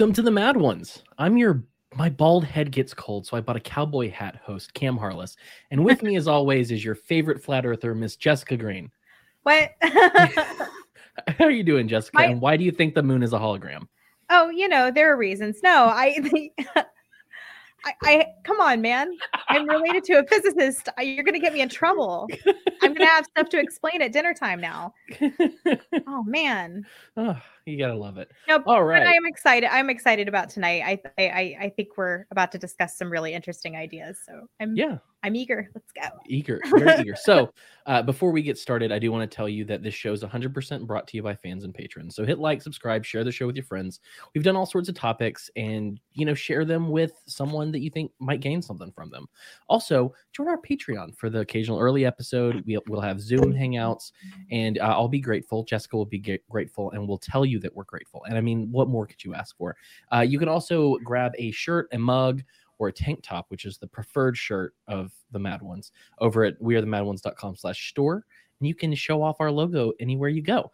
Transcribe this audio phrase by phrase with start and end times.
[0.00, 1.02] Welcome to the Mad Ones.
[1.18, 1.62] I'm your
[1.94, 5.36] my bald head gets cold, so I bought a cowboy hat host, Cam Harless.
[5.70, 8.90] And with me, as always, is your favorite flat earther, Miss Jessica Green.
[9.42, 9.72] What?
[9.82, 12.16] How are you doing, Jessica?
[12.16, 13.88] My- and why do you think the moon is a hologram?
[14.30, 15.58] oh, you know, there are reasons.
[15.62, 16.50] No, I,
[17.84, 19.16] I, I come on, man.
[19.48, 20.88] I'm related to a physicist.
[20.98, 22.28] I- You're gonna get me in trouble.
[22.82, 24.94] I'm gonna have stuff to explain at dinner time now.
[26.06, 26.84] Oh man.
[27.16, 28.30] oh, you gotta love it.
[28.48, 28.62] Nope.
[28.66, 29.06] All right.
[29.06, 29.72] I'm excited.
[29.72, 30.82] I'm excited about tonight.
[30.84, 34.18] I, I, I, I think we're about to discuss some really interesting ideas.
[34.26, 35.70] So I'm, Yeah, I'm eager.
[35.74, 36.16] Let's go.
[36.26, 37.16] eager, very eager.
[37.16, 37.52] So,
[37.86, 40.22] uh, before we get started, I do want to tell you that this show is
[40.22, 42.16] 100% brought to you by fans and patrons.
[42.16, 44.00] So, hit like, subscribe, share the show with your friends.
[44.34, 47.90] We've done all sorts of topics, and you know, share them with someone that you
[47.90, 49.26] think might gain something from them.
[49.68, 52.62] Also, join our Patreon for the occasional early episode.
[52.66, 54.12] We'll, we'll have Zoom hangouts,
[54.50, 55.64] and uh, I'll be grateful.
[55.64, 58.24] Jessica will be grateful, and we'll tell you that we're grateful.
[58.26, 59.76] And I mean, what more could you ask for?
[60.12, 62.42] Uh, you can also grab a shirt, a mug,
[62.80, 66.60] or a tank top, which is the preferred shirt of the Mad Ones, over at
[66.60, 68.24] wearethemadones.com slash store.
[68.58, 70.72] And you can show off our logo anywhere you go.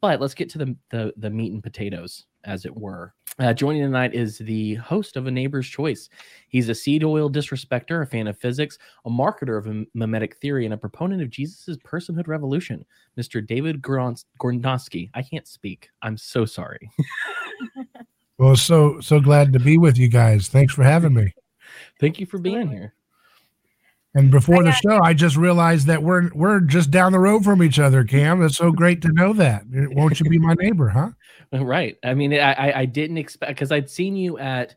[0.00, 3.14] But let's get to the the, the meat and potatoes, as it were.
[3.38, 6.08] Uh, joining tonight is the host of A Neighbor's Choice.
[6.48, 10.74] He's a seed oil disrespecter, a fan of physics, a marketer of mimetic theory, and
[10.74, 12.84] a proponent of Jesus' personhood revolution,
[13.18, 13.44] Mr.
[13.44, 14.26] David Gorons-
[15.14, 15.88] I can't speak.
[16.02, 16.90] I'm so sorry.
[18.42, 20.48] Well, so so glad to be with you guys.
[20.48, 21.32] Thanks for having me.
[22.00, 22.92] Thank you for being here.
[24.16, 27.44] And before the I show, I just realized that we're we're just down the road
[27.44, 28.40] from each other, Cam.
[28.40, 29.62] That's so great to know that.
[29.68, 31.10] Won't you be my neighbor, huh?
[31.52, 31.98] Right.
[32.02, 34.74] I mean, I I, I didn't expect because I'd seen you at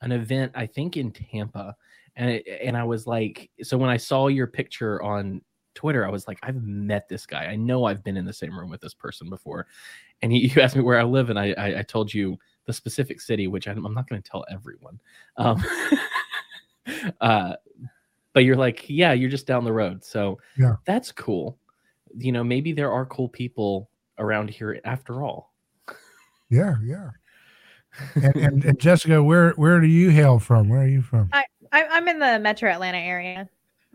[0.00, 1.74] an event, I think in Tampa,
[2.14, 5.40] and it, and I was like, so when I saw your picture on
[5.74, 7.46] Twitter, I was like, I've met this guy.
[7.46, 9.66] I know I've been in the same room with this person before.
[10.22, 12.38] And he, you asked me where I live, and I I, I told you
[12.68, 15.00] the specific city, which I'm, I'm not going to tell everyone.
[15.38, 15.64] Um,
[17.20, 17.54] uh,
[18.34, 20.76] but you're like, yeah, you're just down the road, so Yeah.
[20.84, 21.58] that's cool.
[22.16, 25.54] You know, maybe there are cool people around here after all.
[26.50, 27.10] Yeah, yeah.
[28.14, 30.68] And, and, and Jessica, where where do you hail from?
[30.68, 31.30] Where are you from?
[31.32, 33.48] I, I'm in the Metro Atlanta area.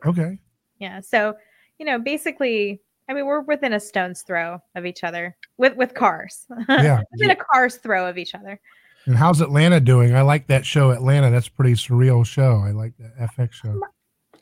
[0.06, 0.40] Okay.
[0.80, 1.00] Yeah.
[1.02, 1.36] So,
[1.78, 5.94] you know, basically, I mean, we're within a stone's throw of each other with with
[5.94, 6.46] cars.
[6.69, 7.02] Yeah.
[7.12, 8.59] within a car's throw of each other.
[9.06, 10.16] And how's Atlanta doing?
[10.16, 11.30] I like that show, Atlanta.
[11.30, 12.63] That's a pretty surreal show.
[12.66, 13.80] I like that FX show.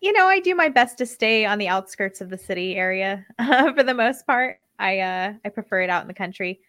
[0.01, 3.25] You know, I do my best to stay on the outskirts of the city area
[3.75, 4.59] for the most part.
[4.79, 6.59] I uh I prefer it out in the country.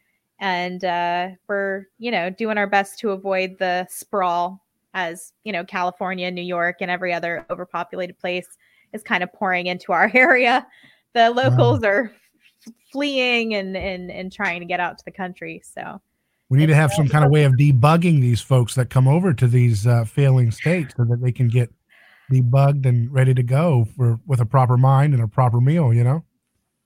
[0.41, 4.65] And uh we're, you know, doing our best to avoid the sprawl
[4.95, 8.47] as, you know, California, New York, and every other overpopulated place
[8.93, 10.67] is kind of pouring into our area.
[11.15, 12.13] The locals are
[12.93, 15.63] fleeing and and and trying to get out to the country.
[15.65, 16.01] So
[16.49, 19.33] We need to have some kind of way of debugging these folks that come over
[19.35, 21.73] to these uh, failing states so that they can get
[22.31, 25.93] debugged and ready to go for with a proper mind and a proper meal.
[25.93, 26.25] You know.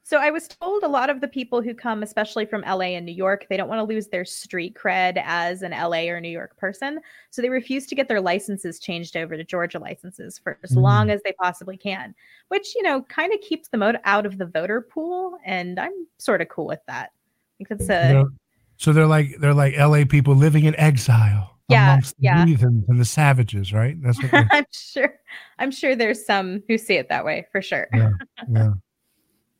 [0.08, 3.04] So I was told a lot of the people who come, especially from LA and
[3.04, 6.28] New York, they don't want to lose their street cred as an LA or New
[6.28, 7.00] York person.
[7.30, 10.82] So they refuse to get their licenses changed over to Georgia licenses for as Mm.
[10.82, 12.14] long as they possibly can,
[12.50, 15.38] which, you know, kind of keeps them out, of the voter pool.
[15.44, 17.10] And I'm sort of cool with that.
[17.10, 18.30] I think that's a, You know,
[18.76, 22.46] so they're like they're like LA people living in exile Yeah, amongst the yeah.
[22.46, 24.00] heathens and the savages, right?
[24.00, 25.18] That's what I'm sure,
[25.58, 27.88] I'm sure there's some who see it that way for sure.
[27.92, 28.10] Yeah.
[28.52, 28.70] yeah.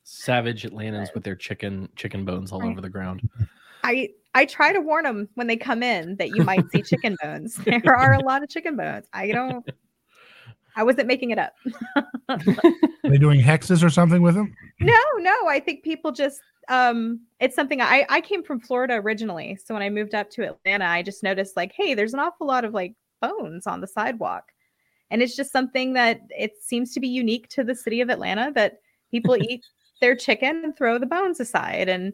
[0.06, 3.28] Savage Atlantans with their chicken chicken bones all over the ground.
[3.82, 7.16] I I try to warn them when they come in that you might see chicken
[7.22, 7.56] bones.
[7.56, 9.06] There are a lot of chicken bones.
[9.12, 9.68] I don't.
[10.76, 11.54] I wasn't making it up.
[12.28, 12.38] Are
[13.03, 14.54] they doing hexes or something with them?
[14.78, 15.48] No, no.
[15.48, 16.41] I think people just.
[16.68, 20.42] Um, it's something I I came from Florida originally, so when I moved up to
[20.48, 23.86] Atlanta, I just noticed like, hey, there's an awful lot of like bones on the
[23.86, 24.52] sidewalk,
[25.10, 28.52] and it's just something that it seems to be unique to the city of Atlanta
[28.54, 28.78] that
[29.10, 29.64] people eat
[30.01, 32.13] their chicken and throw the bones aside and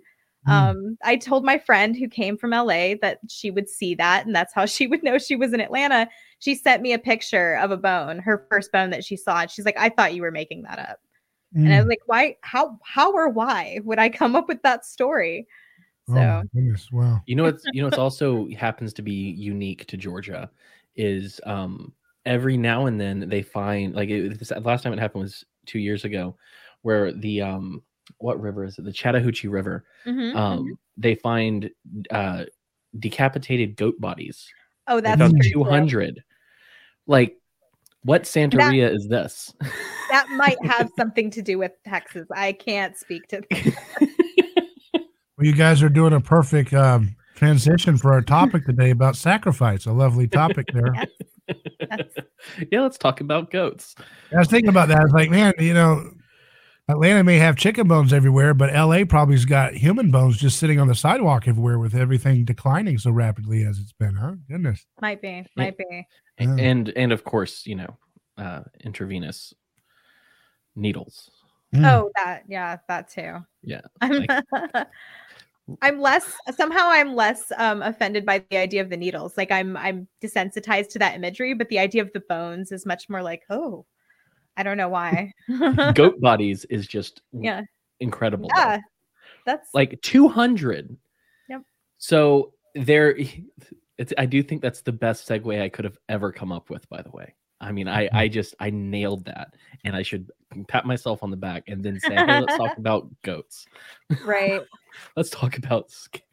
[0.49, 0.71] Mm.
[0.71, 4.35] um i told my friend who came from la that she would see that and
[4.35, 6.09] that's how she would know she was in atlanta
[6.41, 9.51] she sent me a picture of a bone her first bone that she saw and
[9.51, 10.99] she's like i thought you were making that up
[11.55, 11.79] and i Mm.
[11.81, 15.47] was like why how how or why would i come up with that story
[16.09, 16.91] Oh, so my goodness.
[16.91, 17.23] Wow.
[17.27, 20.51] You know what's you know what's also happens to be unique to Georgia
[20.97, 21.93] is um
[22.27, 25.79] every now and then they find like it, this, last time it happened was two
[25.79, 26.37] years ago
[26.83, 27.83] where the um
[28.19, 30.71] what river is it the Chattahoochee River mhm, um mhm.
[30.97, 31.71] they find
[32.11, 32.45] uh
[32.99, 34.49] decapitated goat bodies
[34.89, 35.65] oh that's found pretty cool.
[35.65, 36.23] 200
[37.07, 37.37] like
[38.05, 39.55] what Santeria is this
[40.11, 43.43] that might have something to do with texas i can't speak to
[45.43, 49.87] Well, you guys are doing a perfect um, transition for our topic today about sacrifice.
[49.87, 50.95] A lovely topic there.
[52.71, 53.97] yeah, let's talk about goats.
[54.33, 54.99] I was thinking about that.
[54.99, 56.13] I was like, man, you know,
[56.93, 60.89] Atlanta may have chicken bones everywhere, but LA probably's got human bones just sitting on
[60.89, 64.35] the sidewalk everywhere with everything declining so rapidly as it's been, huh?
[64.49, 64.85] Goodness.
[65.01, 66.07] Might be, might be.
[66.39, 67.99] And and, and of course, you know,
[68.37, 69.55] uh intravenous
[70.77, 71.31] needles.
[71.75, 71.91] Mm.
[71.91, 73.39] Oh, that yeah, that too.
[73.63, 73.81] Yeah.
[74.01, 74.87] I'm, like,
[75.81, 79.37] I'm less somehow I'm less um offended by the idea of the needles.
[79.37, 83.09] Like I'm I'm desensitized to that imagery, but the idea of the bones is much
[83.09, 83.87] more like, oh,
[84.57, 85.33] I don't know why.
[85.95, 87.63] Goat bodies is just yeah
[88.01, 88.49] incredible.
[88.57, 88.77] Yeah.
[88.77, 88.83] Though.
[89.47, 90.97] That's like 200.
[91.49, 91.63] Yep.
[91.99, 93.17] So there
[93.99, 96.89] it's I do think that's the best segue I could have ever come up with,
[96.89, 97.35] by the way.
[97.61, 98.17] I mean, I mm-hmm.
[98.17, 99.55] I just I nailed that,
[99.85, 100.31] and I should
[100.67, 103.67] pat myself on the back and then say, "Hey, let's talk about goats."
[104.25, 104.61] Right.
[105.17, 105.93] let's talk about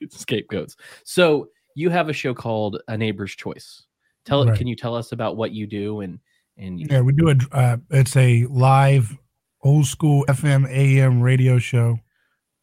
[0.09, 0.75] scapegoats.
[1.03, 3.85] So you have a show called A Neighbor's Choice.
[4.25, 4.57] Tell right.
[4.57, 6.19] can you tell us about what you do and
[6.59, 9.17] and yeah, we do a uh, it's a live
[9.63, 11.99] old school FM AM radio show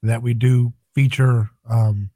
[0.02, 2.10] that we do feature um,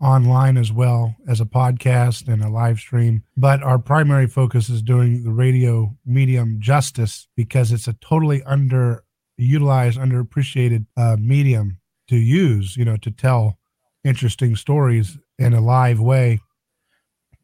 [0.00, 3.22] online as well as a podcast and a live stream.
[3.36, 9.00] But our primary focus is doing the radio medium justice because it's a totally underutilized,
[9.40, 11.78] underappreciated uh, medium
[12.08, 13.58] to use, you know, to tell
[14.04, 16.40] interesting stories in a live way.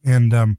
[0.05, 0.59] And um,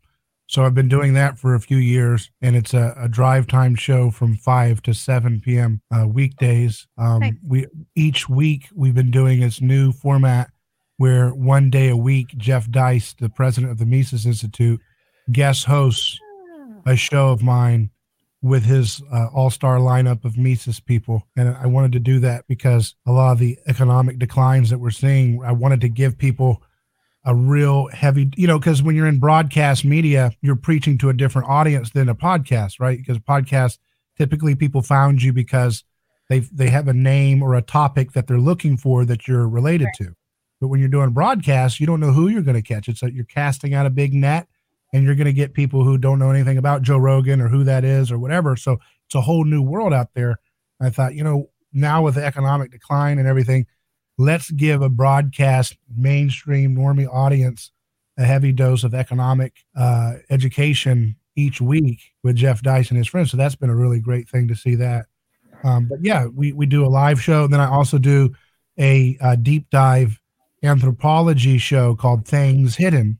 [0.50, 3.75] so I've been doing that for a few years, and it's a, a drive time
[3.75, 5.80] show from 5 to 7 p.m.
[5.92, 6.88] Uh, weekdays.
[6.98, 10.50] Um, We each week we've been doing this new format
[10.98, 14.81] where one day a week, Jeff Deist, the president of the Mises Institute,
[15.31, 16.19] guest hosts
[16.88, 17.92] a show of mine
[18.42, 21.28] with his uh, all star lineup of Mises people.
[21.38, 24.90] And I wanted to do that because a lot of the economic declines that we're
[24.90, 26.63] seeing, I wanted to give people
[27.25, 31.13] a real heavy, you know, because when you're in broadcast media, you're preaching to a
[31.13, 32.98] different audience than a podcast, right?
[32.98, 33.77] Because a podcast,
[34.18, 35.83] typically people found you because
[36.30, 39.86] they they have a name or a topic that they're looking for that you're related
[39.86, 40.07] right.
[40.07, 40.16] to.
[40.62, 42.88] But when you're doing broadcasts, you don't know who you're going to catch.
[42.88, 44.48] It's like you're casting out a big net
[44.94, 47.63] and you're going to get people who don't know anything about Joe Rogan or who
[47.63, 48.56] that is or whatever.
[48.56, 50.38] So it's a whole new world out there.
[50.81, 53.68] I thought, you know, now with the economic decline and everything,
[54.19, 57.71] let's give a broadcast mainstream normie audience
[58.18, 63.31] a heavy dose of economic uh, education each week with Jeff Deist and his friends.
[63.31, 65.06] So that's been a really great thing to see that.
[65.63, 67.45] Um, but yeah, we, we do a live show.
[67.45, 68.36] And Then I also do
[68.77, 70.19] a, a deep dive
[70.63, 73.19] anthropology show called Things Hidden,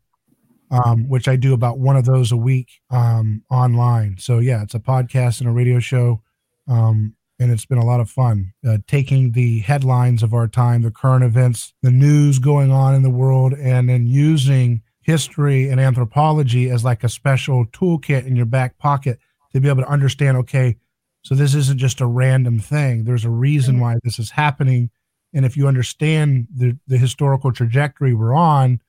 [0.70, 4.18] um, which I do about one of those a week um, online.
[4.20, 6.22] So yeah, it's a podcast and a radio show,
[6.68, 10.82] um, and it's been a lot of fun uh, taking the headlines of our time,
[10.82, 15.80] the current events, the news going on in the world, and then using history and
[15.80, 19.20] anthropology as like a special toolkit in your back pocket
[19.54, 20.38] to be able to understand.
[20.38, 20.78] Okay,
[21.24, 23.06] so this isn't just a random thing.
[23.06, 24.90] There's a reason why this is happening
[25.34, 28.80] and if you understand the the historical trajectory we're on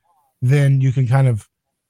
[0.41, 1.47] then you can kind of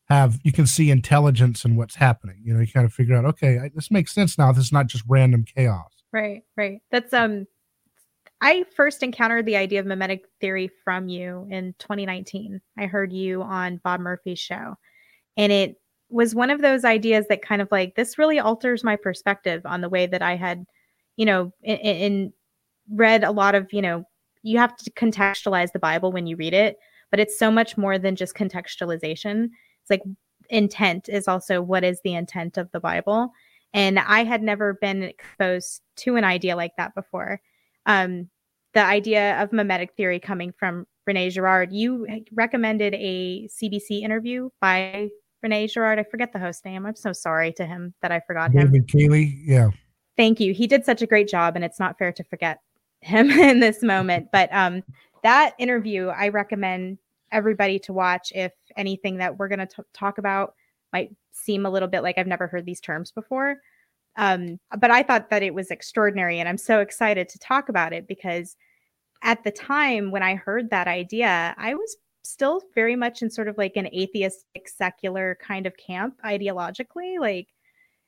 [0.09, 3.25] have you can see intelligence in what's happening you know you kind of figure out
[3.25, 7.45] okay this makes sense now this is not just random chaos right right that's um
[8.41, 13.41] i first encountered the idea of mimetic theory from you in 2019 i heard you
[13.41, 14.75] on bob murphy's show
[15.37, 15.75] and it
[16.09, 19.81] was one of those ideas that kind of like this really alters my perspective on
[19.81, 20.65] the way that i had
[21.15, 22.33] you know in, in
[22.89, 24.03] read a lot of you know
[24.43, 26.77] you have to contextualize the Bible when you read it,
[27.09, 29.49] but it's so much more than just contextualization.
[29.81, 30.01] It's like
[30.49, 33.31] intent is also what is the intent of the Bible.
[33.73, 37.41] And I had never been exposed to an idea like that before.
[37.85, 38.29] Um,
[38.73, 41.73] the idea of mimetic theory coming from Rene Girard.
[41.73, 45.09] You recommended a CBC interview by
[45.41, 45.99] Rene Girard.
[45.99, 46.85] I forget the host name.
[46.85, 48.71] I'm so sorry to him that I forgot David him.
[48.71, 49.41] David Cayley.
[49.43, 49.69] Yeah.
[50.17, 50.53] Thank you.
[50.53, 52.59] He did such a great job, and it's not fair to forget
[53.01, 54.27] him in this moment.
[54.31, 54.83] But um,
[55.23, 56.97] that interview, I recommend
[57.31, 60.53] everybody to watch if anything that we're going to talk about
[60.93, 63.57] might seem a little bit like I've never heard these terms before.
[64.17, 67.93] Um, but I thought that it was extraordinary, and I'm so excited to talk about
[67.93, 68.57] it because
[69.23, 73.47] at the time when I heard that idea, I was still very much in sort
[73.47, 77.19] of like an atheistic, secular kind of camp ideologically.
[77.19, 77.47] Like,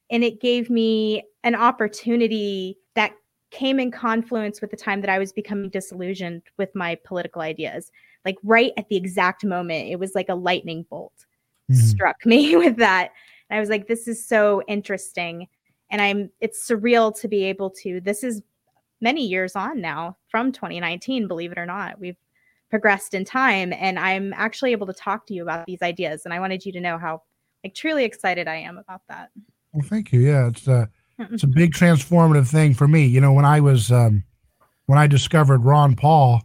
[0.09, 3.13] and it gave me an opportunity that
[3.51, 7.91] came in confluence with the time that I was becoming disillusioned with my political ideas.
[8.25, 11.25] Like right at the exact moment, it was like a lightning bolt
[11.71, 11.81] mm-hmm.
[11.81, 13.11] struck me with that.
[13.49, 15.47] And I was like, this is so interesting.
[15.91, 18.41] And I'm it's surreal to be able to, this is
[19.01, 21.99] many years on now from 2019, believe it or not.
[21.99, 22.15] We've
[22.73, 26.33] progressed in time and i'm actually able to talk to you about these ideas and
[26.33, 27.21] i wanted you to know how
[27.63, 29.29] like truly excited i am about that
[29.73, 30.89] well thank you yeah it's a
[31.19, 34.23] it's a big transformative thing for me you know when i was um
[34.87, 36.41] when i discovered ron paul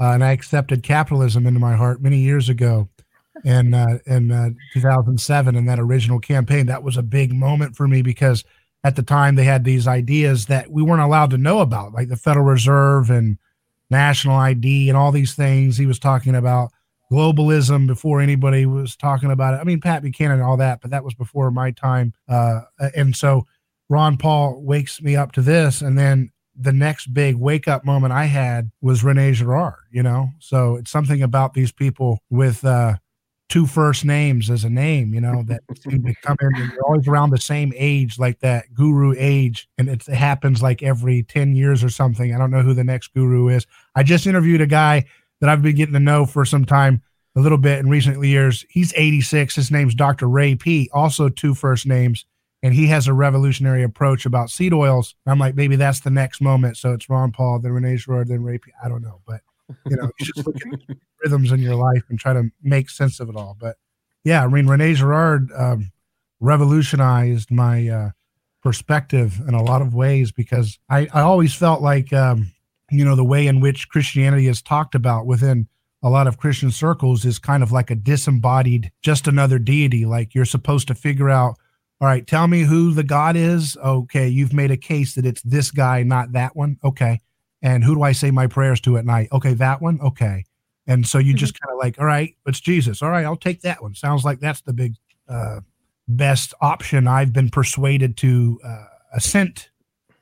[0.00, 2.88] uh, and i accepted capitalism into my heart many years ago
[3.44, 7.88] and uh, in uh, 2007 in that original campaign that was a big moment for
[7.88, 8.44] me because
[8.84, 12.08] at the time they had these ideas that we weren't allowed to know about like
[12.08, 13.38] the federal reserve and
[13.90, 15.76] national ID and all these things.
[15.76, 16.70] He was talking about
[17.10, 19.58] globalism before anybody was talking about it.
[19.58, 22.14] I mean, Pat Buchanan and all that, but that was before my time.
[22.28, 22.60] Uh,
[22.94, 23.46] and so
[23.88, 25.82] Ron Paul wakes me up to this.
[25.82, 30.30] And then the next big wake up moment I had was Rene Girard, you know?
[30.38, 32.96] So it's something about these people with, uh,
[33.50, 36.84] two first names as a name, you know, that seem to come in and you're
[36.84, 39.68] always around the same age, like that guru age.
[39.76, 42.34] And it happens like every 10 years or something.
[42.34, 43.66] I don't know who the next guru is.
[43.94, 45.04] I just interviewed a guy
[45.40, 47.02] that I've been getting to know for some time,
[47.36, 48.64] a little bit in recent years.
[48.70, 49.56] He's 86.
[49.56, 50.28] His name's Dr.
[50.28, 52.24] Ray Peat, also two first names.
[52.62, 55.14] And he has a revolutionary approach about seed oils.
[55.26, 56.76] I'm like, maybe that's the next moment.
[56.76, 58.74] So it's Ron Paul, then Rene Girard, then Ray Peat.
[58.84, 59.20] I don't know.
[59.26, 59.40] But
[59.86, 63.20] you know, you just look at rhythms in your life and try to make sense
[63.20, 63.56] of it all.
[63.58, 63.76] But
[64.24, 65.90] yeah, I mean, Rene Girard um,
[66.40, 68.10] revolutionized my uh,
[68.62, 72.52] perspective in a lot of ways because I, I always felt like, um,
[72.90, 75.68] you know, the way in which Christianity is talked about within
[76.02, 80.06] a lot of Christian circles is kind of like a disembodied, just another deity.
[80.06, 81.56] Like you're supposed to figure out,
[82.00, 83.76] all right, tell me who the God is.
[83.76, 86.78] Okay, you've made a case that it's this guy, not that one.
[86.82, 87.20] Okay.
[87.62, 89.28] And who do I say my prayers to at night?
[89.32, 90.00] Okay, that one.
[90.00, 90.44] Okay.
[90.86, 91.38] And so you mm-hmm.
[91.38, 93.02] just kind of like, all right, it's Jesus.
[93.02, 93.94] All right, I'll take that one.
[93.94, 94.94] Sounds like that's the big,
[95.28, 95.60] uh,
[96.08, 99.70] best option I've been persuaded to uh, assent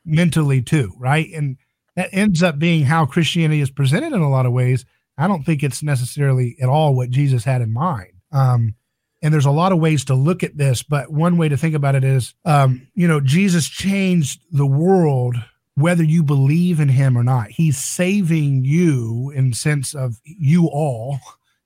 [0.04, 0.92] mentally to.
[0.98, 1.28] Right.
[1.32, 1.56] And
[1.96, 4.84] that ends up being how Christianity is presented in a lot of ways.
[5.16, 8.12] I don't think it's necessarily at all what Jesus had in mind.
[8.30, 8.74] Um,
[9.20, 11.74] and there's a lot of ways to look at this, but one way to think
[11.74, 15.36] about it is, um, you know, Jesus changed the world
[15.78, 17.50] whether you believe in him or not.
[17.50, 21.20] He's saving you in sense of you all.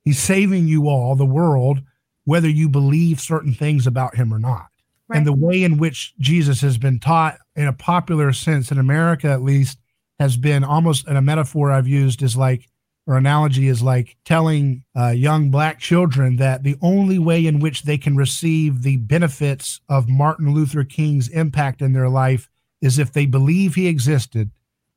[0.04, 1.80] He's saving you all, the world,
[2.24, 4.66] whether you believe certain things about him or not.
[5.08, 5.18] Right.
[5.18, 9.28] And the way in which Jesus has been taught in a popular sense in America
[9.28, 9.78] at least
[10.18, 12.68] has been almost in a metaphor I've used is like
[13.06, 17.82] or analogy is like telling uh, young black children that the only way in which
[17.82, 22.48] they can receive the benefits of Martin Luther King's impact in their life
[22.82, 24.50] is if they believe he existed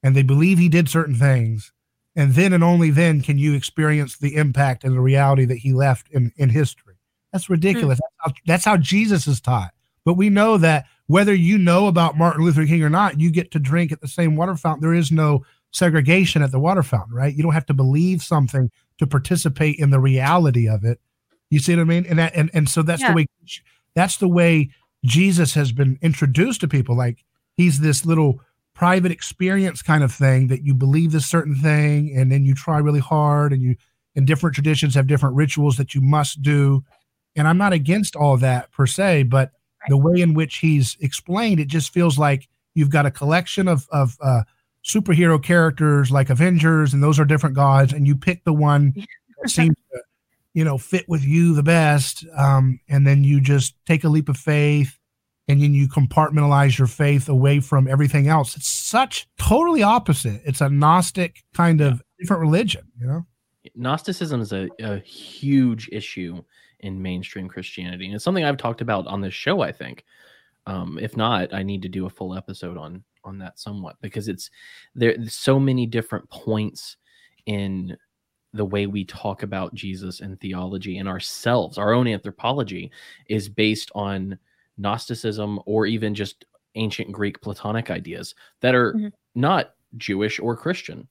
[0.03, 1.71] and they believe he did certain things
[2.15, 5.73] and then and only then can you experience the impact and the reality that he
[5.73, 6.95] left in, in history.
[7.31, 7.99] That's ridiculous.
[7.99, 8.01] Mm.
[8.01, 9.71] that's, how, that's how jesus is taught.
[10.03, 13.51] But we know that whether you know about martin luther king or not you get
[13.51, 14.81] to drink at the same water fountain.
[14.81, 17.35] There is no segregation at the water fountain right?
[17.35, 20.99] You don't have to believe something to participate in the reality of it.
[21.49, 22.05] You see what i mean?
[22.07, 23.09] And that and, and so that's yeah.
[23.09, 23.25] the way
[23.93, 24.71] that's the way
[25.03, 26.95] jesus has been introduced to people.
[26.95, 27.23] Like
[27.55, 28.39] he's this little
[28.73, 32.77] private experience kind of thing that you believe this certain thing and then you try
[32.77, 33.75] really hard and you
[34.15, 36.83] and different traditions have different rituals that you must do.
[37.37, 39.51] And i'm not against all that per se but
[39.87, 43.87] the way in which he's explained it just feels like you've got a collection of
[43.91, 44.43] of uh,
[44.83, 48.93] superhero characters like avengers and those are different gods and you pick the one
[49.41, 50.01] that seems to
[50.53, 54.29] you know fit with you the best um, and then you just take a leap
[54.29, 54.97] of faith
[55.47, 58.55] and then you compartmentalize your faith away from everything else.
[58.55, 60.41] It's such totally opposite.
[60.45, 63.25] It's a Gnostic kind of different religion, you know?
[63.75, 66.41] Gnosticism is a, a huge issue
[66.79, 68.05] in mainstream Christianity.
[68.05, 70.05] And it's something I've talked about on this show, I think.
[70.67, 74.27] Um, if not, I need to do a full episode on on that somewhat because
[74.27, 74.51] it's
[74.93, 76.97] there so many different points
[77.47, 77.97] in
[78.55, 82.89] the way we talk about Jesus and theology and ourselves, our own anthropology
[83.27, 84.37] is based on
[84.77, 89.07] Gnosticism or even just ancient Greek Platonic ideas that are mm-hmm.
[89.33, 91.07] not Jewish or Christian.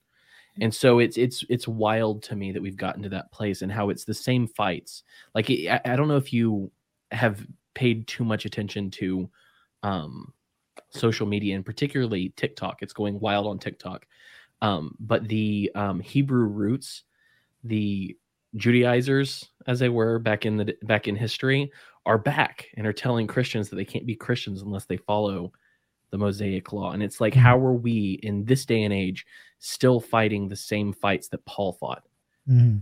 [0.61, 3.71] And so it's it's it's wild to me that we've gotten to that place and
[3.71, 5.03] how it's the same fights.
[5.33, 6.71] Like I, I don't know if you
[7.11, 9.29] have paid too much attention to
[9.83, 10.33] um,
[10.89, 12.81] social media and particularly TikTok.
[12.81, 14.07] It's going wild on TikTok.
[14.61, 17.03] Um, but the um, Hebrew roots,
[17.63, 18.17] the
[18.55, 21.71] Judaizers, as they were back in the back in history,
[22.05, 25.51] are back and are telling Christians that they can't be Christians unless they follow
[26.11, 26.91] the Mosaic law.
[26.91, 27.41] And it's like, mm-hmm.
[27.41, 29.25] how are we in this day and age
[29.59, 32.03] still fighting the same fights that Paul fought?
[32.49, 32.77] Mm-hmm.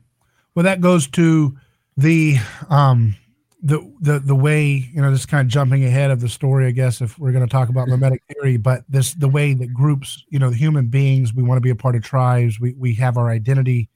[0.56, 1.58] Well, that goes to
[1.98, 2.38] the
[2.70, 3.16] um
[3.62, 6.72] the the the way you know this kind of jumping ahead of the story, I
[6.72, 10.24] guess, if we're going to talk about mimetic theory, but this the way that groups,
[10.30, 12.94] you know, the human beings, we want to be a part of tribes, we we
[12.96, 13.90] have our identity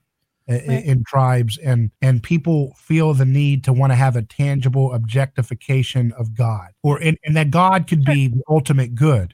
[0.48, 0.86] right.
[0.86, 6.12] in tribes and and people feel the need to want to have a tangible objectification
[6.14, 9.34] of god or and, and that god could be the ultimate good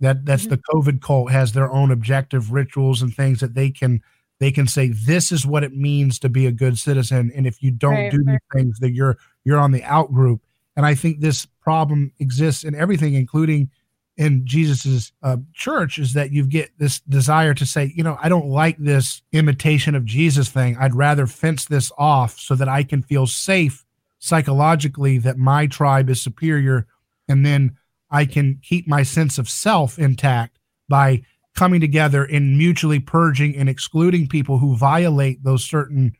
[0.00, 0.50] that that's mm-hmm.
[0.50, 4.02] the covid cult has their own objective rituals and things that they can
[4.40, 7.62] they can say this is what it means to be a good citizen and if
[7.62, 8.32] you don't right, do right.
[8.32, 10.40] these things that you're you're on the out group
[10.76, 13.70] and i think this problem exists in everything including
[14.16, 18.28] in Jesus's uh, church is that you get this desire to say, you know, I
[18.28, 20.76] don't like this imitation of Jesus thing.
[20.78, 23.84] I'd rather fence this off so that I can feel safe
[24.20, 26.86] psychologically that my tribe is superior,
[27.28, 27.76] and then
[28.10, 31.22] I can keep my sense of self intact by
[31.54, 36.12] coming together and mutually purging and excluding people who violate those certain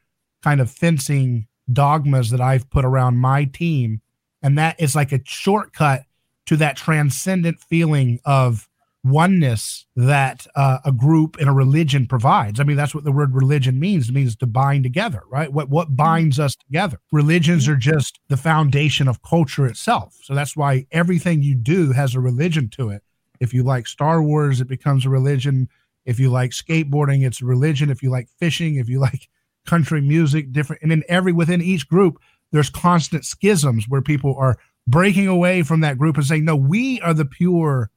[0.42, 4.00] kind of fencing dogmas that I've put around my team.
[4.42, 6.04] And that is like a shortcut
[6.46, 8.68] to that transcendent feeling of
[9.04, 12.58] oneness that uh, a group and a religion provides.
[12.58, 14.08] I mean, that's what the word religion means.
[14.08, 15.52] It means to bind together, right?
[15.52, 15.96] What what mm-hmm.
[15.96, 16.98] binds us together?
[17.12, 20.16] Religions are just the foundation of culture itself.
[20.22, 23.02] So that's why everything you do has a religion to it.
[23.40, 25.68] If you like Star Wars, it becomes a religion.
[26.06, 27.90] If you like skateboarding, it's a religion.
[27.90, 29.28] If you like fishing, if you like
[29.66, 32.18] country music, different, and in every within each group,
[32.52, 34.56] there's constant schisms where people are
[34.86, 37.90] breaking away from that group and saying, no, we are the pure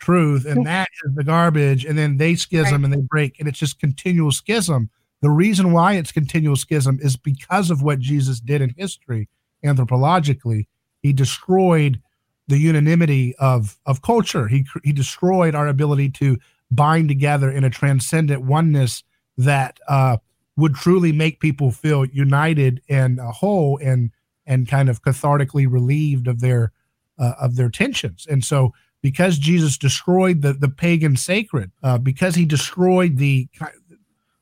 [0.00, 1.84] truth and that is the garbage.
[1.84, 2.84] And then they schism right.
[2.84, 4.90] and they break, and it's just continual schism.
[5.22, 9.28] The reason why it's continual schism is because of what Jesus did in history,
[9.64, 10.66] anthropologically.
[11.02, 12.00] He destroyed
[12.48, 14.48] the unanimity of, of culture.
[14.48, 16.38] He, he destroyed our ability to
[16.70, 19.02] bind together in a transcendent oneness
[19.38, 20.18] that uh,
[20.56, 24.10] would truly make people feel united and whole and
[24.46, 26.72] and kind of cathartically relieved of their
[27.18, 28.26] uh, of their tensions.
[28.28, 33.48] And so, because Jesus destroyed the the pagan sacred, uh, because he destroyed the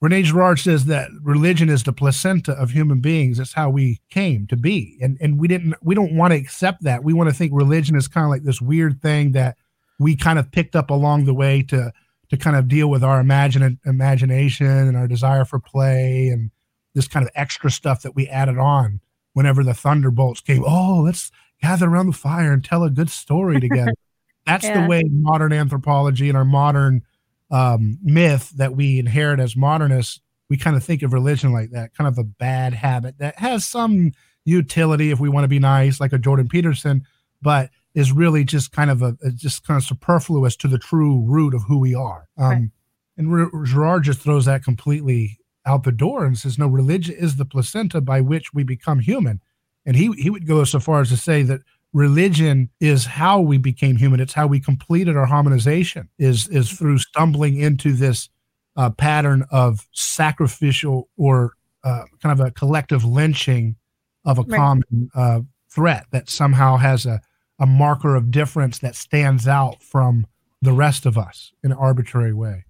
[0.00, 3.38] Rene Girard says that religion is the placenta of human beings.
[3.38, 6.82] That's how we came to be, and and we didn't we don't want to accept
[6.82, 7.04] that.
[7.04, 9.56] We want to think religion is kind of like this weird thing that
[9.98, 11.92] we kind of picked up along the way to
[12.32, 16.50] to kind of deal with our imagine, imagination and our desire for play and
[16.94, 19.00] this kind of extra stuff that we added on
[19.34, 23.60] whenever the thunderbolts came oh let's gather around the fire and tell a good story
[23.60, 23.94] together
[24.46, 24.82] that's yeah.
[24.82, 27.02] the way modern anthropology and our modern
[27.50, 31.94] um, myth that we inherit as modernists we kind of think of religion like that
[31.94, 34.12] kind of a bad habit that has some
[34.44, 37.04] utility if we want to be nice like a jordan peterson
[37.40, 41.54] but is really just kind of a, just kind of superfluous to the true root
[41.54, 42.70] of who we are um, right.
[43.18, 47.44] and Girard just throws that completely out the door and says, no, religion is the
[47.44, 49.40] placenta by which we become human.
[49.86, 51.60] And he, he would go so far as to say that
[51.92, 54.20] religion is how we became human.
[54.20, 58.28] It's how we completed our harmonization is, is through stumbling into this
[58.76, 61.52] uh, pattern of sacrificial or
[61.84, 63.76] uh, kind of a collective lynching
[64.24, 64.56] of a right.
[64.56, 67.20] common uh, threat that somehow has a,
[67.58, 70.26] a marker of difference that stands out from
[70.62, 72.64] the rest of us in an arbitrary way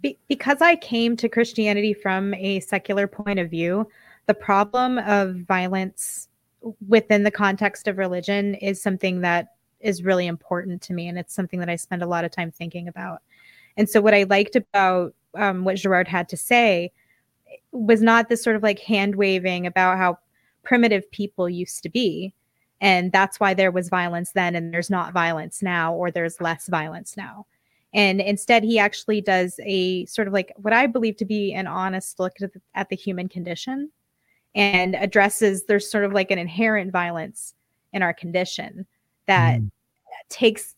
[0.00, 3.88] be- because I came to Christianity from a secular point of view,
[4.26, 6.28] the problem of violence
[6.88, 11.08] within the context of religion is something that is really important to me.
[11.08, 13.22] And it's something that I spend a lot of time thinking about.
[13.76, 16.92] And so, what I liked about um, what Girard had to say
[17.72, 20.18] was not this sort of like hand waving about how
[20.62, 22.32] primitive people used to be.
[22.80, 26.66] And that's why there was violence then, and there's not violence now, or there's less
[26.68, 27.46] violence now
[27.94, 31.66] and instead, he actually does a sort of like what I believe to be an
[31.66, 33.90] honest look at the, at the human condition
[34.54, 37.54] and addresses there's sort of like an inherent violence
[37.92, 38.86] in our condition
[39.26, 39.70] that mm.
[40.28, 40.74] takes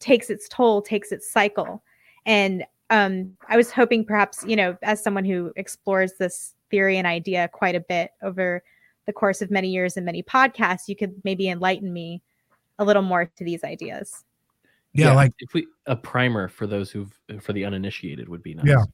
[0.00, 1.82] takes its toll, takes its cycle.
[2.24, 7.06] And um, I was hoping perhaps, you know, as someone who explores this theory and
[7.06, 8.62] idea quite a bit over
[9.06, 12.22] the course of many years and many podcasts, you could maybe enlighten me
[12.78, 14.24] a little more to these ideas
[14.98, 18.54] yeah, yeah, like if we a primer for those who've for the uninitiated would be
[18.54, 18.66] nice.
[18.66, 18.84] Yeah.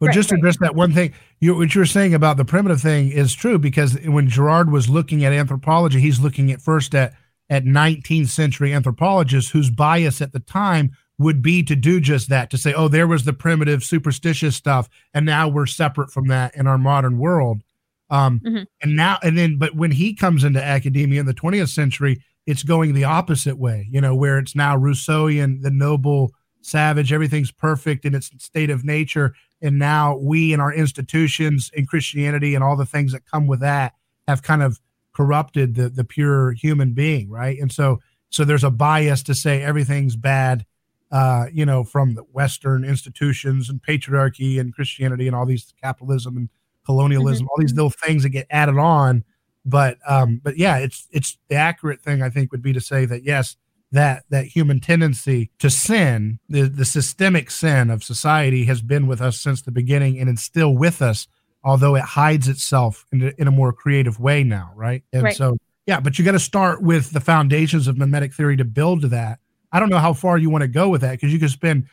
[0.00, 0.40] Well, right, just to right.
[0.40, 3.58] address that one thing, you what you were saying about the primitive thing is true
[3.58, 7.14] because when Girard was looking at anthropology, he's looking at first at
[7.50, 12.50] at 19th century anthropologists whose bias at the time would be to do just that
[12.50, 16.54] to say, oh, there was the primitive superstitious stuff, and now we're separate from that
[16.56, 17.62] in our modern world.
[18.10, 18.62] Um, mm-hmm.
[18.82, 22.62] And now, and then, but when he comes into academia in the 20th century, it's
[22.62, 28.04] going the opposite way, you know, where it's now Rousseauian, the noble savage, everything's perfect
[28.04, 29.34] in its state of nature.
[29.62, 33.60] And now we and our institutions in Christianity and all the things that come with
[33.60, 33.94] that
[34.28, 34.80] have kind of
[35.14, 37.58] corrupted the the pure human being, right?
[37.58, 40.66] And so so there's a bias to say everything's bad,
[41.12, 46.36] uh, you know, from the Western institutions and patriarchy and Christianity and all these capitalism
[46.36, 46.48] and
[46.84, 49.24] colonialism, all these little things that get added on.
[49.64, 53.06] But um, but yeah, it's it's the accurate thing I think would be to say
[53.06, 53.56] that yes,
[53.92, 59.20] that that human tendency to sin, the the systemic sin of society, has been with
[59.20, 61.26] us since the beginning, and it's still with us,
[61.62, 65.02] although it hides itself in a, in a more creative way now, right?
[65.12, 65.36] And Right.
[65.36, 69.02] so yeah, but you got to start with the foundations of mimetic theory to build
[69.02, 69.38] to that.
[69.72, 71.88] I don't know how far you want to go with that because you could spend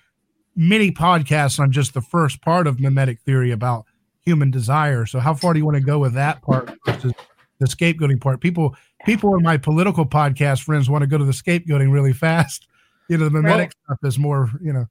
[0.55, 3.85] many podcasts on just the first part of mimetic theory about
[4.21, 5.05] human desire.
[5.05, 7.13] So how far do you want to go with that part versus
[7.61, 8.41] the scapegoating part?
[8.41, 12.67] People people in my political podcast friends want to go to the scapegoating really fast.
[13.07, 14.85] You know, the mimetic stuff is more, you know,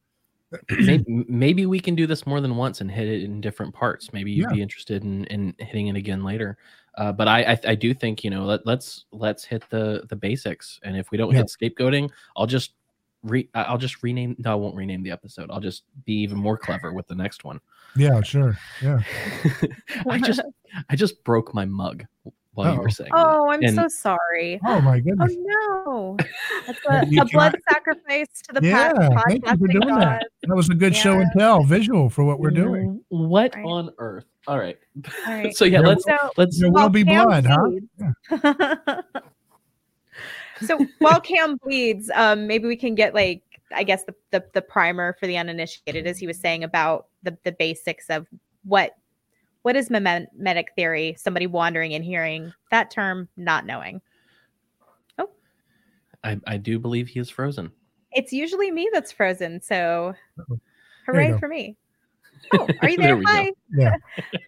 [0.71, 4.13] maybe, maybe we can do this more than once and hit it in different parts.
[4.13, 4.55] Maybe you'd Yeah.
[4.57, 6.59] be interested in, in hitting it again later.
[6.99, 10.17] Uh, but I, I I do think you know let, let's let's hit the the
[10.17, 10.81] basics.
[10.83, 11.39] And if we don't Yeah.
[11.39, 12.73] hit scapegoating, I'll just
[13.23, 14.35] re I'll just rename.
[14.39, 15.51] No, I won't rename the episode.
[15.53, 17.61] I'll just be even more clever with the next one.
[17.97, 18.59] yeah, sure.
[18.83, 19.03] Yeah.
[20.11, 20.41] I just
[20.91, 22.05] I just broke my mug
[22.61, 23.03] while you were Uh-oh.
[23.05, 23.09] that.
[23.13, 24.61] Oh, I'm And- so sorry.
[24.67, 25.35] Oh my goodness.
[25.37, 26.27] Oh no.
[26.67, 29.89] That's a, a blood cannot- sacrifice to the Yeah, pod- thank you for podcasting doing
[29.99, 30.21] that.
[30.21, 30.25] gods.
[30.43, 33.03] That was a good show and tell visual for what we're doing.
[33.09, 33.65] What Right.
[33.65, 34.25] on earth?
[34.47, 34.79] All right.
[35.27, 35.55] All right.
[35.57, 37.69] so yeah, There let's So let's There will be Cam blood, huh?
[37.69, 39.05] bleeds-
[40.67, 43.43] so while Cam bleeds, um, maybe we can get like
[43.73, 47.37] I guess the, the the primer for the uninitiated, as he was saying about the
[47.45, 48.27] the basics of
[48.65, 48.93] what
[49.63, 51.15] what is mimetic theory.
[51.19, 54.01] Somebody wandering and hearing that term, not knowing.
[55.19, 55.31] Oh,
[56.25, 57.71] I, I do believe he is frozen.
[58.13, 60.61] It's usually me that's frozen, so Uh-oh.
[61.07, 61.77] Hooray for me.
[62.55, 63.23] Oh, are you There there?
[63.27, 63.53] Hi.
[63.77, 63.95] Yeah.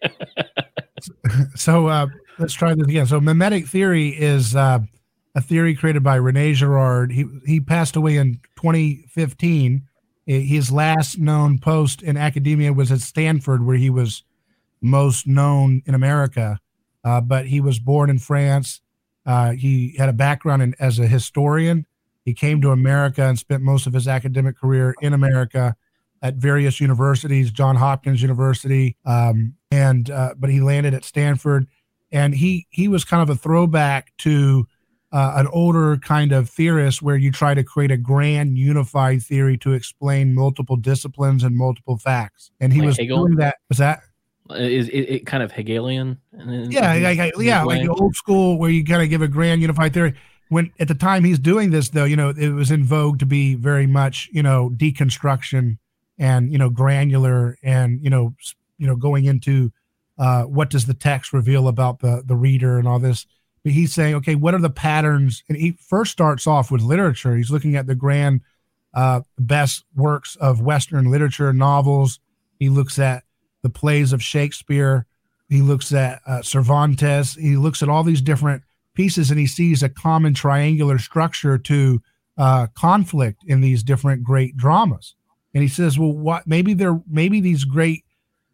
[1.55, 2.07] so uh,
[2.39, 3.05] let's try this again.
[3.05, 4.79] So mimetic theory is uh,
[5.35, 7.11] a theory created by Rene Girard.
[7.11, 9.87] He he passed away in 2015.
[10.25, 14.23] His last known post in academia was at Stanford, where he was
[14.83, 16.59] most known in America.
[17.03, 18.81] Uh, but he was born in France.
[19.25, 21.85] Uh, he had a background in, as a historian.
[22.25, 25.75] He came to America and spent most of his academic career in America
[26.21, 31.67] at various universities, John Hopkins University, um, and uh, but he landed at Stanford,
[32.13, 34.65] and he he was kind of a throwback to
[35.11, 39.57] uh, an older kind of theorist where you try to create a grand unified theory
[39.57, 43.25] to explain multiple disciplines and multiple facts, and he Like was Hegel?
[43.25, 43.57] doing that.
[43.67, 44.03] Was that
[44.51, 46.19] Is it, it kind of Hegelian?
[46.33, 47.77] yeah, like, yeah, way?
[47.77, 50.13] like the old school where you kind of give a grand unified theory.
[50.49, 53.25] When at the time he's doing this, though, you know, it was in vogue to
[53.25, 55.77] be very much, you know, deconstruction
[56.19, 58.35] and you know granular and you know,
[58.77, 59.71] you know, going into
[60.17, 63.25] uh, what does the text reveal about the the reader and all this.
[63.63, 65.41] But he's saying, okay, what are the patterns?
[65.47, 67.37] And he first starts off with literature.
[67.37, 68.41] He's looking at the grand
[68.93, 72.19] uh, best works of Western literature, novels.
[72.59, 73.23] He looks at
[73.63, 75.07] the plays of Shakespeare.
[75.49, 77.33] He looks at uh, Cervantes.
[77.33, 78.61] He looks at all these different
[78.93, 82.01] pieces and he sees a common triangular structure to
[82.37, 85.15] uh, conflict in these different great dramas.
[85.53, 88.03] And he says, well, what maybe they're maybe these great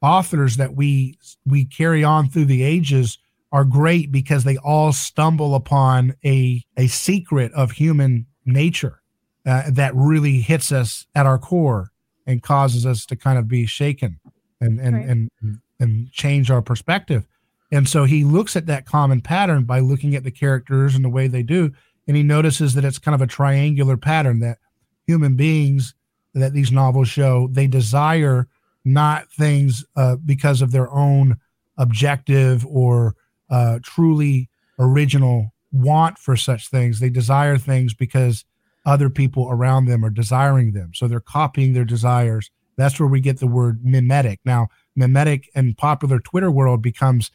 [0.01, 3.17] authors that we we carry on through the ages
[3.51, 9.01] are great because they all stumble upon a a secret of human nature
[9.45, 11.91] uh, that really hits us at our core
[12.27, 14.19] and causes us to kind of be shaken
[14.61, 15.09] and and Right.
[15.09, 17.25] and and change our perspective.
[17.71, 21.09] And so he looks at that common pattern by looking at the characters and the
[21.09, 21.71] way they do,
[22.07, 24.57] and he notices that it's kind of a triangular pattern that
[25.05, 25.93] human beings
[26.33, 28.47] that these novels show they desire
[28.85, 31.37] not things uh, because of their own
[31.77, 33.15] objective or
[33.49, 36.99] uh, truly original want for such things.
[36.99, 38.45] They desire things because
[38.85, 40.91] other people around them are desiring them.
[40.93, 42.49] So they're copying their desires.
[42.79, 44.39] That's where we get the word mimetic.
[44.45, 47.29] Now, mimetic in popular Twitter world becomes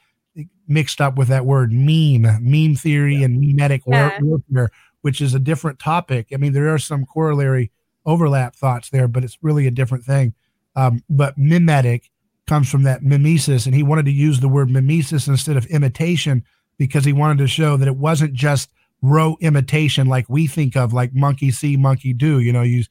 [0.66, 4.18] mixed up with that word meme, meme theory, and mimetic Yeah.
[4.20, 4.70] warfare,
[5.02, 6.28] which is a different topic.
[6.32, 7.70] I mean, there are some corollary
[8.06, 10.34] overlap thoughts there, but it's really a different thing.
[10.76, 12.10] Um, but mimetic
[12.46, 16.42] comes from that mimesis, and he wanted to use the word mimesis instead of imitation
[16.78, 18.70] because he wanted to show that it wasn't just
[19.02, 22.40] rote imitation like we think of, like monkey see, monkey do.
[22.40, 22.84] You know, you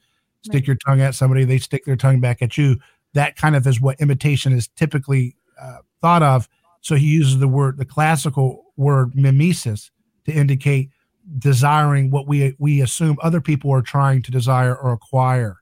[0.43, 0.67] stick Right.
[0.67, 2.79] your tongue at somebody, they stick their tongue back at you.
[3.13, 6.47] That kind of is what imitation is typically uh, thought of.
[6.81, 9.89] So he uses the word, the classical word mimesis,
[10.25, 10.89] to indicate
[11.39, 15.57] desiring what we we assume other people are trying to desire or acquire,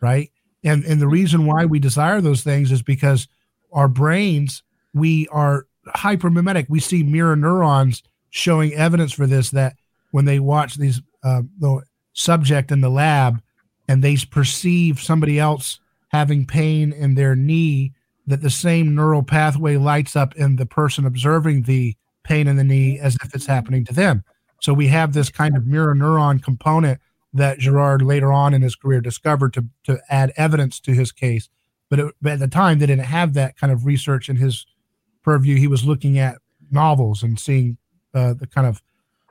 [0.00, 0.30] right?
[0.64, 3.28] And and the reason why we desire those things is because
[3.72, 6.66] our brains we are hypermimetic.
[6.68, 9.76] We see mirror neurons showing evidence for this that
[10.10, 13.40] when they watch these uh, the subject in the lab
[13.88, 17.92] and they perceive somebody else having pain in their knee
[18.26, 22.64] that the same neural pathway lights up in the person observing the pain in the
[22.64, 24.24] knee as if it's happening to them.
[24.60, 27.00] So we have this kind of mirror neuron component
[27.32, 31.48] that Girard later on in his career discovered to to add evidence to his case.
[31.88, 34.66] But, it, but at the time, they didn't have that kind of research in his
[35.22, 35.56] purview.
[35.56, 36.38] He was looking at
[36.70, 37.78] novels and seeing
[38.12, 38.82] uh, the kind of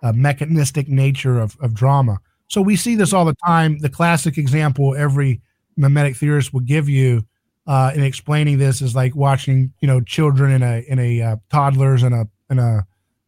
[0.02, 2.20] uh, mechanistic nature of, of drama.
[2.56, 3.80] So we see this all the time.
[3.80, 5.42] The classic example every
[5.76, 7.26] mimetic theorist will give you
[7.68, 11.36] uh, in explaining this is like watching, you know, children in a in a uh,
[11.52, 12.88] toddlers in a in a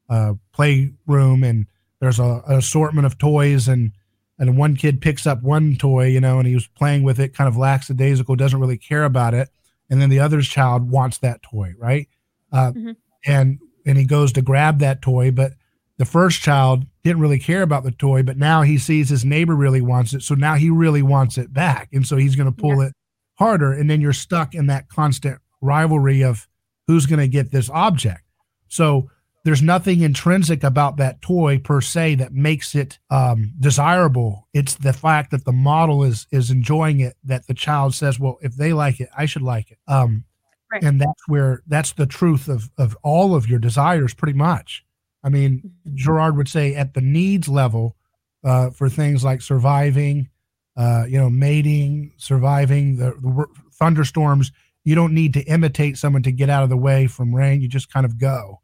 [0.09, 1.65] uh, playroom, and
[1.99, 3.91] there's a, an assortment of toys, and
[4.39, 7.35] and one kid picks up one toy, you know, and he was playing with it,
[7.35, 9.49] kind of lackadaisical, doesn't really care about it,
[9.89, 12.07] and then the other child wants that toy, right?
[12.53, 12.91] Uh, mm-hmm.
[13.25, 15.51] And and he goes to grab that toy, but
[15.97, 19.55] the first child didn't really care about the toy, but now he sees his neighbor
[19.55, 20.21] really wants it.
[20.21, 21.89] So now he really wants it back.
[21.91, 22.93] And so he's going to pull it
[23.35, 23.73] harder.
[23.73, 26.47] And then you're stuck in that constant rivalry of
[26.85, 28.23] who's going to get this object.
[28.67, 29.09] So
[29.43, 34.47] there's nothing intrinsic about that toy per se that makes it um, desirable.
[34.53, 37.15] It's the fact that the model is is enjoying it.
[37.23, 40.25] That the child says, "Well, if they like it, I should like it." Um,
[40.69, 40.83] right.
[40.83, 44.83] And that's where that's the truth of of all of your desires, pretty much.
[45.27, 46.37] I mean, mm-hmm.
[46.37, 47.97] Would say at the needs level
[48.45, 50.29] uh, for things like surviving,
[50.77, 54.53] uh, you know, mating, surviving the, the, thunderstorms.
[54.85, 57.61] You don't need to imitate someone to get out of the way from rain.
[57.61, 58.61] You just kind of go.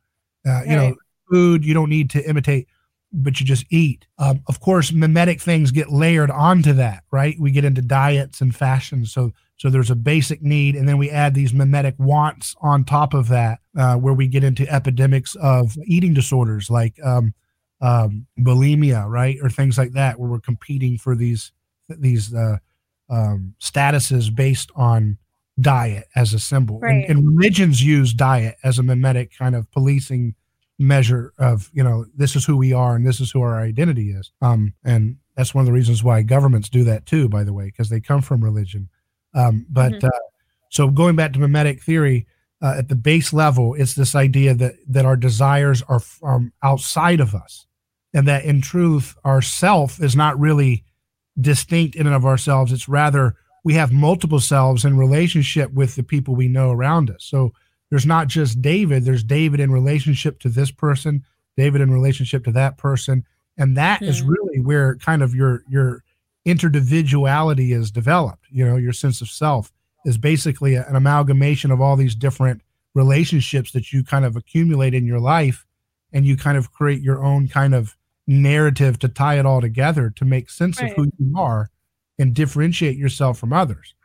[0.48, 0.68] Uh, right.
[0.68, 0.96] You know,
[1.30, 1.66] food.
[1.66, 2.70] You don't need to imitate,
[3.12, 4.08] but you just eat.
[4.18, 7.36] Um, of course, mimetic things get layered onto that, right?
[7.38, 9.06] We get into diets and fashion.
[9.06, 13.14] So so there's a basic need, and then we add these mimetic wants on top
[13.14, 17.34] of that, uh, where we get into epidemics of eating disorders like um,
[17.80, 21.54] um, bulimia, right, or things like that, where we're competing for these
[21.88, 22.58] these uh,
[23.10, 25.18] um, statuses based on
[25.62, 26.82] diet as a symbol.
[26.82, 26.96] Right.
[27.08, 30.36] And, and religions use diet as a mimetic kind of policing
[30.78, 34.10] measure of you know this is who we are and this is who our identity
[34.10, 37.54] is um and that's one of the reasons why governments do that too by the
[37.54, 38.90] way because they come from religion
[39.34, 40.06] um, but mm-hmm.
[40.06, 40.20] uh,
[40.70, 42.28] so going back to mimetic theory,
[42.62, 47.20] uh, at the base level, it's this idea that that our desires are from outside
[47.20, 47.66] of us,
[48.14, 50.86] and that in truth, our self is not really
[51.40, 52.72] distinct in and of ourselves.
[52.72, 57.26] It's rather we have multiple selves in relationship with the people we know around us.
[57.26, 57.54] So
[57.90, 59.04] there's not just David.
[59.04, 61.24] There's David in relationship to this person,
[61.58, 63.26] David in relationship to that person,
[63.58, 64.10] and that mm-hmm.
[64.10, 66.04] is really where kind of your your
[66.46, 68.46] interdividuality is developed.
[68.50, 69.72] You know, your sense of self
[70.06, 72.62] is basically an amalgamation of all these different
[72.94, 75.66] relationships that you kind of accumulate in your life
[76.12, 80.10] and you kind of create your own kind of narrative to tie it all together
[80.10, 80.92] to make sense right.
[80.92, 81.70] of who you are
[82.20, 83.96] and differentiate yourself from others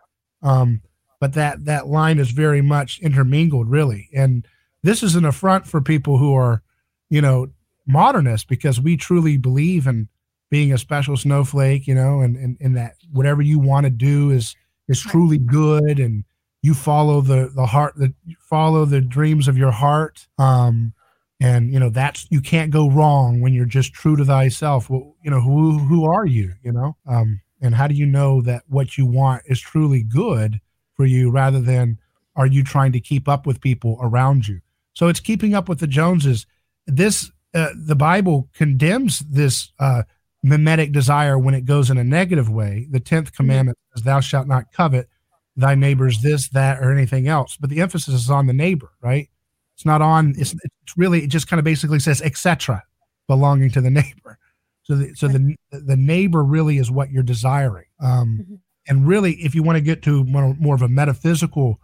[0.42, 0.80] um,
[1.20, 4.46] but that that line is very much intermingled really and
[4.82, 6.62] this is an affront for people who are
[7.10, 7.48] you know
[7.86, 10.08] modernists because we truly believe in
[10.50, 14.30] being a special snowflake, you know, and, and, and that whatever you want to do
[14.30, 14.56] is
[14.88, 16.24] is truly good and
[16.62, 20.92] you follow the the heart the follow the dreams of your heart um
[21.40, 24.90] and you know that's you can't go wrong when you're just true to thyself.
[24.90, 26.96] Well you know who who are you you know?
[27.06, 30.60] Um and how do you know that what you want is truly good
[30.94, 31.98] for you rather than
[32.36, 34.60] are you trying to keep up with people around you?
[34.94, 36.46] So it's keeping up with the joneses.
[36.86, 40.02] This uh, the bible condemns this uh
[40.42, 42.86] mimetic desire when it goes in a negative way.
[42.90, 43.36] The 10th mm-hmm.
[43.36, 45.08] commandment says, Thou shalt not covet
[45.56, 47.56] thy neighbor's this, that, or anything else.
[47.60, 49.28] But the emphasis is on the neighbor, right?
[49.74, 52.84] It's not on, it's, it's really, it just kind of basically says, etc.,
[53.26, 54.38] belonging to the neighbor.
[54.84, 57.86] So, the, so the, the neighbor really is what you're desiring.
[58.00, 58.54] Um, mm-hmm.
[58.86, 61.78] And really, if you want to get to more, more of a metaphysical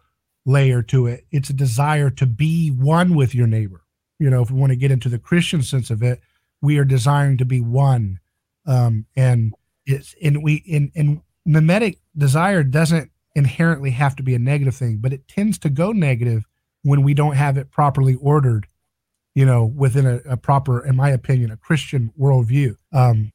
[0.46, 3.82] layer to it, it's a desire to be one with your neighbor.
[4.18, 6.20] You know, if we want to get into the Christian sense of it,
[6.62, 8.20] we are desiring to be one
[8.66, 9.54] um, and
[9.86, 14.98] it's and we in and mimetic desire doesn't inherently have to be a negative thing,
[14.98, 16.44] but it tends to go negative
[16.82, 18.66] when we don't have it properly ordered,
[19.34, 22.76] you know, within a, a proper, in my opinion, a Christian worldview.
[22.92, 23.32] Um,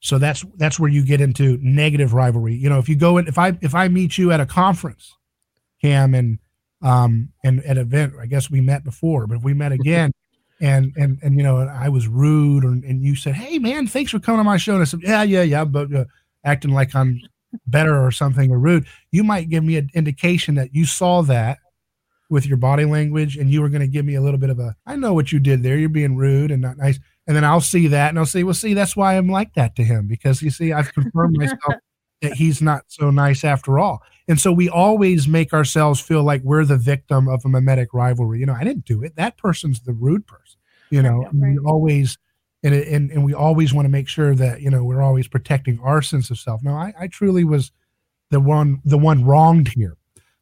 [0.00, 2.54] so that's that's where you get into negative rivalry.
[2.54, 5.16] You know, if you go in, if I if I meet you at a conference,
[5.80, 6.38] Cam, and
[6.82, 10.12] um and at an event, I guess we met before, but if we met again,
[10.60, 14.10] and and and you know I was rude, or, and you said, "Hey man, thanks
[14.10, 16.04] for coming on my show." And I said, "Yeah, yeah, yeah," but uh,
[16.44, 17.20] acting like I'm
[17.66, 21.58] better or something or rude, you might give me an indication that you saw that
[22.30, 24.58] with your body language, and you were going to give me a little bit of
[24.58, 25.76] a, "I know what you did there.
[25.76, 28.54] You're being rude and not nice." And then I'll see that, and I'll say, "Well,
[28.54, 31.74] see, that's why I'm like that to him because you see, I've confirmed myself
[32.22, 34.02] that he's not so nice after all.
[34.26, 38.40] And so we always make ourselves feel like we're the victim of a mimetic rivalry.
[38.40, 39.16] You know, I didn't do it.
[39.16, 40.43] That person's the rude person.
[40.90, 41.34] You know, right.
[41.34, 42.18] we always
[42.64, 45.78] and, and and we always want to make sure that you know we're always protecting
[45.80, 46.62] our sense of self.
[46.62, 47.70] No, I, I truly was
[48.30, 49.96] the one the one wronged here,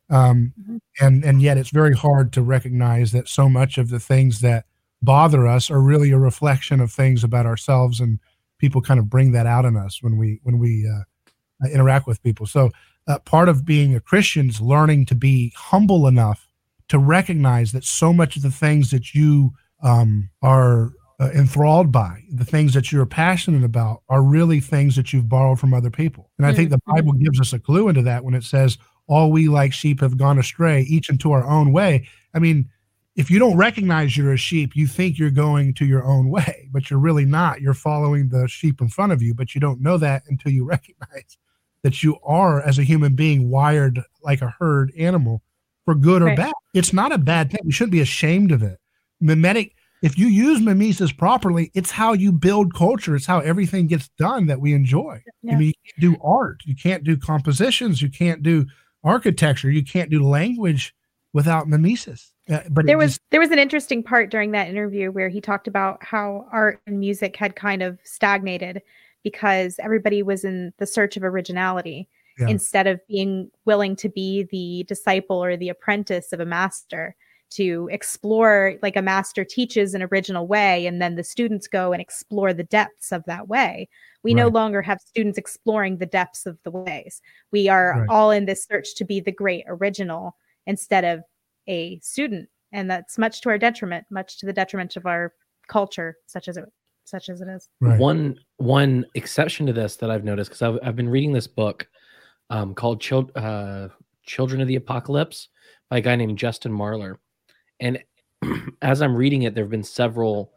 [0.08, 0.76] um, mm-hmm.
[1.00, 4.64] and and yet it's very hard to recognize that so much of the things that
[5.02, 8.20] bother us are really a reflection of things about ourselves, and
[8.58, 12.22] people kind of bring that out in us when we when we uh, interact with
[12.22, 12.46] people.
[12.46, 12.70] So
[13.08, 16.48] uh, part of being a Christian is learning to be humble enough
[16.86, 22.22] to recognize that so much of the things that you um, are uh, enthralled by,
[22.30, 26.30] the things that you're passionate about, are really things that you've borrowed from other people.
[26.38, 26.96] And I think the mm-hmm.
[26.96, 30.16] Bible gives us a clue into that when it says, All we like sheep have
[30.16, 32.08] gone astray, each into our own way.
[32.34, 32.68] I mean,
[33.14, 36.68] if you don't recognize you're a sheep, you think you're going to your own way,
[36.72, 37.60] but you're really not.
[37.60, 40.64] You're following the sheep in front of you, but you don't know that until you
[40.68, 41.36] recognize
[41.82, 45.42] that you are, as a human being, wired like a herd animal
[45.84, 46.36] for good or right.
[46.36, 46.52] bad.
[46.74, 47.60] It's not a bad thing.
[47.64, 48.78] We shouldn't be ashamed of it.
[49.22, 53.14] Mimetic if you use mimesis properly, it's how you build culture.
[53.14, 55.22] It's how everything gets done that we enjoy.
[55.42, 55.54] Yeah.
[55.54, 58.66] I mean, you can't do art, you can't do compositions, you can't do
[59.04, 60.94] architecture, you can't do language
[61.32, 62.32] without mimesis.
[62.50, 65.40] Uh, but there was just, there was an interesting part during that interview where he
[65.40, 68.82] talked about how art and music had kind of stagnated
[69.22, 72.08] because everybody was in the search of originality
[72.40, 72.48] yeah.
[72.48, 77.14] instead of being willing to be the disciple or the apprentice of a master
[77.54, 82.00] to explore like a master teaches an original way and then the students go and
[82.00, 83.88] explore the depths of that way
[84.22, 84.42] we right.
[84.42, 88.08] no longer have students exploring the depths of the ways we are right.
[88.08, 90.36] all in this search to be the great original
[90.66, 91.20] instead of
[91.66, 95.32] a student and that's much to our detriment much to the detriment of our
[95.68, 96.64] culture such as it
[97.04, 97.98] such as it is right.
[97.98, 101.88] one one exception to this that i've noticed because I've, I've been reading this book
[102.50, 103.88] um, called Chil- uh,
[104.24, 105.48] children of the apocalypse
[105.90, 107.16] by a guy named justin marler
[107.82, 108.02] and
[108.82, 110.52] as I'm reading it, there have been several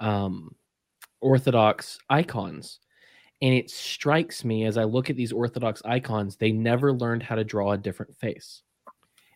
[0.00, 0.54] um,
[1.20, 2.80] Orthodox icons.
[3.42, 7.36] And it strikes me as I look at these Orthodox icons, they never learned how
[7.36, 8.62] to draw a different face.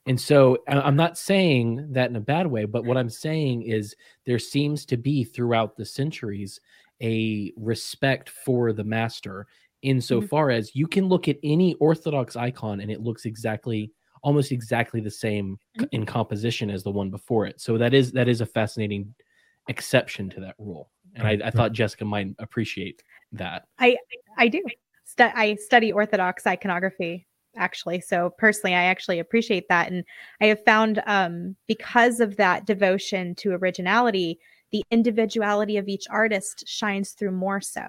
[0.06, 3.94] And so I'm not saying that in a bad way, but what I'm saying is
[4.26, 6.58] there seems to be throughout the centuries
[7.00, 9.46] a respect for the master
[9.82, 10.58] insofar mm-hmm.
[10.58, 13.92] as you can look at any Orthodox icon and it looks exactly
[14.22, 15.84] almost exactly the same mm-hmm.
[15.92, 17.60] in composition as the one before it.
[17.60, 19.14] So that is that is a fascinating
[19.68, 23.64] exception to that rule, and I, I thought Jessica might appreciate that.
[23.78, 23.96] I
[24.38, 24.62] I do.
[25.18, 30.04] I study Orthodox iconography actually, so personally, I actually appreciate that, and
[30.40, 34.38] I have found um, because of that devotion to originality,
[34.70, 37.82] the individuality of each artist shines through more so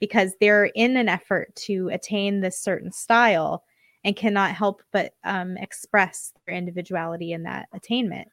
[0.00, 3.62] because they're in an effort to attain this certain style
[4.06, 8.28] and cannot help but um, express their individuality in that attainment.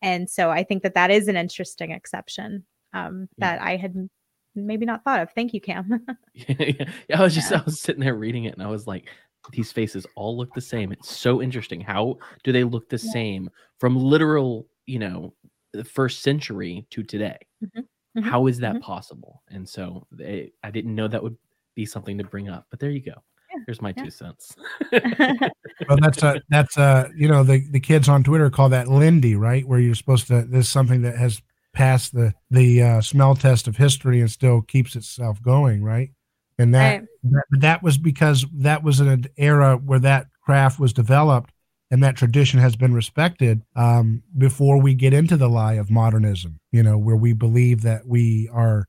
[0.00, 2.64] And so I think that that is an interesting exception
[2.94, 4.08] um, that I had
[4.54, 5.30] maybe not thought of.
[5.32, 6.06] Thank you, Cam.
[6.34, 7.58] yeah, I was just yeah.
[7.58, 9.06] I was sitting there reading it and I was like,
[9.52, 10.92] these faces all look the same.
[10.92, 11.82] It's so interesting.
[11.82, 13.12] How do they look the yeah.
[13.12, 15.34] same from literal, you know,
[15.74, 17.38] the first century to today?
[17.62, 17.80] Mm-hmm.
[17.80, 18.28] Mm-hmm.
[18.28, 18.82] How is that mm-hmm.
[18.82, 19.42] possible?
[19.50, 21.36] And so they, I didn't know that would
[21.74, 23.22] be something to bring up, but there you go.
[23.66, 24.04] Here's my yeah.
[24.04, 24.56] two cents.
[24.92, 29.36] well, that's a that's a you know the the kids on Twitter call that Lindy,
[29.36, 29.66] right?
[29.66, 31.42] Where you're supposed to there's something that has
[31.72, 36.10] passed the the uh, smell test of history and still keeps itself going, right?
[36.58, 41.52] And that, that that was because that was an era where that craft was developed
[41.90, 46.58] and that tradition has been respected um, before we get into the lie of modernism,
[46.72, 48.86] you know, where we believe that we are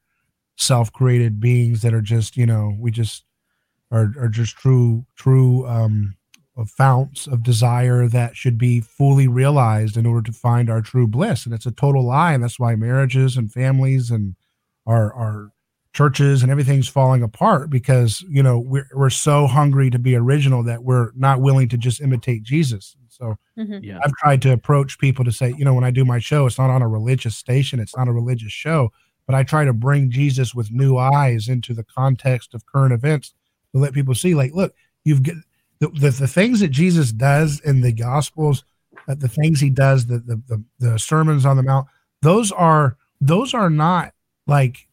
[0.57, 3.23] self-created beings that are just, you know, we just
[3.91, 6.15] are, are just true true um,
[6.65, 11.45] founts of desire that should be fully realized in order to find our true bliss.
[11.45, 12.33] And it's a total lie.
[12.33, 14.35] And that's why marriages and families and
[14.85, 15.51] our our
[15.93, 20.63] churches and everything's falling apart because you know we're, we're so hungry to be original
[20.63, 22.95] that we're not willing to just imitate jesus.
[23.09, 23.83] So mm-hmm.
[23.83, 23.99] yeah.
[24.05, 26.59] i've tried to approach people to say you know when i do my show it's
[26.59, 27.79] not on a religious station.
[27.79, 28.91] It's not a religious show.
[29.25, 33.33] But i try to bring jesus with new eyes into the context of current events
[33.73, 35.35] to let people see, like, look, you've got
[35.79, 38.63] the, the, the things that Jesus does in the Gospels,
[39.07, 41.87] uh, the things he does, the, the the the sermons on the mount,
[42.21, 44.13] those are those are not
[44.47, 44.87] like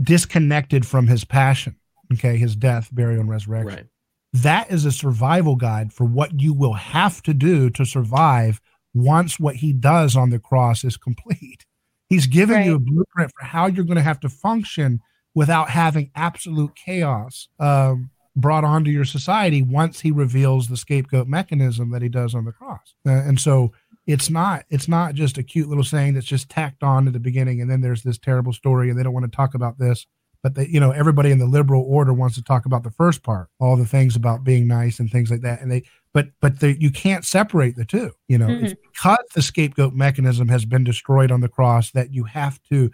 [0.00, 1.76] disconnected from his passion.
[2.12, 3.74] Okay, his death, burial, and resurrection.
[3.74, 3.86] Right.
[4.32, 8.60] That is a survival guide for what you will have to do to survive
[8.94, 11.64] once what he does on the cross is complete.
[12.08, 12.66] He's giving right.
[12.66, 15.00] you a blueprint for how you're going to have to function
[15.38, 21.92] without having absolute chaos um, brought onto your society once he reveals the scapegoat mechanism
[21.92, 22.96] that he does on the cross.
[23.06, 23.70] Uh, and so
[24.04, 27.20] it's not it's not just a cute little saying that's just tacked on to the
[27.20, 30.08] beginning and then there's this terrible story and they don't want to talk about this
[30.42, 33.22] but they you know everybody in the liberal order wants to talk about the first
[33.22, 35.82] part all the things about being nice and things like that and they
[36.14, 38.64] but but the, you can't separate the two you know mm-hmm.
[38.64, 42.90] it's because the scapegoat mechanism has been destroyed on the cross that you have to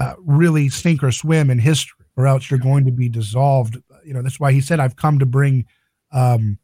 [0.00, 4.12] uh, really sink or swim in history or else you're going to be dissolved you
[4.12, 5.64] know that's why he said i've come to bring
[6.12, 6.58] um,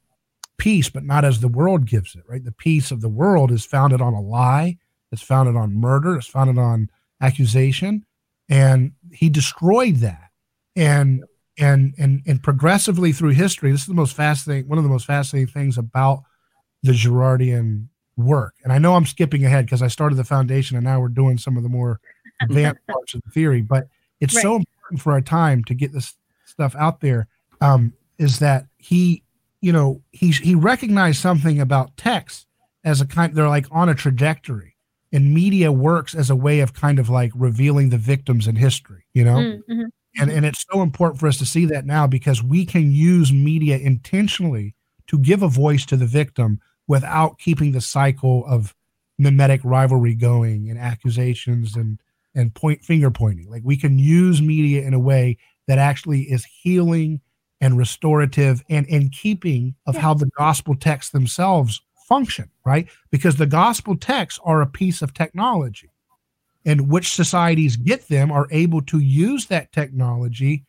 [0.58, 2.44] peace, but not as the world gives it, right?
[2.44, 4.78] The peace of the world is founded on a lie,
[5.12, 8.04] it's founded on murder, it's founded on accusation.
[8.48, 10.30] And he destroyed that.
[10.74, 11.24] And
[11.58, 15.06] and and and progressively through history, this is the most fascinating, one of the most
[15.06, 16.22] fascinating things about
[16.82, 18.54] the Girardian work.
[18.62, 21.38] And I know I'm skipping ahead because I started the foundation and now we're doing
[21.38, 22.00] some of the more
[22.42, 23.88] advanced parts of the theory, but
[24.20, 24.42] it's right.
[24.42, 26.14] so important for our time to get this
[26.44, 27.28] stuff out there.
[27.60, 29.22] Um, is that he
[29.60, 32.46] you know, he he recognized something about text
[32.84, 33.34] as a kind.
[33.34, 34.76] They're like on a trajectory,
[35.12, 39.06] and media works as a way of kind of like revealing the victims in history.
[39.12, 39.36] You know.
[39.36, 39.84] Mm, mm-hmm.
[40.18, 43.34] And, and it's so important for us to see that now because we can use
[43.34, 44.74] media intentionally
[45.08, 48.74] to give a voice to the victim without keeping the cycle of
[49.18, 52.00] mimetic rivalry going and accusations and
[52.36, 53.50] and point finger pointing.
[53.50, 57.20] Like we can use media in a way that actually is healing
[57.60, 60.02] and restorative and in keeping of yeah.
[60.02, 62.88] how the gospel texts themselves function, right?
[63.10, 65.90] Because the gospel texts are a piece of technology.
[66.64, 70.64] And which societies get them are able to use that technology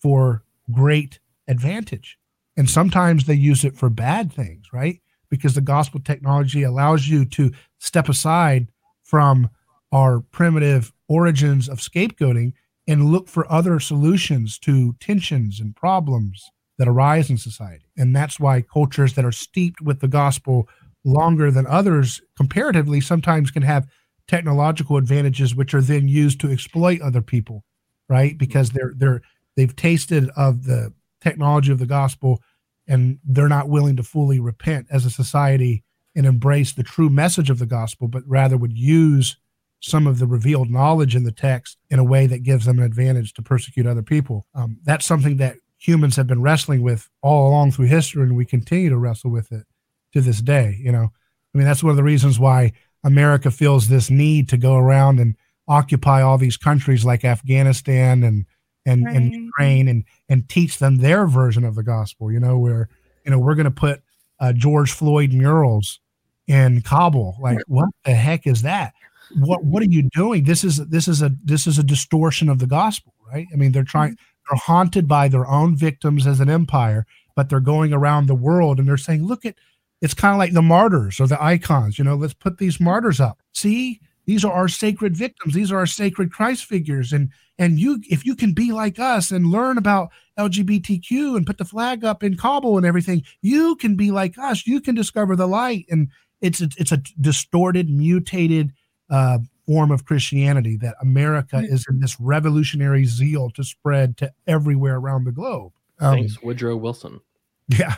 [0.00, 0.42] for
[0.72, 2.18] great advantage.
[2.56, 5.00] And sometimes they use it for bad things, right?
[5.28, 8.68] Because the gospel technology allows you to step aside
[9.02, 9.50] from
[9.92, 12.52] our primitive origins of scapegoating
[12.86, 17.86] and look for other solutions to tensions and problems that arise in society.
[17.96, 20.68] And that's why cultures that are steeped with the gospel
[21.04, 23.88] longer than others comparatively sometimes can have
[24.26, 27.64] technological advantages which are then used to exploit other people,
[28.08, 28.36] right?
[28.38, 29.20] Because they're they're
[29.56, 32.42] they've tasted of the technology of the gospel
[32.86, 35.84] and they're not willing to fully repent as a society
[36.14, 39.36] and embrace the true message of the gospel, but rather would use
[39.84, 42.84] some of the revealed knowledge in the text in a way that gives them an
[42.84, 44.46] advantage to persecute other people.
[44.54, 48.46] Um, that's something that humans have been wrestling with all along through history, and we
[48.46, 49.66] continue to wrestle with it
[50.14, 50.78] to this day.
[50.80, 51.12] You know,
[51.54, 52.72] I mean, that's one of the reasons why
[53.04, 55.36] America feels this need to go around and
[55.68, 58.46] occupy all these countries like Afghanistan and
[58.86, 59.16] and, right.
[59.16, 62.32] and Ukraine and and teach them their version of the gospel.
[62.32, 62.88] You know, where
[63.22, 64.02] you know we're going to put
[64.40, 66.00] uh, George Floyd murals
[66.46, 67.36] in Kabul.
[67.38, 68.94] Like, what the heck is that?
[69.38, 70.44] What what are you doing?
[70.44, 73.46] This is this is a this is a distortion of the gospel, right?
[73.52, 74.50] I mean, they're trying mm-hmm.
[74.50, 78.78] they're haunted by their own victims as an empire, but they're going around the world
[78.78, 79.56] and they're saying, look at
[80.00, 83.20] it's kind of like the martyrs or the icons, you know, let's put these martyrs
[83.20, 83.38] up.
[83.52, 85.54] See, these are our sacred victims.
[85.54, 87.12] These are our sacred Christ figures.
[87.12, 91.58] And and you if you can be like us and learn about LGBTQ and put
[91.58, 94.66] the flag up in Kabul and everything, you can be like us.
[94.66, 95.86] You can discover the light.
[95.90, 96.08] And
[96.40, 98.72] it's a, it's a distorted, mutated
[99.10, 101.72] uh, form of Christianity that America mm-hmm.
[101.72, 105.72] is in this revolutionary zeal to spread to everywhere around the globe.
[106.00, 107.20] Um, Thanks, Woodrow Wilson.
[107.68, 107.94] Yeah.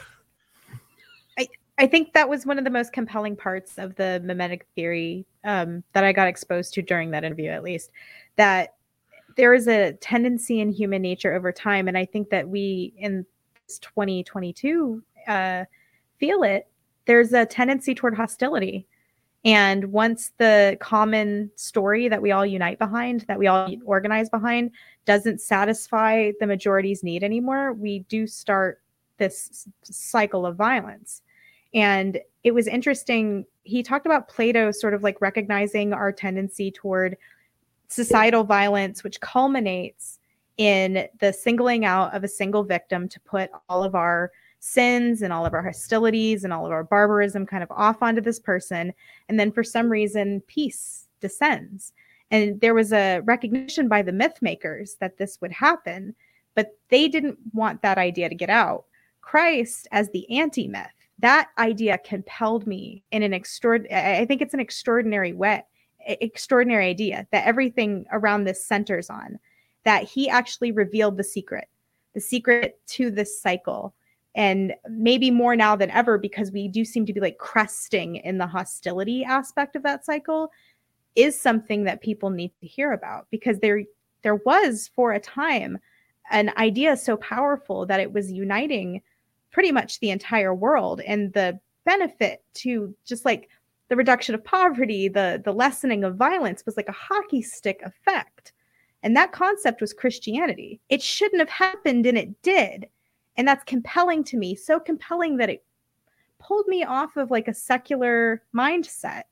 [1.39, 1.49] I,
[1.79, 5.83] I think that was one of the most compelling parts of the mimetic theory um,
[5.93, 7.91] that I got exposed to during that interview, at least.
[8.37, 8.75] That
[9.37, 13.27] there is a tendency in human nature over time, and I think that we in
[13.69, 15.65] 2022 uh,
[16.19, 16.69] feel it.
[17.07, 18.87] There's a tendency toward hostility
[19.47, 24.73] and once the common story that we all unite behind, that we all organize behind,
[25.05, 28.83] doesn't satisfy the majority's need anymore, we do start
[29.19, 31.23] this cycle of violence.
[31.73, 33.47] And it was interesting.
[33.63, 37.17] He talked about Plato sort of like recognizing our tendency toward
[37.87, 40.19] societal violence, which culminates
[40.57, 45.33] in the singling out of a single victim to put all of our sins and
[45.33, 48.93] all of our hostilities and all of our barbarism kind of off onto this person.
[49.29, 51.93] And then for some reason, peace descends.
[52.31, 56.15] And there was a recognition by the myth makers that this would happen,
[56.55, 58.85] but they didn't want that idea to get out.
[59.21, 60.87] Christ, as the anti myth,
[61.19, 65.65] that idea compelled me in an extraordinary, I think it's an extraordinary way,
[66.07, 69.39] extraordinary idea that everything around this centers on,
[69.85, 71.69] that he actually revealed the secret,
[72.15, 73.95] the secret to this cycle
[74.37, 78.39] and maybe more now than ever because we do seem to be like cresting in
[78.39, 80.53] the hostility aspect of that cycle
[81.17, 83.83] is something that people need to hear about because there
[84.23, 85.79] there was for a time
[86.31, 89.01] an idea so powerful that it was uniting
[89.51, 93.49] pretty much the entire world and the benefit to just like
[93.89, 98.53] the reduction of poverty the the lessening of violence was like a hockey stick effect.
[99.03, 100.81] And that concept was christianity.
[100.89, 102.89] It shouldn't have happened and it did
[103.37, 105.65] and that's compelling to me so compelling that it
[106.39, 109.23] pulled me off of like a secular mindset.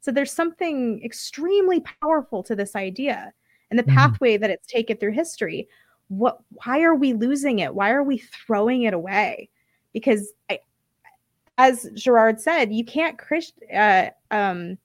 [0.00, 3.32] So there's something extremely powerful to this idea
[3.70, 3.94] and the mm.
[3.94, 5.68] pathway that it's taken through history.
[6.08, 7.74] What why are we losing it?
[7.74, 9.48] Why are we throwing it away?
[9.92, 10.60] Because I,
[11.58, 14.78] as girard said you can't Christ, uh, um,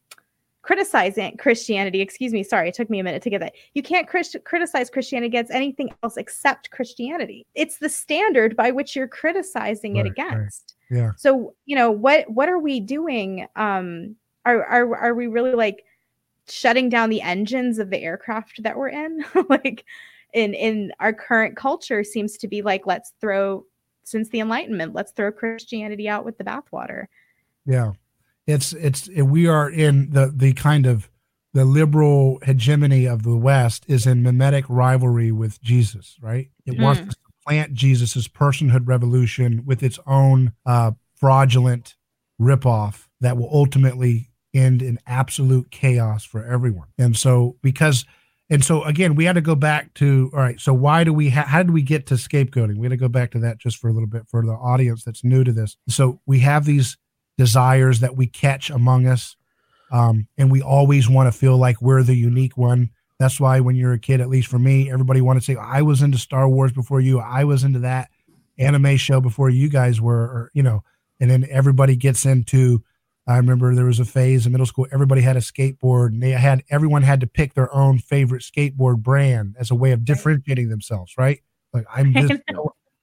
[0.68, 2.02] criticize christianity.
[2.02, 3.54] Excuse me sorry it took me a minute to get that.
[3.74, 7.46] You can't Christ- criticize christianity against anything else except christianity.
[7.56, 10.76] It's the standard by which you're criticizing right, it against.
[10.92, 11.00] Right.
[11.00, 11.12] yeah.
[11.16, 13.48] So you know what what are we doing?
[13.56, 15.86] Um are are, are we really like
[16.50, 19.24] shutting down the engines of the aircraft that we're in?
[19.50, 19.86] Like
[20.34, 23.66] in in our current culture seems to be like let's throw
[24.04, 27.06] since the enlightenment let's throw christianity out with the bathwater.
[27.66, 27.94] Yeah
[28.48, 31.10] it's it's we are in the the kind of
[31.54, 36.82] the liberal hegemony of the west is in mimetic rivalry with jesus right it mm.
[36.82, 41.96] wants to supplant jesus's personhood revolution with its own uh, fraudulent
[42.42, 48.06] ripoff that will ultimately end in absolute chaos for everyone and so because
[48.50, 50.60] and so again, we had to go back to all right.
[50.60, 51.30] So why do we?
[51.30, 52.78] Ha- how did we get to scapegoating?
[52.78, 55.04] We had to go back to that just for a little bit for the audience
[55.04, 55.76] that's new to this.
[55.90, 56.98] So we have these
[57.38, 59.36] desires that we catch among us,
[59.92, 62.90] um, and we always want to feel like we're the unique one.
[63.20, 65.82] That's why when you're a kid, at least for me, everybody wanted to say, "I
[65.82, 67.20] was into Star Wars before you.
[67.20, 68.10] I was into that
[68.60, 70.84] anime show before you guys were," or you know.
[71.20, 72.84] And then everybody gets into
[73.28, 76.32] I remember there was a phase in middle school, everybody had a skateboard and they
[76.32, 80.70] had everyone had to pick their own favorite skateboard brand as a way of differentiating
[80.70, 81.42] themselves, right?
[81.74, 82.32] Like I'm this,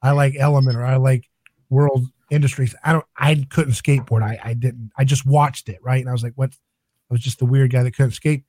[0.03, 1.29] I like Element or I like
[1.69, 2.75] World Industries.
[2.85, 4.23] I don't I couldn't skateboard.
[4.23, 4.91] I I didn't.
[4.99, 6.01] I just watched it, right?
[6.01, 8.45] And I was like, what I was just the weird guy that couldn't skate.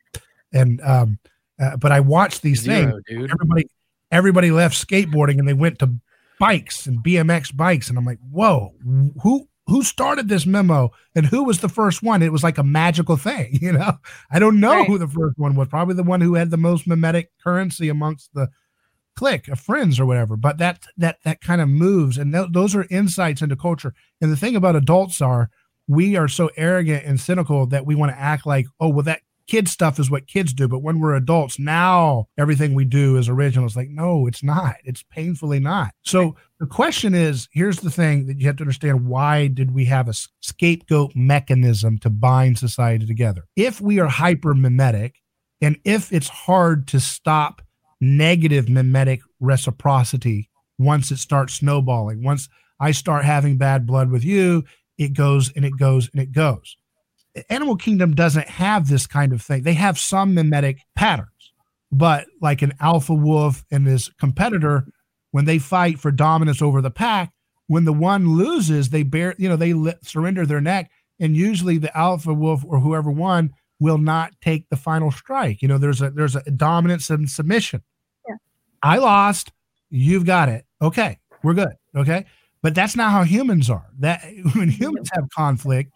[0.54, 1.20] And um
[1.62, 3.04] uh, but I watched these Zero, things.
[3.08, 3.32] Dude.
[3.32, 3.70] Everybody
[4.12, 5.94] everybody left skateboarding and they went to
[6.40, 8.74] bikes and BMX bikes and I'm like, "Whoa,
[9.22, 12.64] who who started this memo and who was the first one it was like a
[12.64, 13.94] magical thing you know
[14.32, 14.88] i don't know right.
[14.88, 18.34] who the first one was probably the one who had the most mimetic currency amongst
[18.34, 18.48] the
[19.16, 22.76] clique of friends or whatever but that that that kind of moves and th- those
[22.76, 23.94] are insights into culture.
[24.22, 25.50] And the thing about adults are
[25.88, 29.22] we are so arrogant and cynical that we want to act like oh well that
[29.48, 33.30] kid stuff is what kids do but when we're adults now everything we do is
[33.30, 33.66] original.
[33.66, 34.76] It's like no it's not.
[34.84, 35.92] It's painfully not.
[36.04, 39.86] So the question is here's the thing that you have to understand why did we
[39.86, 43.46] have a scapegoat mechanism to bind society together?
[43.56, 45.22] If we are hyper mimetic
[45.62, 47.62] and if it's hard to stop
[48.02, 54.64] negative mimetic reciprocity once it starts snowballing once i start having bad blood with you
[54.98, 56.76] it goes and it goes and it goes
[57.50, 59.64] Animal Kingdom doesn't have this kind of thing.
[59.64, 61.54] They have some mimetic patterns,
[61.92, 64.88] but like an alpha wolf and his competitor,
[65.32, 67.32] when they fight for dominance over the pack,
[67.68, 70.90] when the one loses, they bear, you know, they surrender their neck,
[71.20, 75.62] and usually the alpha wolf or whoever won will not take the final strike.
[75.62, 77.84] You know, there's a there's a dominance and submission.
[78.28, 78.36] Yeah.
[78.82, 79.52] I lost.
[79.90, 80.66] You've got it.
[80.82, 81.74] Okay, we're good.
[81.96, 82.26] Okay,
[82.62, 83.88] but that's not how humans are.
[84.00, 84.22] That
[84.56, 85.92] when humans have conflict,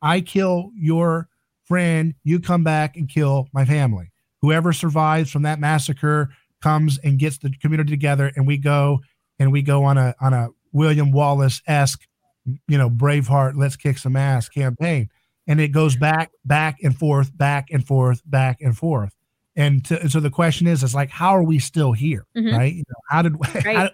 [0.00, 1.28] I kill your
[1.64, 4.10] friend, you come back and kill my family.
[4.42, 6.30] Whoever survives from that massacre
[6.62, 9.00] comes and gets the community together, and we go
[9.38, 12.02] and we go on a on a William Wallace esque,
[12.68, 15.08] you know, Braveheart, let's kick some ass campaign,
[15.52, 19.14] and it goes back, back and forth, back and forth, back and forth.
[19.54, 22.56] And, to, so the question is, it's like, how are we still here, mm-hmm.
[22.56, 22.72] right?
[22.72, 23.76] You know, how did right.
[23.76, 23.90] how,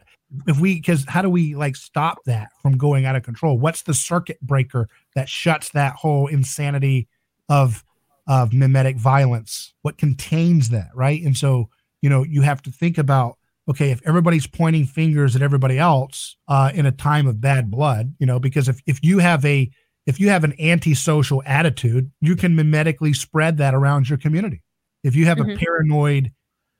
[0.46, 3.80] if we because how do we like stop that from going out of control what's
[3.80, 7.08] the circuit breaker that shuts that whole insanity
[7.48, 7.82] of
[8.26, 11.70] of mimetic violence what contains that right and so
[12.02, 13.38] you know you have to think about
[13.70, 18.14] okay if everybody's pointing fingers at everybody else uh, in a time of bad blood
[18.18, 19.70] you know because if, if you have a
[20.08, 24.62] if you have an antisocial attitude you can mimetically spread that around your community
[25.04, 25.50] if you have mm-hmm.
[25.50, 26.32] a paranoid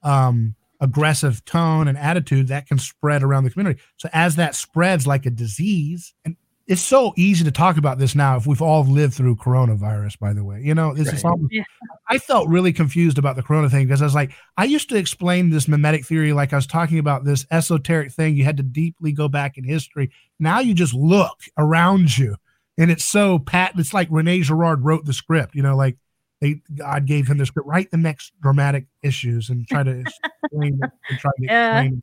[0.03, 3.81] um aggressive tone and attitude that can spread around the community.
[3.97, 8.15] So as that spreads like a disease, and it's so easy to talk about this
[8.15, 10.61] now if we've all lived through coronavirus, by the way.
[10.63, 11.17] You know, this right.
[11.17, 11.63] is almost, yeah.
[12.09, 14.97] I felt really confused about the corona thing because I was like, I used to
[14.97, 18.37] explain this mimetic theory like I was talking about this esoteric thing.
[18.37, 20.11] You had to deeply go back in history.
[20.39, 22.37] Now you just look around you
[22.79, 23.73] and it's so pat.
[23.77, 25.97] It's like Rene Girard wrote the script, you know, like
[26.41, 27.69] they God gave him the script.
[27.69, 30.01] Write the next dramatic issues and try to
[30.43, 31.81] explain and try to yeah.
[31.81, 32.03] explain.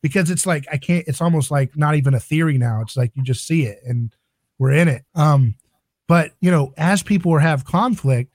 [0.00, 1.06] because it's like I can't.
[1.08, 2.80] It's almost like not even a theory now.
[2.80, 4.14] It's like you just see it and
[4.58, 5.04] we're in it.
[5.14, 5.56] Um,
[6.06, 8.32] but you know, as people have conflict,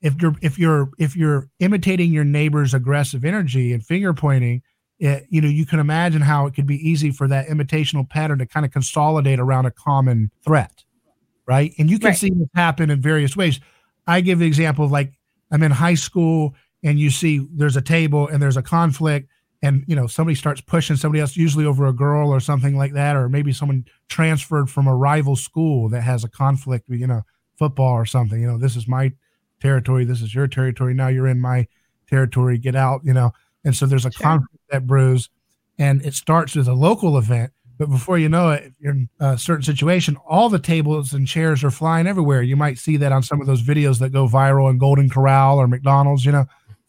[0.00, 4.62] if you're if you're if you're imitating your neighbor's aggressive energy and finger pointing,
[4.98, 8.38] it, you know, you can imagine how it could be easy for that imitational pattern
[8.38, 10.84] to kind of consolidate around a common threat,
[11.46, 11.72] right?
[11.78, 12.16] And you can Right.
[12.18, 13.60] see this happen in various ways.
[14.06, 15.12] I give the example of like
[15.50, 19.28] I'm in high school and you see there's a table and there's a conflict
[19.62, 22.92] and you know somebody starts pushing somebody else usually over a girl or something like
[22.94, 27.06] that or maybe someone transferred from a rival school that has a conflict with you
[27.06, 27.22] know
[27.58, 29.12] football or something you know this is my
[29.60, 31.66] territory this is your territory now you're in my
[32.08, 33.30] territory get out you know
[33.64, 34.22] and so there's a Sure.
[34.26, 35.28] conflict that brews
[35.78, 37.52] and it starts as a local event
[37.82, 41.26] but before you know it if you're in a certain situation all the tables and
[41.26, 44.26] chairs are flying everywhere you might see that on some of those videos that go
[44.28, 46.44] viral in golden corral or mcdonald's you know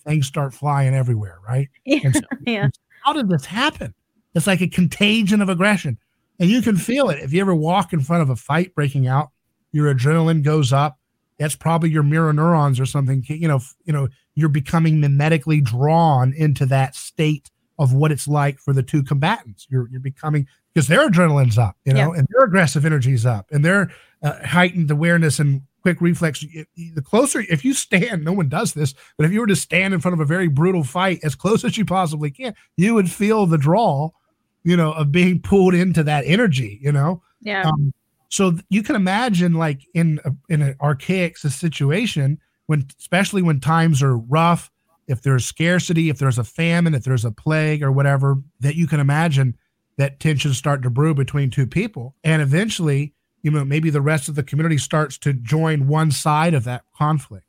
[0.05, 2.11] things start flying everywhere right Yeah.
[2.11, 2.69] so- Yeah.
[3.03, 3.93] how did this happen?
[4.35, 5.97] It's like a contagion of aggression.
[6.39, 7.19] And you can feel it.
[7.19, 9.29] If you ever walk in front of a fight breaking out,
[9.71, 10.97] your adrenaline goes up.
[11.37, 13.23] That's probably your mirror neurons or something.
[13.27, 18.57] You know, you know, you're becoming mimetically drawn into that state of what it's like
[18.59, 19.67] for the two combatants.
[19.69, 23.63] You're you're becoming because their adrenaline's up, you know, and their aggressive energy's up, and
[23.63, 23.91] their
[24.23, 26.43] uh, heightened awareness and quick reflex.
[26.75, 29.93] The closer, if you stand, no one does this, but if you were to stand
[29.93, 33.11] in front of a very brutal fight as close as you possibly can, you would
[33.11, 34.09] feel the draw,
[34.63, 37.21] you know, of being pulled into that energy, you know.
[37.41, 37.67] Yeah.
[37.67, 37.93] Um,
[38.29, 44.01] so you can imagine, like in a, in an archaic situation, when especially when times
[44.01, 44.71] are rough,
[45.07, 48.87] if there's scarcity, if there's a famine, if there's a plague or whatever, that you
[48.87, 49.55] can imagine
[49.97, 54.29] that tensions start to brew between two people, and eventually, you know, maybe the rest
[54.29, 57.45] of the community starts to join one side of that conflict,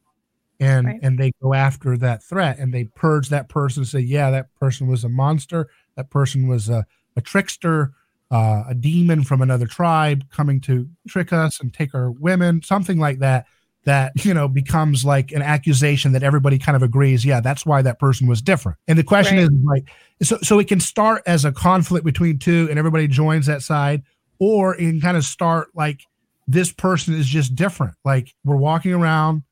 [0.60, 1.00] and Right.
[1.02, 4.54] and they go after that threat, and they purge that person, and say, yeah, that
[4.56, 6.84] person was a monster, that person was a,
[7.16, 7.92] a trickster,
[8.30, 12.98] uh, a demon from another tribe coming to trick us and take our women, something
[12.98, 13.46] like that.
[13.86, 17.82] That you know becomes like an accusation that everybody kind of agrees, yeah, that's why
[17.82, 18.78] that person was different.
[18.88, 19.44] And the question Right.
[19.44, 19.90] is like,
[20.22, 24.02] so so it can start as a conflict between two, and everybody joins that side,
[24.38, 26.00] or it can kind of start like
[26.46, 27.94] this person is just different.
[28.04, 29.42] Like we're walking around,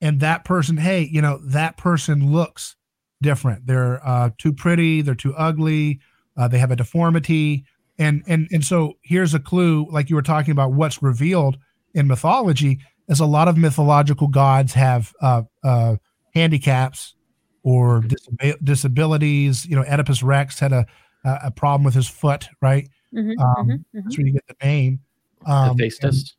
[0.00, 2.76] and that person, hey, you know, that person looks
[3.20, 3.66] different.
[3.66, 5.02] They're uh, too pretty.
[5.02, 6.00] They're too ugly.
[6.36, 7.64] Uh, they have a deformity.
[7.98, 11.58] And and and so here's a clue, like you were talking about, what's revealed
[11.94, 15.96] in mythology is a lot of mythological gods have uh, uh,
[16.34, 17.14] handicaps
[17.62, 19.64] or disab- disabilities.
[19.66, 20.86] You know, Oedipus Rex had a
[21.24, 22.88] a problem with his foot, right?
[23.14, 23.84] Mhm, Um, mhm, mhm.
[24.04, 25.00] That's where you get the name.
[25.46, 26.34] Um, Hephaestus,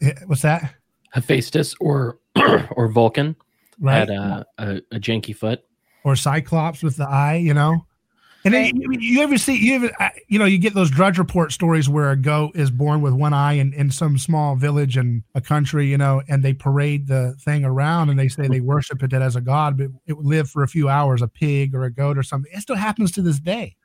[0.00, 0.74] and- what's that?
[1.12, 2.18] Hephaestus, or
[2.76, 3.36] or Vulcan
[3.78, 3.98] Right.
[3.98, 5.62] had a, a, a janky foot.
[6.04, 7.84] or Cyclops with the eye, you know.
[8.46, 9.90] And then you, you ever see you ever
[10.28, 13.32] you know you get those Drudge Report stories where a goat is born with one
[13.32, 17.34] eye in, in some small village in a country, you know, and they parade the
[17.40, 20.48] thing around and they say they worship it as a god, but it would live
[20.48, 22.50] for a few hours, a pig or a goat or something.
[22.54, 23.76] It still happens to this day.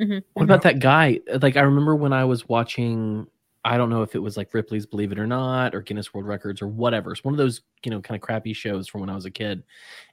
[0.00, 1.20] Mhm, What about that guy?
[1.40, 3.26] Like I remember when I was watching,
[3.64, 6.26] I don't know if it was like Ripley's Believe It or Not or Guinness World
[6.26, 7.12] Records or whatever.
[7.12, 9.30] It's one of those, you know, kind of crappy shows from when I was a
[9.30, 9.62] kid.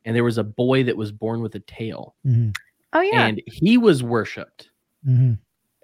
[0.06, 2.50] And there was a boy that was born with a tail Mm-hmm.
[2.94, 3.26] Oh yeah.
[3.28, 4.70] and he was worshipped.
[5.08, 5.34] Mm-hmm.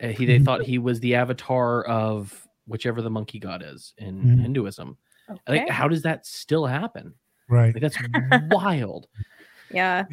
[0.03, 0.45] Uh, he they Mhm.
[0.45, 4.41] thought he was the avatar of whichever the monkey god is in Mhm.
[4.41, 4.97] Hinduism.
[5.30, 5.60] Okay.
[5.60, 7.14] Like how does that still happen?
[7.47, 7.74] Right.
[7.74, 7.97] Like that's
[8.51, 9.08] wild.
[9.70, 10.03] yeah.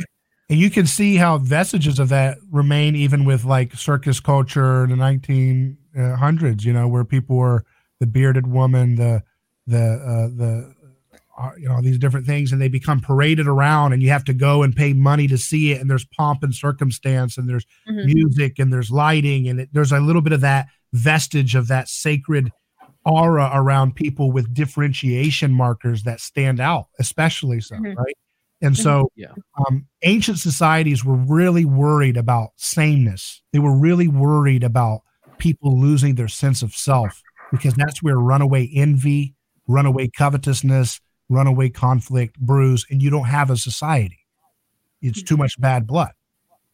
[0.51, 4.91] And you can see how vestiges of that remain even with like circus culture in
[4.91, 7.65] the 1900s, you know, where people were
[8.01, 9.23] the bearded woman, the,
[9.67, 10.82] the, uh, the, uh,
[11.59, 14.63] you know, these different things, and they become paraded around, and you have to go
[14.63, 15.81] and pay money to see it.
[15.81, 18.15] And there's pomp and circumstance, and there's Mhm.
[18.15, 21.89] music, and there's lighting, and it, there's a little bit of that vestige of that
[21.89, 22.53] sacred
[23.05, 27.97] aura around people with differentiation markers that stand out, especially so, Mhm.
[27.97, 28.15] right?
[28.61, 29.35] And so, Yeah.
[29.67, 33.43] um, ancient societies were really worried about sameness.
[33.53, 35.01] They were really worried about
[35.39, 37.21] people losing their sense of self
[37.51, 39.35] because that's where runaway envy,
[39.67, 41.01] runaway covetousness,
[41.33, 44.19] runaway conflict brews, and you don't have a society.
[45.01, 46.13] It's too much bad blood.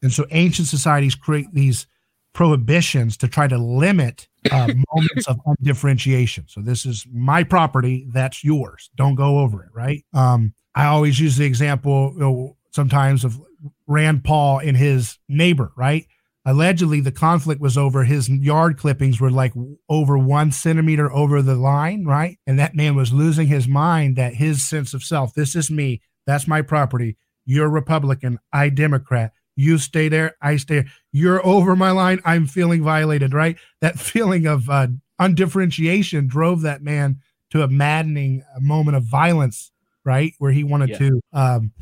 [0.02, 1.86] And so ancient societies create these
[2.32, 6.44] prohibitions to try to limit uh, moments of undifferentiation.
[6.48, 8.90] So this is my property, that's yours.
[8.96, 10.04] Don't go over it, right?
[10.12, 13.40] Um, I always use the example you know, sometimes of
[13.86, 16.06] Rand Paul and his neighbor, right?
[16.48, 19.52] Allegedly, the conflict was over his yard clippings were like
[19.90, 22.38] over one centimeter over the line, right?
[22.46, 26.00] And that man was losing his mind that his sense of self, this is me,
[26.26, 27.18] that's my property.
[27.44, 29.32] You're Republican, I Democrat.
[29.56, 30.86] You stay there, I stay.
[31.12, 32.18] You're over my line.
[32.24, 33.58] I'm feeling violated, right?
[33.82, 34.86] That feeling of uh,
[35.18, 37.18] undifferentiation drove that man
[37.50, 39.70] to a maddening moment of violence,
[40.02, 40.32] right?
[40.38, 40.98] Where he wanted yeah.
[40.98, 41.72] to, um,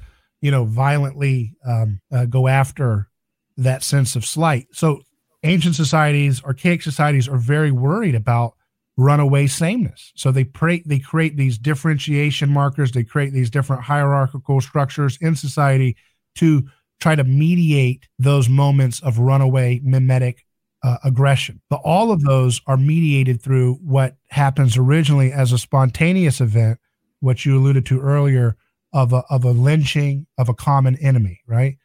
[0.41, 3.09] you know, violently um, uh, go after
[3.57, 4.67] that sense of slight.
[4.73, 5.03] So
[5.43, 8.55] ancient societies, archaic societies are very worried about
[8.97, 10.13] runaway sameness.
[10.17, 15.37] So they pray, they create these differentiation markers, they create these different hierarchical structures in
[15.37, 15.97] society
[16.37, 16.67] to
[17.01, 20.45] try to mediate those moments of runaway mimetic
[20.83, 21.61] uh, aggression.
[21.69, 26.79] But all of those are mediated through what happens originally as a spontaneous event,
[27.21, 28.57] what you alluded to earlier
[28.93, 31.77] of a, of a lynching of a common enemy, right?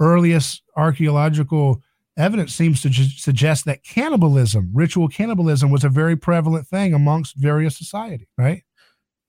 [0.00, 1.82] Earliest archaeological
[2.16, 7.36] evidence seems to ju- suggest that cannibalism, ritual cannibalism, was a very prevalent thing amongst
[7.36, 8.62] various society, right?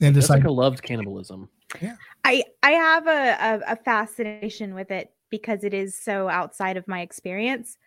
[0.01, 1.49] And it's like a loved cannibalism.
[1.81, 6.77] Yeah, I I have a, a, a fascination with it because it is so outside
[6.77, 7.77] of my experience.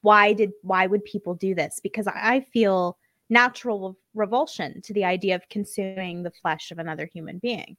[0.00, 1.80] Why did why would people do this?
[1.82, 2.98] Because I feel
[3.30, 7.76] natural revulsion to the idea of consuming the flesh of another human being.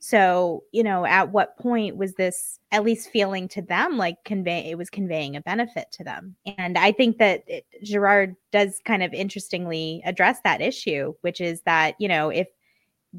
[0.00, 4.70] So, you know, at what point was this at least feeling to them like convey
[4.70, 6.36] it was conveying a benefit to them?
[6.56, 11.62] And I think that it, Girard does kind of interestingly address that issue, which is
[11.62, 12.46] that, you know, if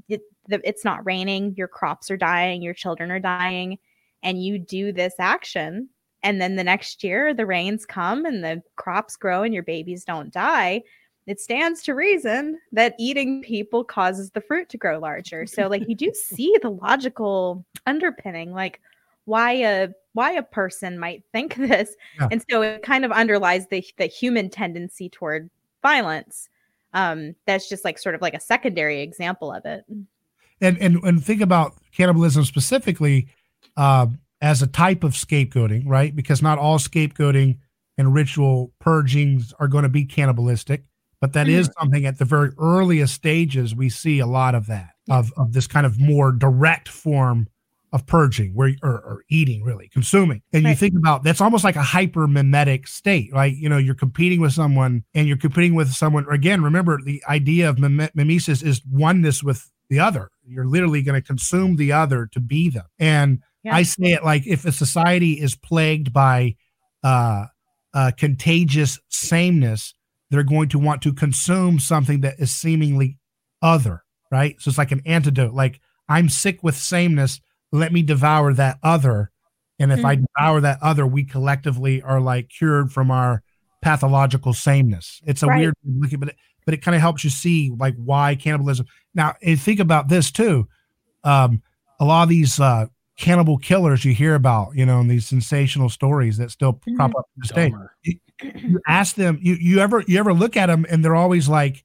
[0.08, 3.78] it, the, it's not raining, your crops are dying, your children are dying,
[4.24, 5.90] and you do this action,
[6.24, 10.06] and then the next year the rains come and the crops grow and your babies
[10.06, 10.84] don't die,
[11.28, 15.46] it stands to reason that eating people causes the fruit to grow larger.
[15.46, 18.82] So like you do see the logical underpinning like
[19.26, 21.96] why a why a person might think this.
[22.20, 22.30] Yeah.
[22.32, 25.50] And so it kind of underlies the the human tendency toward
[25.82, 26.50] violence.
[26.94, 29.86] Um that's just like sort of like a secondary example of it.
[30.62, 33.28] And and and think about cannibalism specifically
[33.78, 34.08] uh,
[34.42, 36.16] as a type of scapegoating, right?
[36.16, 37.60] Because not all scapegoating
[37.98, 40.84] and ritual purgings are going to be cannibalistic
[41.22, 41.60] but that mm-hmm.
[41.60, 45.54] is something at the very earliest stages we see a lot of that of, of
[45.54, 47.48] this kind of more direct form
[47.92, 50.72] of purging where or, or eating really consuming and right.
[50.72, 54.40] you think about that's almost like a hyper mimetic state right you know you're competing
[54.40, 58.82] with someone and you're competing with someone again remember the idea of mim- mimesis is
[58.92, 63.40] oneness with the other you're literally going to consume the other to be them and
[63.64, 63.76] yeah.
[63.76, 66.56] i say it like if a society is plagued by
[67.04, 67.46] uh,
[67.96, 69.96] uh contagious sameness
[70.30, 73.18] they're going to want to consume something that is seemingly
[73.62, 74.56] other, right?
[74.60, 75.54] So it's like an antidote.
[75.54, 77.40] Like I'm sick with sameness.
[77.72, 79.32] Let me devour that other.
[79.80, 80.06] And if mm-hmm.
[80.06, 83.44] I devour that other, we collectively are like cured from our
[83.82, 85.22] pathological sameness.
[85.26, 85.60] It's a right.
[85.60, 88.86] weird looking, but it, but it kind of helps you see like why cannibalism.
[89.16, 90.68] Now, and think about this too.
[91.24, 91.62] Um,
[92.00, 95.90] a lot of these uh, cannibal killers you hear about, you know, in these sensational
[95.90, 96.96] stories that still mm-hmm.
[96.96, 97.74] crop up to this day
[98.42, 101.84] you ask them you you ever you ever look at them and they're always like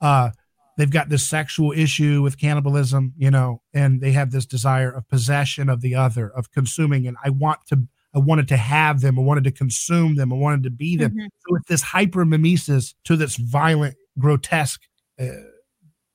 [0.00, 0.30] uh
[0.76, 5.08] they've got this sexual issue with cannibalism you know and they have this desire of
[5.08, 7.06] possession of the other of consuming.
[7.06, 9.18] And i want to i wanted to have them.
[9.18, 10.32] I wanted to consume them.
[10.32, 11.12] I wanted to be them.
[11.12, 11.26] Mm-hmm.
[11.48, 14.82] so it's this hyper mimesis to this violent grotesque
[15.20, 15.26] uh,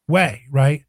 [0.07, 0.83] way right?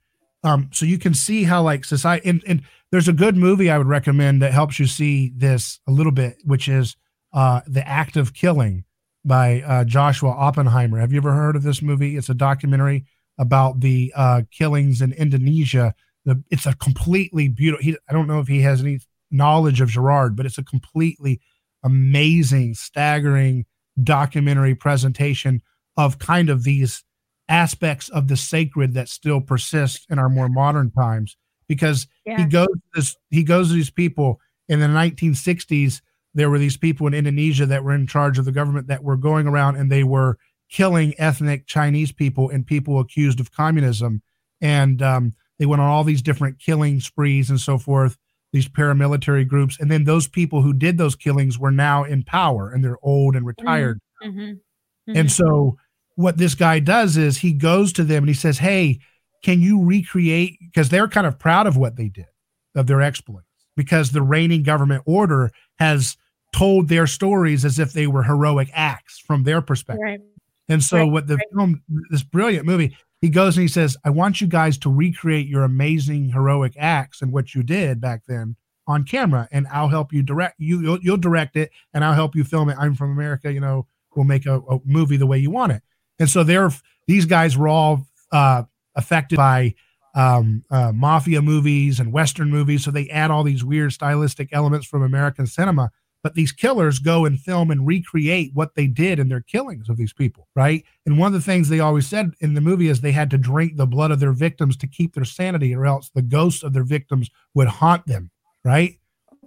[0.45, 3.79] Um so you can see how like society and, and there's a good movie i
[3.79, 6.97] would recommend that helps you see this a little bit which is
[7.33, 8.85] uh the act of killing
[9.25, 10.99] by uh, Joshua Oppenheimer.
[10.99, 12.17] Have you ever heard of this movie?
[12.17, 13.05] It's a documentary
[13.39, 15.95] about the uh, killings in Indonesia.
[16.25, 17.85] The, it's a completely beautiful.
[17.85, 19.01] He, I don't know if he has any
[19.31, 21.41] knowledge of Girard, but it's a completely
[21.83, 23.67] amazing, staggering
[24.03, 25.63] documentary presentation
[25.97, 27.05] of kind of these
[27.49, 31.37] aspects of the sacred that still persist in our more modern times.
[31.69, 32.39] Because yeah.
[32.39, 36.01] he goes this, he goes to these people in the 1960s
[36.35, 39.17] there were these people in Indonesia that were in charge of the government that were
[39.17, 40.39] going around and they were
[40.71, 44.23] killing ethnic Chinese people and people accused of communism.
[44.61, 48.17] And um, they went on all these different killing sprees and so forth,
[48.53, 49.79] these paramilitary groups.
[49.81, 53.35] And then those people who did those killings were now in power and they're old
[53.35, 54.01] and retired.
[54.23, 54.41] Mm-hmm.
[54.41, 55.17] Mm-hmm.
[55.17, 55.77] And so
[56.15, 59.01] what this guy does is he goes to them and he says, Hey,
[59.43, 60.59] can you recreate?
[60.61, 62.27] Because they're kind of proud of what they did,
[62.75, 66.17] of their exploits, because the reigning government order has
[66.53, 70.03] told their stories as if they were heroic acts from their perspective.
[70.03, 70.21] Right.
[70.69, 71.05] And so, right.
[71.05, 71.47] what the right.
[71.55, 75.47] film, this brilliant movie, he goes and he says, I want you guys to recreate
[75.47, 80.13] your amazing heroic acts and what you did back then on camera, and I'll help
[80.13, 80.57] you direct.
[80.59, 82.77] You, you'll, you'll direct it, and I'll help you film it.
[82.79, 85.83] I'm from America, you know, we'll make a, a movie the way you want it.
[86.19, 86.71] And so, they're
[87.07, 88.63] these guys were all uh,
[88.95, 89.75] affected by
[90.15, 92.85] um, uh, mafia movies and Western movies.
[92.85, 95.91] So they add all these weird stylistic elements from American cinema
[96.23, 99.97] but these killers go and film and recreate what they did in their killings of
[99.97, 100.85] these people, right?
[101.07, 103.39] And one of the things they always said in the movie is they had to
[103.39, 106.73] drink the blood of their victims to keep their sanity, or else the ghosts of
[106.73, 108.31] their victims would haunt them,
[108.65, 108.99] right?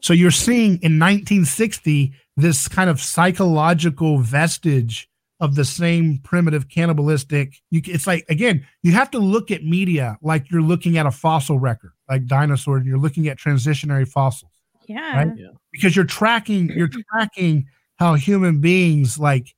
[0.02, 5.08] So you're seeing in 1960 this kind of psychological vestige
[5.40, 7.56] of the same primitive cannibalistic.
[7.70, 11.12] You, it's like again, you have to look at media like you're looking at a
[11.12, 12.86] fossil record, like dinosaurs.
[12.86, 14.52] You're looking at transitionary fossils.
[14.88, 15.18] Yeah.
[15.18, 15.38] Right?
[15.38, 15.48] yeah.
[15.74, 17.66] Because you're tracking, you're tracking
[17.98, 19.54] how human beings like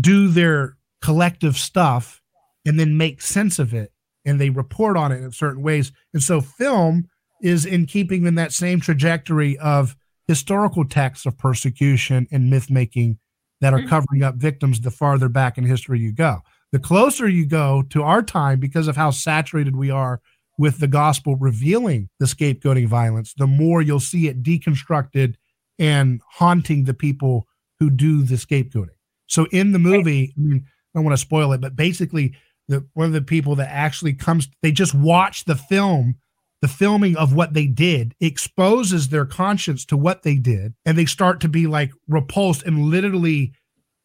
[0.00, 2.20] do their collective stuff
[2.66, 3.92] and then make sense of it
[4.24, 5.92] and they report on it in certain ways.
[6.12, 7.08] And so film
[7.42, 13.18] is in keeping in that same trajectory of historical texts of persecution and myth making
[13.60, 13.88] that are mm.
[13.88, 16.40] covering up victims the farther back in history you go.
[16.72, 20.20] The closer you go to our time, because of how saturated we are
[20.58, 25.36] with the gospel revealing the scapegoating violence, the more you'll see it deconstructed
[25.78, 27.46] and haunting the people
[27.78, 28.88] who do the scapegoating.
[29.28, 32.34] So in the movie, I mean, I don't want to spoil it, but basically,
[32.66, 36.16] the one of the people that actually comes, they just watch the film
[36.60, 41.04] the filming of what they did exposes their conscience to what they did and they
[41.04, 43.52] start to be like repulsed and literally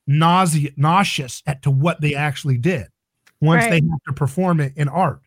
[0.06, 2.88] nausea nauseous at to what they actually did
[3.42, 3.72] once right.
[3.72, 5.23] they have to perform it in art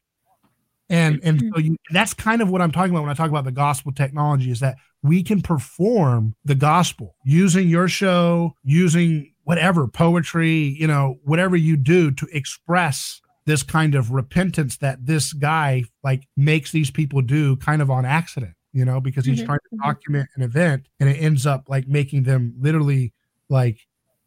[0.88, 3.44] and and so you that's kind of what i'm talking about when i talk about
[3.44, 9.86] the gospel technology is that we can perform the gospel using your show using whatever
[9.86, 15.84] poetry you know whatever you do to express this kind of repentance that this guy
[16.02, 19.46] like makes these people do kind of on accident you know because he's mm-hmm.
[19.46, 19.88] trying to mm-hmm.
[19.88, 23.12] document an event and it ends up like making them literally
[23.48, 23.78] like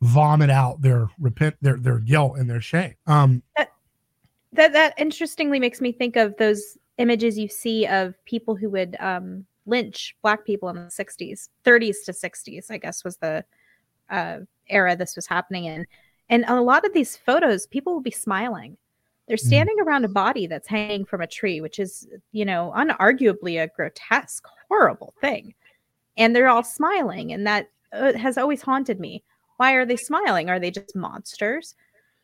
[0.02, 3.70] vomit out their repent their their guilt and their shame um that,
[4.54, 8.96] that that interestingly makes me think of those images you see of people who would
[9.00, 13.44] um lynch black people in the 60s 30s to 60s i guess was the
[14.10, 15.86] uh era this was happening in
[16.30, 18.78] and a lot of these photos people will be smiling
[19.30, 19.48] they're mm.
[19.48, 19.86] standing mm.
[19.86, 24.46] around a body that's hanging from a tree, which is, you know, unarguably a grotesque,
[24.68, 25.54] horrible thing.
[26.18, 27.32] And they're all smiling.
[27.32, 29.24] And that uh, has always haunted me.
[29.58, 30.50] Why are they smiling?
[30.50, 31.76] Are they just monsters?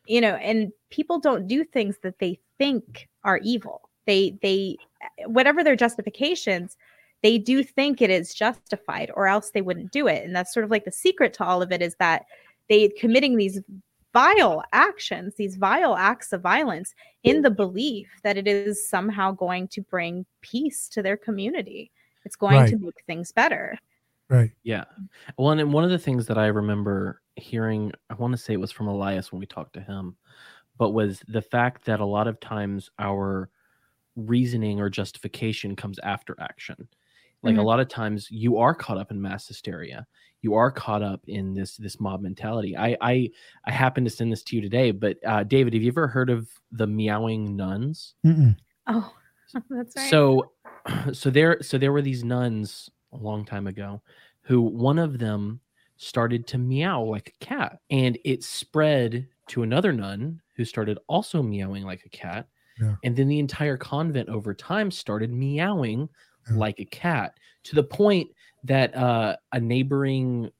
[0.06, 3.88] You know, and people don't do things that they think are evil.
[4.06, 4.76] They, they,
[5.26, 6.76] whatever their justifications,
[7.22, 10.24] they do think it is justified or else they wouldn't do it.
[10.24, 12.26] And that's sort of like the secret to all of it is that
[12.68, 13.60] they committing these
[14.12, 19.68] vile actions, these vile acts of violence, in the belief that it is somehow going
[19.68, 21.90] to bring peace to their community.
[22.24, 22.70] It's going right.
[22.70, 23.78] to make things better.
[24.28, 24.50] Right.
[24.62, 24.84] Yeah.
[25.38, 28.60] Well, and one of the things that I remember hearing, I want to say it
[28.60, 30.16] was from Elias when we talked to him,
[30.78, 33.50] but was the fact that a lot of times our
[34.16, 36.88] reasoning or justification comes after action.
[37.42, 37.60] Like mm-hmm.
[37.60, 40.06] a lot of times you are caught up in mass hysteria
[40.46, 42.76] you are caught up in this this mob mentality.
[42.76, 43.30] I I
[43.64, 46.30] I happened to send this to you today, but uh, David, have you ever heard
[46.30, 48.14] of the meowing nuns?
[48.24, 48.56] Mm-mm.
[48.86, 49.12] Oh,
[49.70, 50.08] that's right.
[50.08, 50.52] So
[51.12, 54.00] so there so there were these nuns a long time ago
[54.42, 55.60] who one of them
[55.96, 61.42] started to meow like a cat and it spread to another nun who started also
[61.42, 62.48] meowing like a cat
[62.80, 62.94] yeah.
[63.04, 66.08] and then the entire convent over time started meowing
[66.50, 66.56] yeah.
[66.56, 68.28] like a cat to the point
[68.64, 70.50] that uh, a neighboring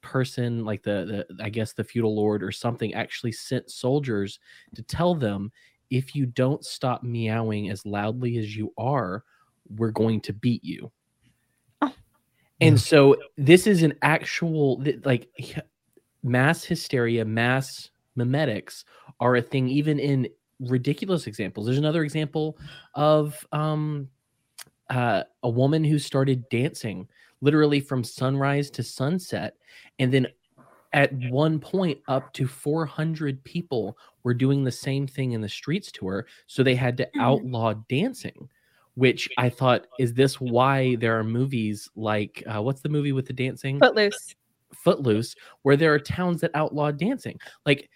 [0.00, 4.40] person like the, the i guess the feudal lord or something actually sent soldiers
[4.74, 5.50] to tell them
[5.90, 9.22] if you don't stop meowing as loudly as you are
[9.76, 10.90] we're going to beat you.
[12.62, 15.28] And so this is an actual like
[16.22, 18.84] mass hysteria mass memetics
[19.20, 20.28] are a thing even in
[20.60, 22.56] ridiculous examples there's another example
[22.94, 24.08] of um
[24.90, 27.08] uh, a woman who started dancing
[27.42, 29.56] literally from sunrise to sunset.
[29.98, 30.26] And then
[30.92, 35.90] at one point, up to 400 people were doing the same thing in the streets
[35.92, 36.26] to her.
[36.46, 37.20] So they had to mm.
[37.20, 38.48] outlaw dancing,
[38.94, 43.26] which I thought, is this why there are movies like uh, what's the movie with
[43.26, 43.78] the dancing?
[43.78, 44.34] Footloose.
[44.74, 47.38] Footloose, where there are towns that outlaw dancing.
[47.64, 47.88] Like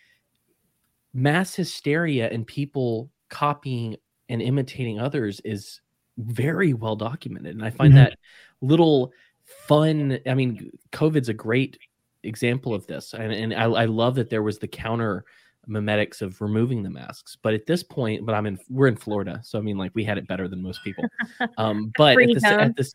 [1.13, 3.97] mass hysteria and people copying
[4.29, 5.81] and imitating others is
[6.19, 7.55] very well documented.
[7.55, 8.05] And I find mm-hmm.
[8.05, 8.19] that
[8.61, 9.13] little
[9.45, 10.19] fun.
[10.27, 11.79] I mean, COVID's a great
[12.23, 15.25] example of this, and and I, I love that there was the counter
[15.69, 17.37] memetics of removing the masks.
[17.41, 20.05] But at this point, but I'm in we're in Florida, so I mean, like we
[20.05, 21.05] had it better than most people.
[21.59, 22.95] Um, but at the, at this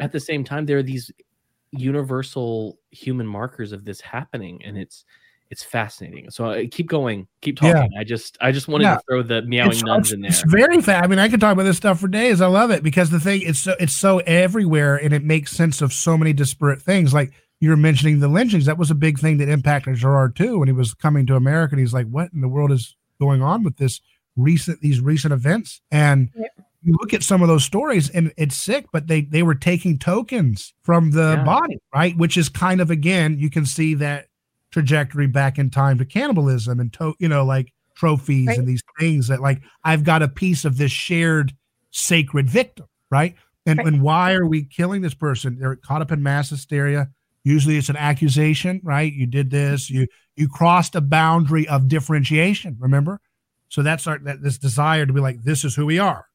[0.00, 1.10] at the same time, there are these
[1.70, 5.04] universal human markers of this happening, and it's
[5.50, 6.30] it's fascinating.
[6.30, 7.90] So uh, keep going, keep talking.
[7.92, 8.00] Yeah.
[8.00, 8.96] I just I just wanted yeah.
[8.96, 10.30] to throw the meowing it's, nuns it's, in there.
[10.30, 11.04] It's very fast.
[11.04, 12.40] I mean, I could talk about this stuff for days.
[12.40, 15.80] I love it because the thing it's so it's so everywhere and it makes sense
[15.80, 17.14] of so many disparate things.
[17.14, 18.66] Like you're mentioning the lynchings.
[18.66, 21.72] That was a big thing that impacted Girard too when he was coming to America.
[21.74, 24.00] And he's like, "What in the world is going on with this
[24.36, 26.30] recent these recent events?" And
[26.84, 28.86] you look at some of those stories, and it's sick.
[28.92, 31.44] But they they were taking tokens from the Yeah.
[31.44, 32.16] body, right?
[32.16, 34.26] Which is kind of again, you can see that
[34.70, 38.58] trajectory back in time to cannibalism and to you know like trophies Right.
[38.58, 41.52] and these things that like I've got a piece of this shared
[41.90, 43.34] sacred victim, right?
[43.66, 43.88] And Right.
[43.88, 45.58] and why are we killing this person?
[45.58, 47.08] They're caught up in mass hysteria.
[47.48, 49.12] Usually it's an accusation, right?
[49.12, 53.20] You did this, you you crossed a boundary of differentiation, remember?
[53.68, 56.26] So that's our that this desire to be like, this is who we are.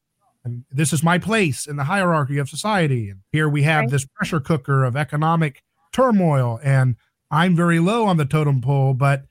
[0.44, 3.08] And this is my place in the hierarchy of society.
[3.10, 3.90] And here we have Right.
[3.90, 5.62] this pressure cooker of economic
[5.92, 6.60] turmoil.
[6.62, 6.96] And
[7.30, 9.24] I'm very low on the totem pole, but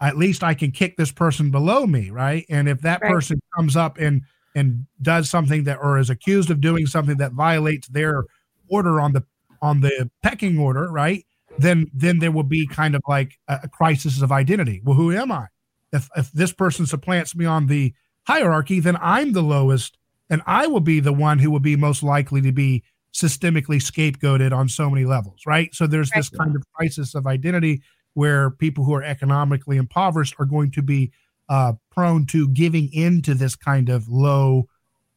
[0.00, 2.44] at least I can kick this person below me, right?
[2.48, 3.12] And if that Right.
[3.12, 4.22] person comes up and
[4.54, 8.24] and does something that or is accused of doing something that violates their
[8.68, 9.22] order on the
[9.62, 11.24] on the pecking order, right?
[11.58, 14.80] Then then there will be kind of like a, a crisis of identity.
[14.84, 15.46] Well, who am I?
[15.92, 17.94] If if this person supplants me on the
[18.26, 19.98] hierarchy, then I'm the lowest,
[20.28, 24.52] and I will be the one who will be most likely to be systemically scapegoated
[24.52, 25.74] on so many levels, right?
[25.74, 27.82] So there's this kind of crisis of identity
[28.14, 31.12] where people who are economically impoverished are going to be
[31.48, 34.66] uh, prone to giving into this kind of low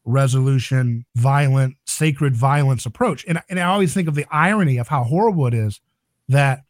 [0.06, 3.24] resolution, violent, sacred violence approach.
[3.28, 5.80] And, and I always think of the irony of how horrible it is
[6.30, 6.64] that,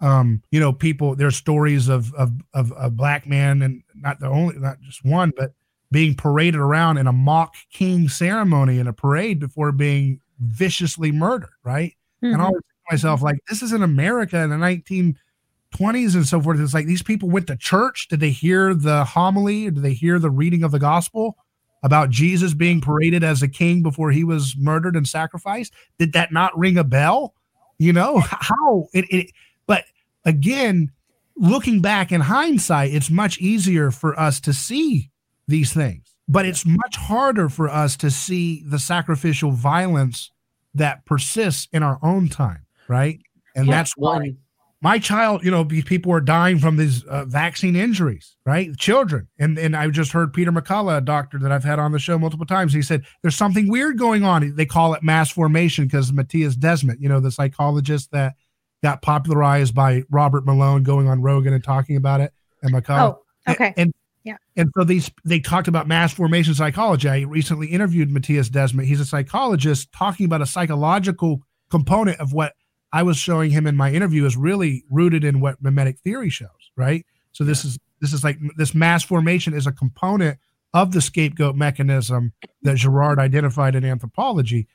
[0.00, 4.26] um, you know, people, there's stories of, of, of a black man and not the
[4.26, 5.52] only, not just one, but
[5.92, 11.50] being paraded around in a mock king ceremony in a parade before being viciously murdered.
[11.64, 11.94] Right.
[12.22, 12.46] And I Mhm.
[12.46, 16.60] always think to myself, like, this is in America in the 1920s and so forth.
[16.60, 18.08] It's like these people went to church.
[18.08, 19.64] Did they hear the homily?
[19.70, 21.36] Did they hear the reading of the gospel
[21.82, 25.72] about Jesus being paraded as a king before he was murdered and sacrificed?
[25.98, 27.34] Did that not ring a bell?
[27.82, 29.32] You know, how it, it
[29.66, 29.84] but
[30.24, 30.92] again,
[31.36, 35.10] looking back in hindsight, it's much easier for us to see
[35.48, 40.30] these things, but it's much harder for us to see the sacrificial violence
[40.74, 43.18] that persists in our own time, right?
[43.56, 44.34] And Yeah, that's why
[44.82, 48.76] my child, you know, these people are dying from these uh, vaccine injuries, right?
[48.76, 49.28] Children.
[49.38, 52.18] And and I just heard Peter McCullough, a doctor that I've had on the show
[52.18, 52.72] multiple times.
[52.72, 54.56] He said there's something weird going on.
[54.56, 58.34] They call it mass formation because Mattias Desmet, you know, the psychologist that
[58.82, 63.16] got popularized by Robert Malone going on Rogan and talking about it, and McCullough.
[63.46, 63.72] Oh, okay.
[63.76, 63.92] And
[64.24, 64.36] Yeah.
[64.56, 67.08] and so these they talked about mass formation psychology.
[67.08, 68.86] I recently interviewed Mattias Desmet.
[68.86, 72.54] He's a psychologist talking about a psychological component of what
[72.92, 76.48] I was showing him in my interview is really rooted in what mimetic theory shows,
[76.76, 77.06] right?
[77.32, 80.38] So this is this is like this mass formation is a component
[80.74, 82.32] of the scapegoat mechanism
[82.62, 84.66] that Girard identified in anthropology.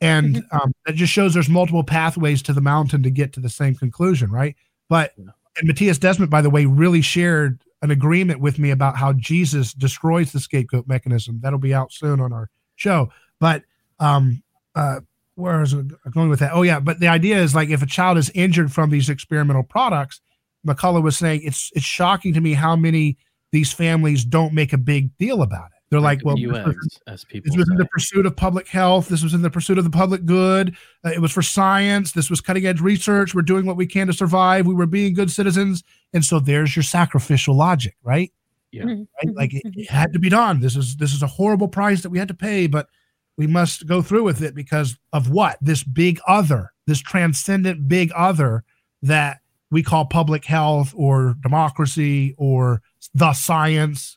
[0.00, 3.48] And um, that just shows there's multiple pathways to the mountain to get to the
[3.48, 4.56] same conclusion, right?
[4.88, 9.12] But and Mattias Desmet, by the way, really shared an agreement with me about how
[9.12, 11.40] Jesus destroys the scapegoat mechanism.
[11.42, 13.10] That'll be out soon on our show.
[13.40, 13.62] But
[14.00, 14.42] um,
[14.74, 15.00] uh,
[15.36, 16.52] where is it going with that?
[16.52, 19.62] Oh yeah, but the idea is like if a child is injured from these experimental
[19.62, 20.20] products,
[20.66, 23.16] McCullough was saying it's it's shocking to me how many
[23.52, 25.70] these families don't make a big deal about it.
[25.90, 28.66] They're like, well, this was, UX, as people this was in the pursuit of public
[28.66, 29.08] health.
[29.08, 30.76] This was in the pursuit of the public good.
[31.04, 32.10] Uh, it was for science.
[32.12, 33.32] This was cutting edge research.
[33.32, 34.66] We're doing what we can to survive.
[34.66, 35.84] We were being good citizens.
[36.12, 38.32] And so there's your sacrificial logic, right?
[38.72, 38.84] Yeah.
[38.84, 39.06] Mhm.
[39.24, 39.36] right?
[39.36, 40.58] Like it, it had to be done.
[40.58, 42.88] This is this is a horrible price that we had to pay, but
[43.36, 45.58] we must go through with it because of what?
[45.60, 48.64] This big other, this transcendent big other
[49.02, 52.80] that we call public health or democracy or
[53.14, 54.16] the science.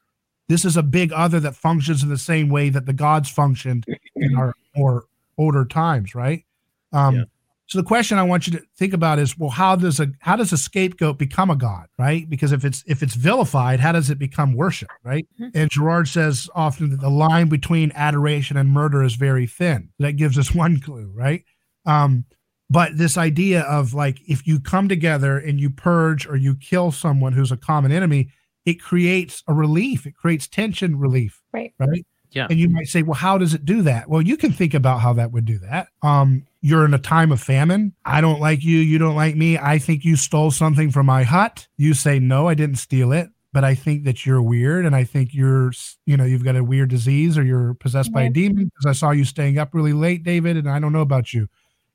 [0.50, 3.86] This is a big other that functions in the same way that the gods functioned
[4.16, 5.06] in our more
[5.38, 6.46] older times, right?
[6.94, 7.24] Um, Yeah.
[7.68, 10.38] So the question I want you to think about is, well, how does a how
[10.38, 12.30] does a scapegoat become a god, right?
[12.30, 15.28] Because if it's if it's vilified, how does it become worship, right?
[15.40, 15.52] Mhm.
[15.54, 19.90] And Girard says often that the line between adoration and murder is very thin.
[20.00, 21.44] That gives us one clue, right?
[21.86, 22.24] Um,
[22.70, 26.92] but this idea of like if you come together and you purge or you kill
[26.92, 28.30] someone who's a common enemy,
[28.66, 30.06] it creates a relief.
[30.06, 31.74] It creates tension relief, Right.
[31.80, 32.06] right?
[32.32, 32.48] Yeah.
[32.50, 34.10] And you might say, well, how does it do that?
[34.10, 35.88] Well, you can think about how that would do that.
[36.02, 37.94] Um, you're in a time of famine.
[38.04, 38.80] I don't like you.
[38.80, 39.58] You don't like me.
[39.58, 41.66] I think you stole something from my hut.
[41.78, 44.86] You say, no, I didn't steal it, but I think that you're weird.
[44.86, 45.72] And I think you're,
[46.06, 48.92] you know, you've got a weird disease or you're possessed by a demon because I
[48.92, 50.58] saw you staying up really late, David.
[50.58, 51.48] And I don't know about you.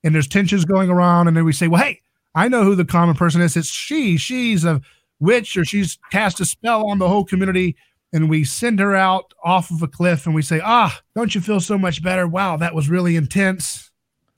[0.02, 1.28] And there's tensions going around.
[1.28, 2.00] And then we say, well, hey,
[2.34, 3.58] I know who the common person is.
[3.58, 4.16] It's she.
[4.16, 4.80] She's a
[5.20, 7.76] witch or she's cast a spell on the whole community
[8.10, 11.42] and we send her out off of a cliff and we say, Ah, don't you
[11.42, 12.26] feel so much better?
[12.26, 13.91] Wow, that was really intense.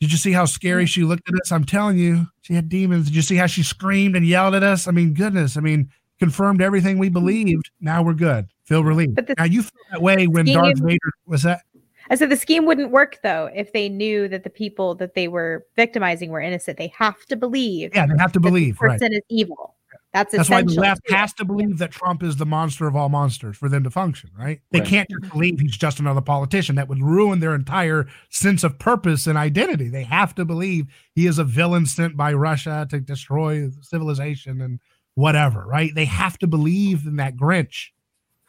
[0.05, 1.51] Did you see how scary she looked at us?
[1.51, 3.07] I'm telling you, she had demons.
[3.07, 4.87] Did you see how she screamed and yelled at us?
[4.87, 5.57] I mean, goodness.
[5.57, 5.89] I mean,
[6.19, 7.71] confirmed everything we believed.
[7.81, 8.49] Now we're good.
[8.65, 9.15] Feel relieved.
[9.15, 11.63] But the now you feel that way when scheme- Darth Vader was that?
[12.11, 15.27] I said the scheme wouldn't work though if they knew that the people that they
[15.27, 16.77] were victimizing were innocent.
[16.77, 18.77] They have to believe Yeah, they have to believe.
[18.79, 19.01] the Right.
[19.03, 19.75] is evil.
[20.15, 22.87] That's That's why the essential left to has to believe that Trump is the monster
[22.87, 24.61] of all monsters for them to function, right?
[24.71, 24.89] They Right.
[24.89, 26.77] can't just believe he's just another politician.
[26.77, 29.89] That would ruin their entire sense of purpose and identity.
[29.89, 30.87] They have to believe
[31.17, 34.79] he is a villain sent by Russia to destroy civilization and
[35.17, 35.93] whatever, right?
[35.93, 37.89] They have to believe in that Grinch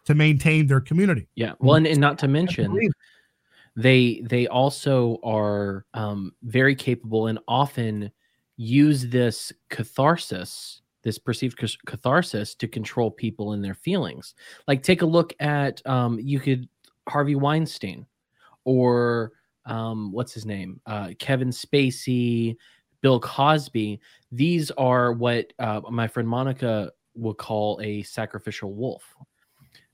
[0.05, 1.27] to maintain their community.
[1.33, 1.53] Yeah.
[1.59, 2.91] Well, and, and not to They have to mention,
[3.75, 8.11] they they also are um, very capable and often
[8.55, 14.33] use this catharsis this perceived catharsis to control people in their feelings.
[14.67, 16.67] Like take a look at um, you could
[17.07, 18.07] harvey weinstein
[18.65, 19.31] or
[19.65, 20.81] um, what's his name?
[20.85, 22.57] Uh, kevin spacey
[23.01, 24.01] bill cosby.
[24.31, 29.03] These are what uh, my friend monica would call a sacrificial wolf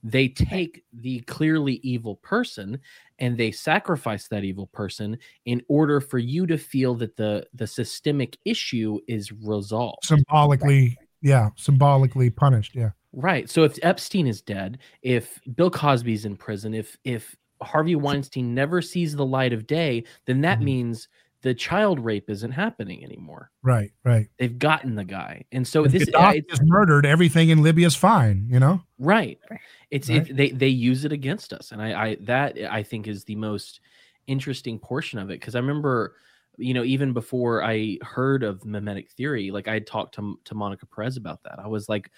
[0.03, 2.79] they take the clearly evil person
[3.19, 7.67] and they sacrifice that evil person in order for you to feel that the the
[7.67, 12.75] systemic issue is resolved symbolically, yeah, symbolically punished.
[12.75, 12.91] Yeah.
[13.13, 18.55] right so if epstein is dead if bill cosby's in prison if if harvey weinstein
[18.55, 20.63] never sees the light of day then that Mhm.
[20.63, 21.07] means
[21.41, 24.27] the child rape isn't happening anymore Right, right.
[24.39, 27.95] they've gotten the guy and so If this Gaddafi is murdered, everything in Libya is
[27.95, 28.81] fine, you know?
[28.99, 29.59] right Right.
[29.89, 30.29] it's Right.
[30.29, 33.35] It, they they use it against us and i i that i think is the
[33.35, 33.81] most
[34.27, 36.15] interesting portion of it because i remember
[36.57, 40.53] you know even before i heard of mimetic theory like i had talked to, to
[40.53, 42.11] monica perez about that i was like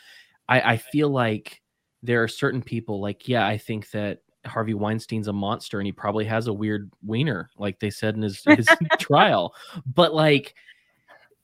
[0.50, 1.62] i i feel like
[2.02, 5.92] there are certain people like yeah i think that harvey weinstein's a monster and he
[5.92, 8.70] probably has a weird wiener like they said in his, his
[9.00, 9.54] trial
[9.86, 10.54] but like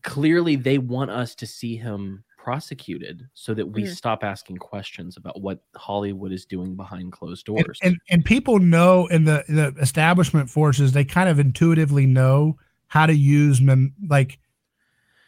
[0.04, 3.96] clearly they want us to see him prosecuted so that we Mm.
[3.96, 7.80] stop asking questions about what Hollywood is doing behind closed and, doors.
[7.84, 13.06] and and people know in the the establishment forces they kind of intuitively know how
[13.06, 14.40] to use mem, like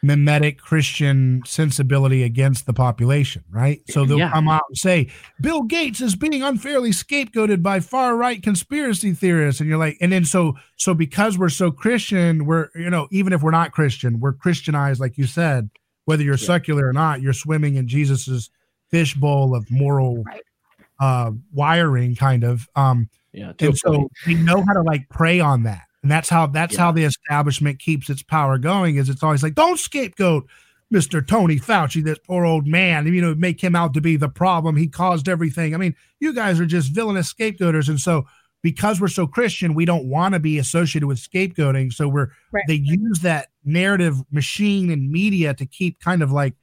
[0.04, 4.32] mimetic christian sensibility against the population right so they'll Yeah.
[4.32, 5.08] come out and say
[5.40, 10.12] bill gates is being unfairly scapegoated by far right conspiracy theorists and you're like and
[10.12, 14.20] then so so because we're so christian we're you know even if we're not christian
[14.20, 15.70] we're christianized like you said
[16.06, 16.48] whether you're Yeah.
[16.48, 18.50] secular or not you're swimming in jesus's
[18.90, 20.42] fishbowl of moral Right.
[21.00, 25.64] uh wiring kind of um yeah, and so they know how to like prey on
[25.64, 29.44] that and that's how that's how the establishment keeps its power going is it's always
[29.44, 30.48] like don't scapegoat
[30.94, 34.28] mr tony fauci this poor old man you know make him out to be the
[34.30, 34.76] problem.
[34.76, 35.74] He caused everything.
[35.74, 38.26] I mean you guys are just villainous scapegoaters and so
[38.64, 41.94] because we're so christian we don't want to be associated with scapegoating.
[41.94, 42.64] So we're Right.
[42.68, 46.56] they use that narrative machine and media to keep kind of like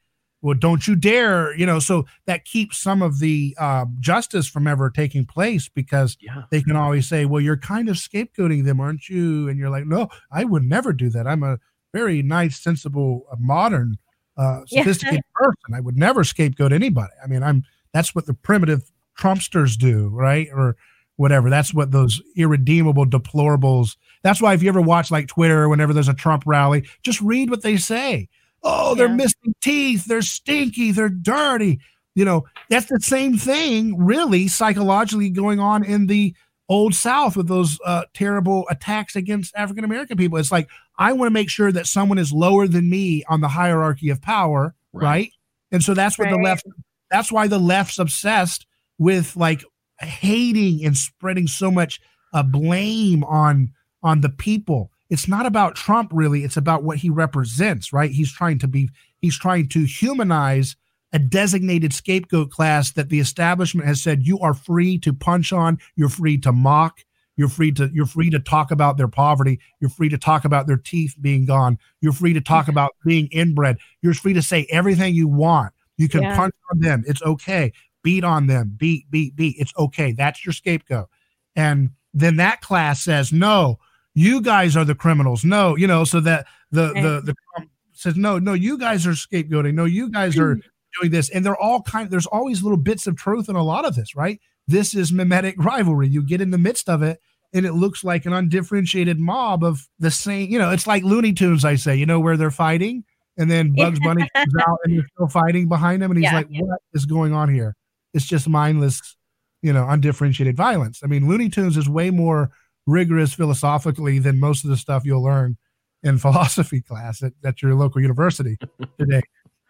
[0.43, 4.67] well don't you dare you know so that keeps some of the uh, justice from
[4.67, 8.81] ever taking place because yeah, they can always say, "Well, you're kind of scapegoating them,
[8.81, 11.27] aren't you?" And you're like, "No, I would never do that.
[11.27, 11.59] I'm a
[11.95, 13.97] very nice, sensible, uh, modern,
[14.37, 14.83] uh, Yeah.
[14.83, 15.75] sophisticated person.
[15.75, 17.13] I would never scapegoat anybody.
[17.23, 20.49] I mean, I'm that's what the primitive Trumpsters do, right?
[20.55, 20.77] Or
[21.17, 21.51] whatever.
[21.51, 23.97] That's what those irredeemable deplorables.
[24.23, 27.51] That's why if you ever watch like Twitter, whenever there's a Trump rally, just read
[27.51, 28.29] what they say.
[28.63, 29.15] Oh, they're Yeah.
[29.15, 30.07] missing teeth.
[30.07, 30.91] They're stinky.
[30.93, 31.81] They're dirty.
[32.15, 36.35] You know, that's the same thing, really, psychologically going on in the
[36.69, 40.39] old South with those uh, terrible attacks against African American people.
[40.39, 40.69] It's like
[40.99, 44.21] I want to make sure that someone is lower than me on the hierarchy of
[44.21, 45.05] power, right?
[45.05, 45.33] Right.
[45.71, 46.65] And so that's what the left.
[47.11, 48.67] That's why the left's obsessed
[48.99, 49.63] with like
[50.01, 52.01] hating and spreading so much
[52.33, 53.71] uh, blame on
[54.03, 54.91] on the people.
[55.11, 56.45] It's not about Trump really.
[56.45, 58.11] It's about what he represents, right?
[58.11, 58.91] He's trying to be.
[59.21, 60.77] He's trying to humanize
[61.13, 65.79] a designated scapegoat class that the establishment has said you are free to punch on,
[65.97, 67.01] you're free to mock,
[67.37, 70.67] you're free to you're free to talk about their poverty, you're free to talk about
[70.67, 72.73] their teeth being gone, you're free to talk mm-hmm.
[72.73, 75.73] about being inbred, you're free to say everything you want.
[75.97, 76.37] You can Yeah.
[76.37, 77.73] punch on them, it's okay.
[78.03, 79.57] Beat on them, beat, beat, beat.
[79.59, 80.13] It's okay.
[80.13, 81.09] That's your scapegoat.
[81.57, 83.79] And then that class says, no,
[84.15, 85.45] you guys are the criminals.
[85.45, 89.13] No, you know, so that the the the Trump says, no, no, you guys are
[89.13, 89.75] scapegoating.
[89.75, 91.01] No, you guys are mm-hmm.
[91.01, 91.31] doing this.
[91.31, 94.15] And they're all kind there's always little bits of truth in a lot of this
[94.15, 94.41] right?
[94.67, 96.09] This is mimetic rivalry.
[96.09, 97.21] You get in the midst of it
[97.55, 101.33] and it looks like an undifferentiated mob of the same you know it's like looney
[101.33, 103.03] tunes i say you know where they're fighting
[103.39, 106.37] and then bugs bunny comes out and they're still fighting behind him and he's Yeah.
[106.37, 107.77] like what is going on here?
[108.13, 109.17] It's just mindless
[109.63, 111.01] you know undifferentiated violence.
[111.03, 112.51] I mean looney tunes is way more
[112.89, 115.57] rigorous philosophically than most of the stuff you'll learn
[116.03, 118.57] in philosophy class at, at your local university
[118.99, 119.21] today.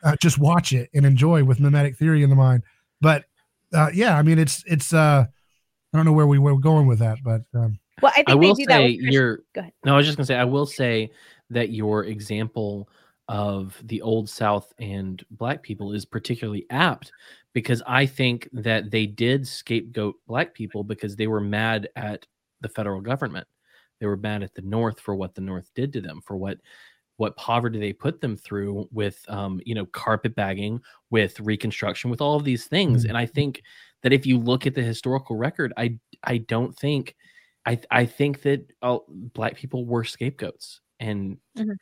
[0.03, 2.63] Uh, just watch it and enjoy with mimetic theory in the mind.
[3.01, 3.25] But
[3.75, 4.95] uh, yeah, I mean, it's it's.
[4.95, 5.27] Uh,
[5.93, 8.35] I don't know where we were going with that, but um, well, I think I
[8.35, 9.37] will they do that say with Christian- you're.
[9.55, 9.73] Go ahead.
[9.85, 11.11] No, I was just gonna say I will say
[11.51, 12.89] that your example
[13.29, 17.13] of the old South and black people is particularly apt
[17.53, 22.27] because I think that they did scapegoat black people because they were mad at
[22.61, 23.47] the federal government.
[24.01, 26.59] They were mad at the North for what the North did to them, for what
[27.17, 30.81] what poverty they put them through with um, you know carpetbagging,
[31.11, 33.05] with reconstruction, with all of these things.
[33.05, 33.63] And I think
[34.03, 37.17] that if you look at the historical record, I I don't think
[37.67, 41.77] I I think that uh, black people were scapegoats and Mhm.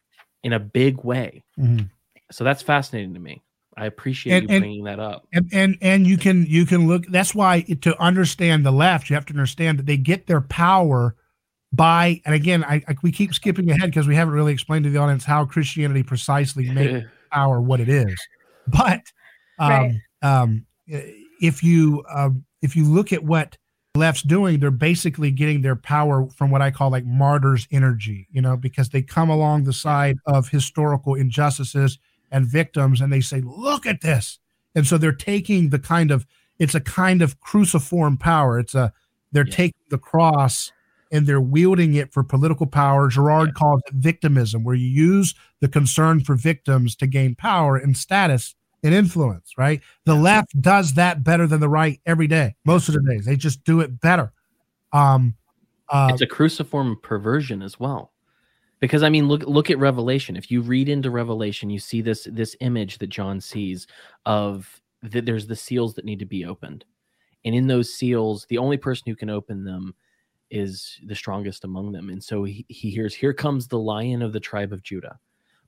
[0.44, 1.44] in a big way.
[1.56, 1.90] mhm.
[2.32, 3.42] So that's fascinating to me.
[3.76, 5.26] I appreciate And- you and- bringing that up.
[5.32, 7.06] and and and you can you can look.
[7.08, 11.14] That's why to understand the left, you have to understand that they get their power
[11.72, 12.20] by.
[12.24, 14.98] And again, I, I we keep skipping ahead because we haven't really explained to the
[14.98, 18.14] audience how Christianity precisely makes power what it is.
[18.66, 19.02] But
[19.58, 19.94] um, Right.
[20.22, 20.66] um,
[21.40, 23.58] if you um, if you look at what
[23.94, 28.40] left's doing, they're basically getting their power from what I call like martyrs energy, you
[28.42, 31.98] know, because they come along the side of historical injustices
[32.30, 34.38] and victims, and they say, "Look at this,"
[34.74, 36.26] and so they're taking the kind of
[36.58, 38.58] it's a kind of cruciform power.
[38.58, 38.92] It's a
[39.32, 39.54] they're Yeah.
[39.54, 40.72] taking the cross
[41.12, 43.08] and they're wielding it for political power.
[43.08, 43.52] Girard Yeah.
[43.52, 48.54] calls it victimism, where you use the concern for victims to gain power and status
[48.82, 49.82] and influence, right?
[50.04, 53.24] The left does that better than the right every day, most of the days.
[53.24, 54.32] They just do it better.
[54.92, 55.34] Um,
[55.88, 58.12] uh, it's a cruciform perversion as well
[58.80, 60.36] because i mean look look at revelation.
[60.36, 63.86] If you read into revelation you see this this image that john sees
[64.24, 66.84] of that there's the seals that need to be opened.
[67.44, 69.94] And in those seals the only person who can open them
[70.50, 72.08] is the strongest among them.
[72.08, 75.18] And so he, he hears here comes the lion of the tribe of judah.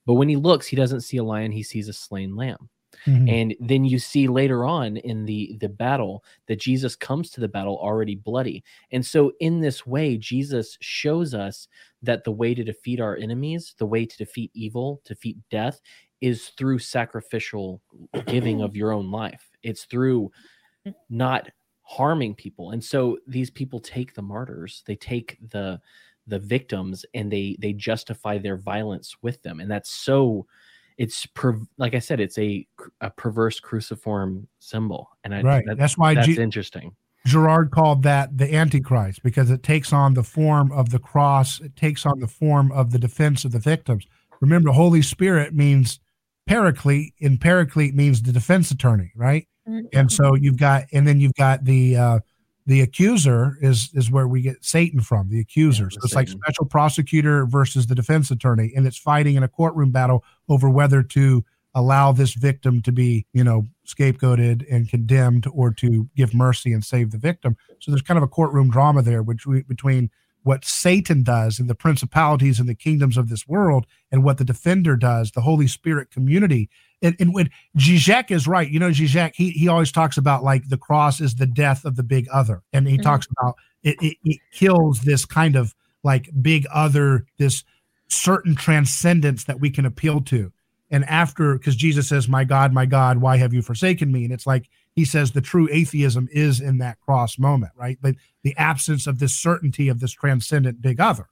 [0.07, 1.53] But when he looks he doesn't see a lion.
[1.53, 2.69] He sees a slain lamb
[3.07, 3.31] mhm.
[3.31, 7.49] and then you see later on in the the battle that jesus comes to the
[7.49, 8.65] battle already bloody.
[8.93, 11.69] And so in this way jesus shows us
[12.03, 15.81] that the way to defeat our enemies the way to defeat evil defeat death
[16.21, 17.81] is through sacrificial
[18.27, 19.49] giving of your own life.
[19.63, 20.31] It's through
[21.09, 21.49] not
[21.83, 22.73] harming people.
[22.73, 25.81] And so these people take the martyrs they take the
[26.27, 29.61] the victims and they they justify their violence with them.
[29.61, 30.47] And that's so
[30.99, 32.67] it's per, like i said it's a
[33.01, 35.65] a perverse cruciform symbol and I, right.
[35.67, 36.95] that- That's why that's Je- interesting
[37.27, 41.61] Girard called that the Antichrist because it takes on the form of the cross.
[41.61, 44.07] It takes on the form of the defense of the victims.
[44.41, 45.99] Remember, Holy Spirit means
[46.47, 49.47] paraclete, and paraclete means the defense attorney, right?
[49.93, 52.19] And so you've got, and then you've got the uh,
[52.69, 55.31] the accuser is is where we get Satan from.
[55.31, 55.85] The accuser.
[55.85, 59.49] Yeah, so it's like special prosecutor versus the defense attorney, and it's fighting in a
[59.49, 65.47] courtroom battle over whether to allow this victim to be, you know, scapegoated and condemned,
[65.53, 67.57] or to give mercy and save the victim.
[67.81, 70.11] So there's kind of a courtroom drama there, which we, between
[70.43, 74.45] what Satan does and the principalities and the kingdoms of this world, and what the
[74.45, 76.71] defender does, the Holy Spirit community.
[77.03, 80.69] And, and when Zizek is right, you know, Zizek, he, he always talks about like
[80.69, 82.63] the cross is the death of the big other.
[82.73, 83.03] And he Mhm.
[83.03, 87.63] talks about it, it, it kills this kind of like big other, this
[88.09, 90.53] certain transcendence that we can appeal to.
[90.91, 94.25] And after, because Jesus says, My God, my God, why have you forsaken me?
[94.25, 97.99] And it's like he says the true atheism is in that cross moment, right?
[98.01, 101.29] But the absence of this certainty of this transcendent big other.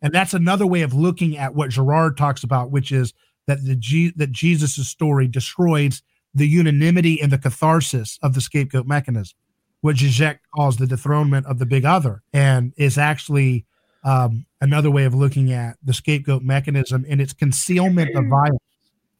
[0.00, 3.12] And that's another way of looking at what Girard talks about, which is
[3.46, 6.02] that the that Jesus' story destroys
[6.34, 9.36] the unanimity and the catharsis of the scapegoat mechanism,
[9.80, 13.64] what Zizek calls the dethronement of the big other, and is actually
[14.04, 18.62] um, another way of looking at the scapegoat mechanism and its concealment of violence,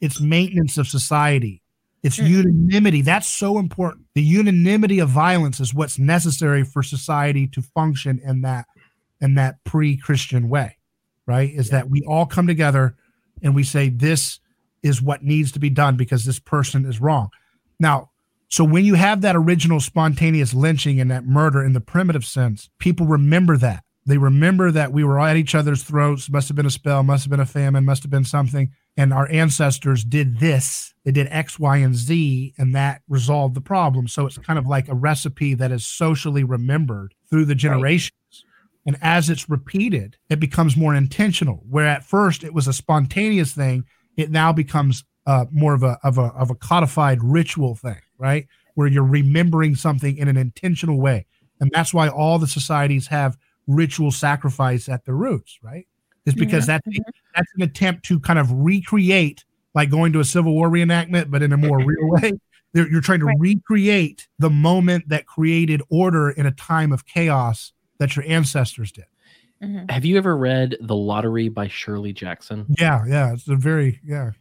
[0.00, 1.62] its maintenance of society,
[2.02, 2.28] its Mm.
[2.28, 3.02] unanimity.
[3.02, 4.06] That's so important.
[4.14, 8.66] The unanimity of violence is what's necessary for society to function in that
[9.20, 10.76] in that pre-Christian way,
[11.26, 11.50] right?
[11.52, 12.94] Is that we all come together
[13.42, 14.38] and we say this
[14.82, 17.28] is what needs to be done because this person is wrong.
[17.80, 18.10] Now,
[18.48, 22.70] so when you have that original spontaneous lynching and that murder in the primitive sense,
[22.78, 23.82] people remember that.
[24.06, 27.24] They remember that we were at each other's throats, must have been a spell, must
[27.24, 28.70] have been a famine, must have been something.
[28.98, 33.60] And our ancestors did this, they did X, Y, and Z, and that resolved the
[33.60, 34.08] problem.
[34.08, 38.12] So it's kind of like a recipe that is socially remembered through the generations.
[38.84, 41.62] And as it's repeated, it becomes more intentional.
[41.70, 43.84] Where at first it was a spontaneous thing,
[44.16, 48.48] it now becomes uh, more of a of a of a codified ritual thing, right?
[48.74, 51.26] Where you're remembering something in an intentional way,
[51.60, 53.38] and that's why all the societies have
[53.68, 55.86] ritual sacrifice at their roots, right?
[56.28, 56.86] Is because that's
[57.34, 59.44] that's an attempt to kind of recreate
[59.74, 62.32] like going to a Civil War reenactment, but in a more real way.
[62.74, 63.36] They're, you're trying to Right.
[63.38, 69.06] recreate the moment that created order in a time of chaos that your ancestors did.
[69.62, 69.90] Mhm.
[69.90, 72.66] Have you ever read The Lottery by Shirley Jackson?
[72.78, 74.32] Yeah, yeah, it's a very yeah.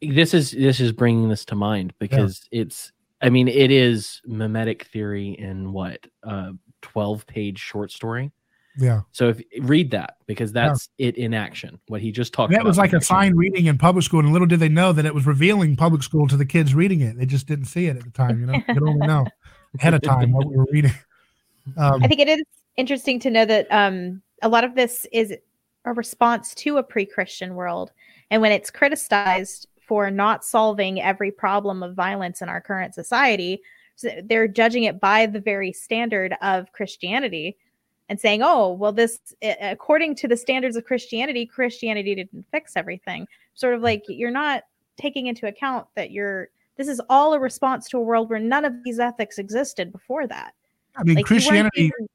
[0.00, 2.90] This is this is bringing this to mind because it's
[3.20, 6.52] I mean it is mimetic theory in what uh
[6.82, 8.30] 12 page short story.
[8.80, 11.80] Yeah, So if read that because that's it in action.
[11.88, 12.68] What he just talked that about.
[12.68, 15.12] was like a sign reading in public school, and little did they know that it
[15.12, 17.18] was revealing public school to the kids reading it.
[17.18, 18.40] They just didn't see it at the time.
[18.40, 19.26] You know, you could only know
[19.80, 20.92] ahead of time what we were reading.
[21.76, 22.42] Um, I think it is
[22.76, 25.34] interesting to know that um, a lot of this is
[25.84, 27.90] a response to a pre-Christian world,
[28.30, 33.60] and when it's criticized for not solving every problem of violence in our current society,
[33.96, 37.56] so they're judging it by the very standard of Christianity,
[38.08, 39.18] and saying, "Oh, well, this
[39.60, 44.62] according to the standards of Christianity, Christianity didn't fix everything." Sort of like you're not
[44.96, 46.48] taking into account that you're.
[46.76, 50.26] This is all a response to a world where none of these ethics existed before
[50.28, 50.54] that.
[50.96, 51.82] I mean, Like, Christianity.
[51.86, 52.08] even-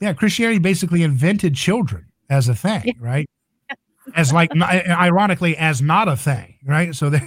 [0.00, 2.92] yeah, Christianity basically invented children as a thing, Yeah.
[3.00, 3.28] right?
[4.14, 6.94] As like, ironically, as not a thing, right?
[6.94, 7.18] So they,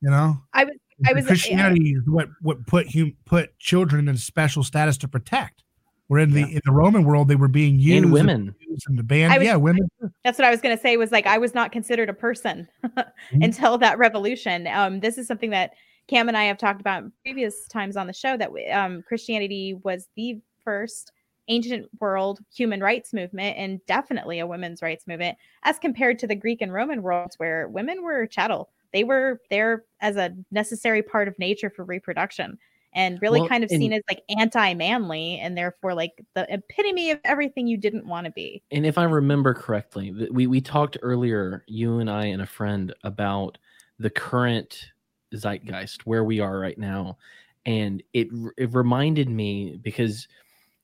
[0.00, 0.74] you know, I was-
[1.06, 5.62] I was- Christianity is what what put hum, put children in special status to protect.
[6.08, 8.54] Where in the in the Roman world they were being used and women.
[8.60, 9.32] abused and banned.
[9.32, 9.88] I was- yeah, women.
[10.24, 10.96] That's what I was going to say.
[10.96, 12.68] Was like I was not considered a person
[13.32, 14.66] until that revolution.
[14.68, 15.72] Um, this is something that
[16.08, 18.36] Cam and I have talked about previous times on the show.
[18.36, 21.12] That we- um, Christianity was the first
[21.48, 26.34] ancient world human rights movement, and definitely a women's rights movement, as compared to the
[26.34, 28.70] Greek and Roman worlds, where women were chattel.
[28.92, 32.58] They were there as a necessary part of nature for reproduction.
[32.96, 37.10] And really Well, kind of and- seen as like anti-manly, and therefore like the epitome
[37.10, 38.62] of everything you didn't want to be.
[38.72, 42.92] And if I remember correctly, we we talked earlier, you and I and a friend
[43.04, 43.58] about
[43.98, 44.92] the current
[45.34, 47.18] zeitgeist where we are right now,
[47.66, 50.26] and it it reminded me because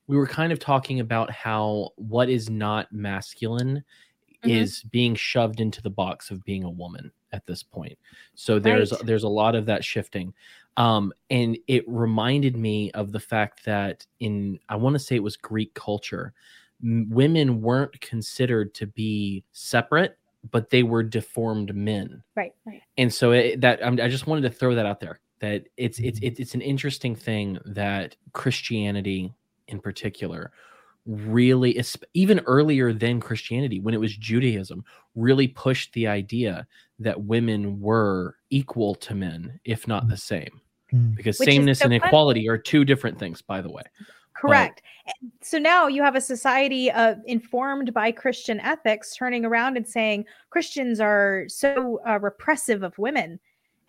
[0.07, 3.83] we were kind of talking about how what is not masculine
[4.45, 4.51] Mhm.
[4.51, 7.99] is being shoved into the box of being a woman at this point.
[8.35, 9.07] So there's Right.
[9.07, 10.35] there's a lot of that shifting.
[10.77, 15.23] Um, and it reminded me of the fact that in I want to say it
[15.23, 16.33] was Greek culture,
[16.83, 20.17] m- women weren't considered to be separate,
[20.51, 22.23] but they were deformed men.
[22.35, 22.55] Right.
[22.65, 22.83] Right.
[22.97, 25.21] And so it, that I'm, I just wanted to throw that out there.
[25.41, 29.33] That it's it's it's it's an interesting thing that Christianity,
[29.69, 30.53] in particular,
[31.07, 31.83] really
[32.15, 34.85] even earlier than Christianity, when it was Judaism,
[35.15, 36.67] really pushed the idea
[36.99, 40.61] that women were equal to men, if not the same.
[40.93, 41.17] Mm.
[41.17, 42.07] Because Which sameness so and funny.
[42.07, 43.83] equality are two different things, by the way.
[44.37, 44.83] Correct.
[45.07, 49.87] And So now you have a society uh, informed by Christian ethics turning around and
[49.87, 53.39] saying Christians are so uh, repressive of women.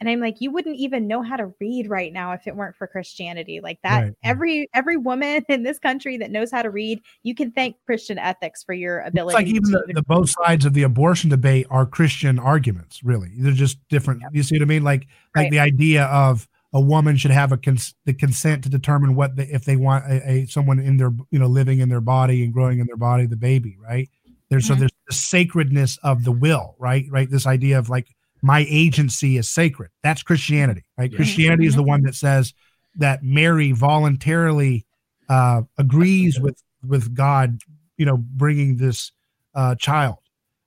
[0.03, 2.75] And I'm like, you wouldn't even know how to read right now if it weren't
[2.75, 3.61] for Christianity.
[3.61, 4.13] Like that, Right.
[4.21, 8.19] every every woman in this country that knows how to read, you can thank Christian
[8.19, 9.33] ethics for your It's ability.
[9.35, 13.01] like even the, the both sides of the abortion debate are Christian arguments.
[13.01, 14.23] Really, they're just different.
[14.33, 14.83] You see what I mean?
[14.83, 15.51] Like like Right.
[15.51, 19.43] the idea of a woman should have a cons- the consent to determine what the,
[19.55, 22.51] if they want a, a someone in their you know living in their body and
[22.51, 24.09] growing in their body the baby right
[24.49, 24.79] there's so Mhm.
[24.79, 28.07] there's the sacredness of the will right right this idea of like
[28.45, 29.89] my agency is sacred.
[30.03, 31.09] That's christianity right?
[31.11, 31.15] Yeah.
[31.15, 32.53] christianity is the one that says
[32.97, 34.85] that mary voluntarily
[35.29, 37.57] uh agrees with with god
[37.97, 39.11] you know bringing this
[39.55, 40.17] uh child.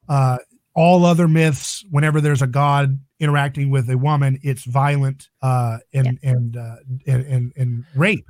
[0.08, 0.38] Uh
[0.74, 6.18] all other myths whenever there's a god interacting with a woman it's violent uh and
[6.22, 6.76] and uh
[7.06, 8.26] and and, and rape.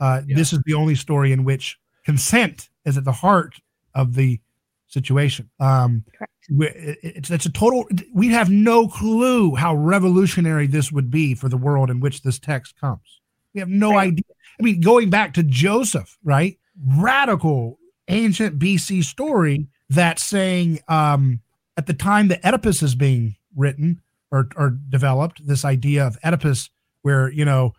[0.00, 0.36] Uh Yeah.
[0.36, 3.54] this is the only story in which consent is at the heart
[3.94, 4.40] of the
[4.88, 6.32] situation um Correct.
[6.48, 11.56] it's it's a total we have no clue how revolutionary this would be for the
[11.56, 13.20] world in which this text comes
[13.52, 14.08] we have no Right.
[14.08, 14.24] idea
[14.58, 16.58] i mean going back to joseph right
[16.96, 21.40] radical ancient bc story that's saying um
[21.76, 24.00] at the time that oedipus is being written
[24.30, 26.70] or, or developed this idea of oedipus
[27.02, 27.72] where you know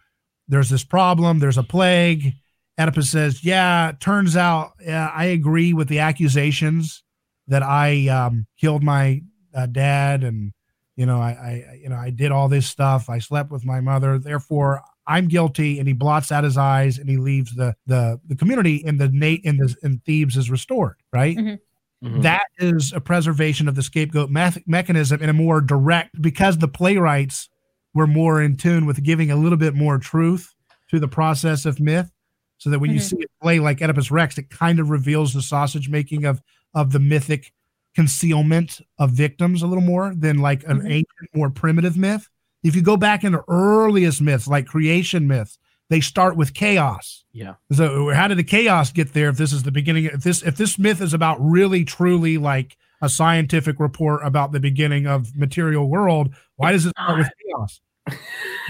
[0.49, 2.33] there's this problem there's a plague
[2.79, 7.03] oedipus says yeah turns out yeah, i agree with the accusations
[7.47, 9.21] that i um, killed my
[9.55, 10.51] uh, dad and
[10.95, 13.79] you know I, I you know i did all this stuff i slept with my
[13.81, 18.19] mother therefore i'm guilty and he blots out his eyes and he leaves the the
[18.27, 21.57] the community and the nate in the in thebes is restored right Mhm.
[22.03, 22.21] Mhm.
[22.21, 26.67] that is a preservation of the scapegoat meth- mechanism in a more direct because the
[26.67, 27.49] playwrights
[27.95, 30.53] were more in tune with giving a little bit more truth
[30.91, 32.11] to the process of myth
[32.57, 33.09] so that when you Mhm.
[33.09, 36.41] see it play like oedipus rex it kind of reveals the sausage making of
[36.73, 37.51] of the mythic
[37.95, 40.85] concealment of victims a little more than like an Mhm.
[40.91, 42.29] ancient, more primitive myth.
[42.63, 45.57] If you go back into earliest myths like creation myths,
[45.89, 47.23] they start with chaos.
[47.31, 47.55] Yeah.
[47.71, 49.29] So how did the chaos get there?
[49.29, 52.77] If this is the beginning, if this if this myth is about really truly like
[53.01, 57.81] a scientific report about the beginning of material world, why does it start with chaos?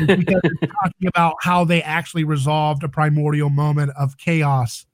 [0.05, 4.85] Because it's talking about how they actually resolved a primordial moment of chaos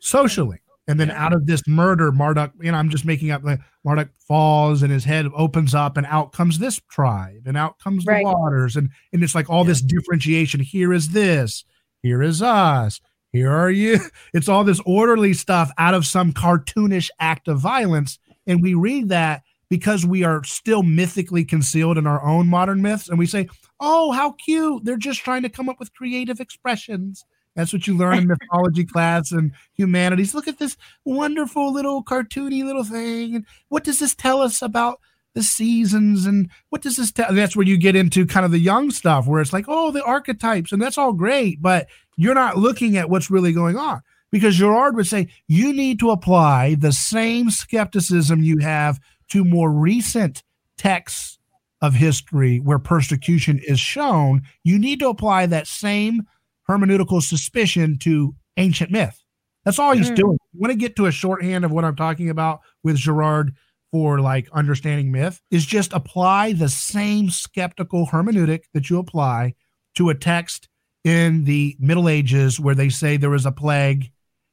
[0.00, 0.60] socially.
[0.88, 1.24] And then Yeah.
[1.24, 4.92] out of this murder, Marduk, you know, I'm just making up like Marduk falls and
[4.92, 8.76] his head opens up and out comes this tribe and out comes the waters.
[8.76, 10.60] And and it's like all this differentiation.
[10.60, 11.64] Here is this,
[12.02, 13.00] here is us,
[13.32, 13.98] here are you.
[14.32, 18.20] It's all this orderly stuff out of some cartoonish act of violence.
[18.46, 23.08] And we read that because we are still mythically concealed in our own modern myths.
[23.08, 23.48] And we say,
[23.80, 24.84] oh, how cute.
[24.84, 27.24] They're just trying to come up with creative expressions.
[27.54, 30.34] That's what you learn in mythology class and humanities.
[30.34, 33.34] Look at this wonderful little cartoony little thing.
[33.34, 35.00] And what does this tell us about
[35.34, 36.26] the seasons?
[36.26, 37.32] And what does this tell?
[37.32, 40.04] That's where you get into kind of the Jung stuff where it's like, oh, the
[40.04, 44.02] archetypes, and that's all great, but you're not looking at what's really going on.
[44.30, 49.70] Because Girard would say you need to apply the same skepticism you have to more
[49.70, 50.42] recent
[50.76, 51.35] texts
[51.82, 54.42] of history where persecution is shown.
[54.64, 56.22] You need to apply that same
[56.68, 59.22] hermeneutical suspicion to ancient myth.
[59.64, 60.16] That's all he's Mm.
[60.16, 60.38] doing.
[60.52, 63.54] You want to get to a shorthand of what I'm talking about with Girard
[63.92, 69.54] for like understanding myth is just apply the same skeptical hermeneutic that you apply
[69.96, 70.68] to a text
[71.04, 74.10] in the Middle Ages where they say there was a plague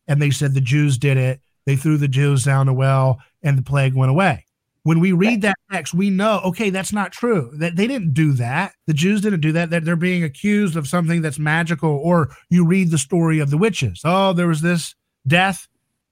[0.07, 1.41] and they said the Jews did it.
[1.65, 4.45] They threw the Jews down the well and the plague went away.
[4.84, 7.51] When we read that text, we know, okay, that's not true.
[7.55, 8.73] That they didn't do that.
[8.85, 9.69] The Jews didn't do that.
[9.69, 11.89] That they're being accused of something that's magical.
[11.89, 14.01] Or you read the story of the witches.
[14.03, 14.93] Oh, there was this
[15.26, 15.68] death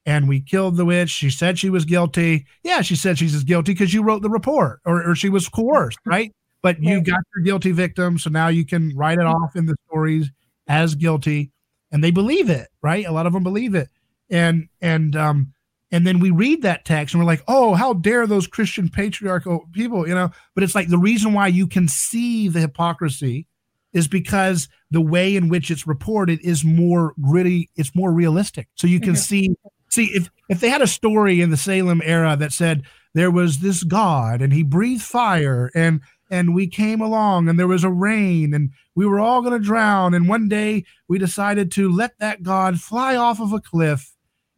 [0.06, 1.10] and we killed the witch.
[1.10, 2.46] She said she was guilty.
[2.64, 5.50] Yeah, she said she's as guilty because you wrote the report or, or she was
[5.50, 6.32] coerced, right?
[6.64, 8.18] But you got your guilty victim.
[8.18, 10.32] So now you can write it off in the stories
[10.68, 11.52] as guilty.
[11.92, 13.06] And they believe it, right?
[13.06, 13.90] A lot of them believe it.
[14.30, 15.54] And and um
[15.92, 19.68] and then we read that text and we're like, oh, how dare those Christian patriarchal
[19.74, 20.32] people, you know?
[20.56, 23.48] But it's like the reason why you can see the hypocrisy
[23.94, 28.68] is because the way in which it's reported is more gritty, it's more realistic.
[28.76, 29.18] So you can Mhm.
[29.18, 29.56] see
[29.90, 33.60] see if if they had a story in the Salem era that said there was
[33.60, 36.00] this god and he breathed fire and
[36.30, 39.60] and we came along and there was a rain and we were all going to
[39.60, 44.14] drown and one day we decided to let that god fly off of a cliff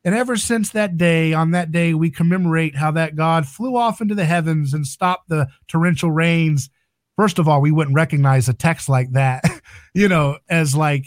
[0.06, 4.02] and ever since that day on that day we commemorate how that god flew off
[4.02, 6.70] into the heavens and stopped the torrential rains.
[7.16, 9.44] First of all we wouldn't recognize a text like that
[9.94, 11.06] you know as like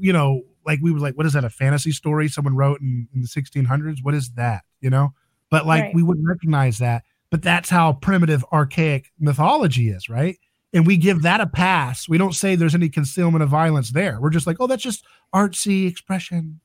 [0.00, 3.06] you know like we were like what is that a fantasy story someone wrote in,
[3.14, 5.12] in the 1600s what is that you know?
[5.50, 5.94] But like Right.
[5.94, 7.04] we wouldn't recognize that.
[7.30, 10.38] But that's how primitive archaic mythology is right?
[10.72, 12.08] And we give that a pass.
[12.08, 14.20] We don't say there's any concealment of violence there.
[14.20, 15.04] We're just like oh that's just
[15.34, 16.60] artsy expression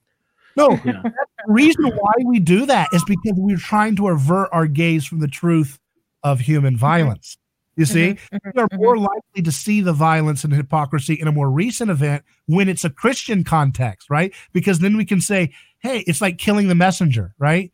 [0.58, 1.02] no Yeah.
[1.04, 1.14] the
[1.48, 5.28] reason why we do that is because we're trying to avert our gaze from the
[5.28, 5.80] truth
[6.24, 7.38] of human violence
[7.76, 8.78] you see Mhm, mhm, we are mhm.
[8.78, 12.84] more likely to see the violence and hypocrisy in a more recent event when it's
[12.84, 14.34] a Christian context, right?
[14.52, 17.72] Because then we can say, hey, it's like killing the messenger, right?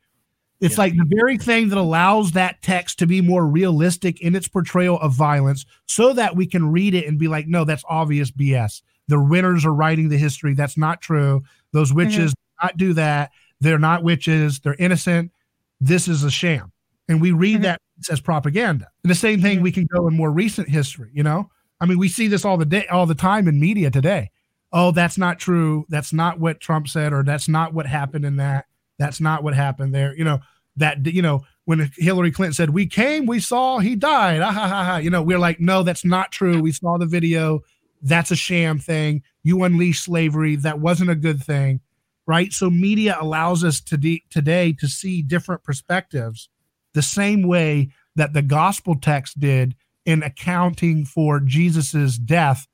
[0.61, 0.83] It's Yeah.
[0.83, 4.99] like the very thing that allows that text to be more realistic in its portrayal
[4.99, 8.83] of violence so that we can read it and be like, no, that's obvious BS.
[9.07, 10.53] The winners are writing the history.
[10.53, 11.41] That's not true.
[11.71, 13.31] Those witches not do that.
[13.61, 14.59] They're not witches.
[14.59, 15.31] They're innocent.
[15.79, 16.71] This is a sham.
[17.07, 17.63] And we read Mhm.
[17.63, 18.87] that as propaganda.
[19.03, 19.63] And the same thing Mhm.
[19.63, 21.49] we can go in more recent history, you know?
[21.79, 24.31] I mean, we see this all the day, all the time in media today.
[24.73, 25.85] Oh, that's not true.
[25.89, 28.65] That's not what Trump said, or that's not what happened in that.
[28.97, 30.15] That's not what happened there.
[30.17, 30.39] You know,
[30.77, 34.41] that you know, when Hillary Clinton said, We came, we saw, he died.
[34.41, 34.97] Ah, ha, ha, ha.
[34.97, 36.61] You know, we're like, no, that's not true.
[36.61, 37.61] We saw the video.
[38.01, 39.23] That's a sham thing.
[39.43, 40.55] You unleashed slavery.
[40.57, 41.79] That wasn't a good thing.
[42.27, 42.51] Right.
[42.51, 46.49] So media allows us to de- today to see different perspectives
[46.93, 49.75] the same way that the gospel text did
[50.05, 52.67] in accounting for Jesus's death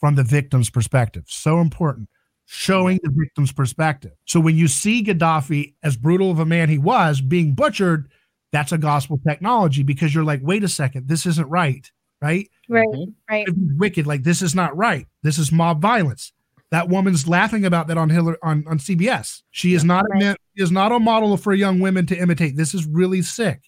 [0.00, 1.24] from the victim's perspective.
[1.28, 2.08] So important.
[2.46, 4.12] Showing the victim's perspective.
[4.24, 8.10] So when you see Gaddafi, as brutal of a man he was, being butchered,
[8.50, 11.88] that's a gospel technology because you're like, wait a second, this isn't right,
[12.20, 12.48] right?
[12.68, 13.14] Right, Mhm.
[13.30, 13.46] right.
[13.76, 14.06] Wicked.
[14.08, 15.06] Like this is not right.
[15.22, 16.32] This is mob violence.
[16.70, 19.42] That woman's laughing about that on Hillary on, on CBS.
[19.50, 20.20] She is not a Right.
[20.20, 22.56] man, she is not a model for young women to imitate.
[22.56, 23.62] This is really sick,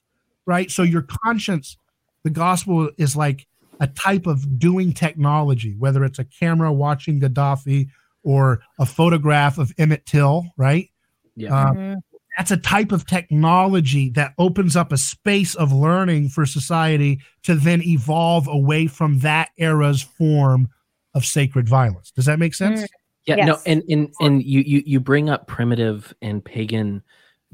[0.47, 0.71] right?
[0.71, 1.77] So your conscience,
[2.23, 3.47] the gospel is like
[3.81, 7.89] a type of doing technology, whether it's a camera watching Gaddafi
[8.23, 10.89] or a photograph of Emmett Till, right?
[11.35, 11.53] Yeah.
[11.53, 11.97] Uh, Mhm.
[12.39, 17.57] that's a type of technology that opens up a space of learning for society to
[17.57, 20.69] then evolve away from that era's form
[21.15, 22.11] of sacred violence.
[22.11, 22.83] Does that make sense?
[22.83, 22.87] Mm.
[23.25, 23.47] Yeah, yes.
[23.47, 27.03] no, and and and you you you bring up primitive and pagan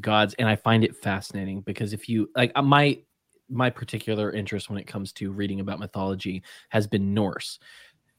[0.00, 2.98] gods, and I find it fascinating because if you like uh, my
[3.50, 7.58] my particular interest when it comes to reading about mythology has been Norse,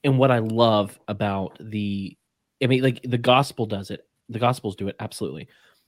[0.03, 2.15] and what I love about the,
[2.63, 5.47] I mean, like the gospel does it, the gospels do it absolutely,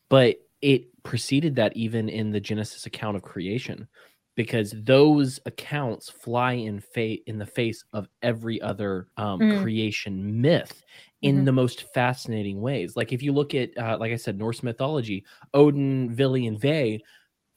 [0.09, 3.87] but it preceded that even in the Genesis account of creation,
[4.35, 9.61] because those accounts fly in fate in the face of every other um, mm.
[9.61, 10.83] creation myth
[11.21, 11.45] in mm-hmm.
[11.45, 12.95] the most fascinating ways.
[12.95, 17.03] Like if you look at, uh, like I said, Norse mythology, Odin, Vili, and Ve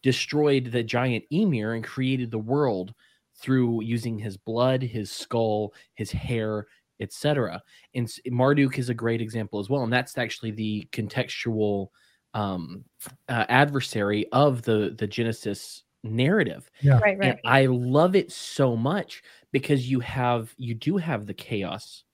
[0.03, 2.93] destroyed the giant Ymir and created the world
[3.37, 6.67] through using his blood, his skull, his hair,
[7.01, 7.63] etc.
[7.95, 11.89] And Marduk is a great example as well, and that's actually the contextual
[12.35, 12.85] um,
[13.29, 16.71] uh, adversary of the the Genesis narrative.
[16.81, 16.99] Yeah.
[17.01, 17.31] Right, right.
[17.31, 22.05] And I love it so much because you have you do have the chaos.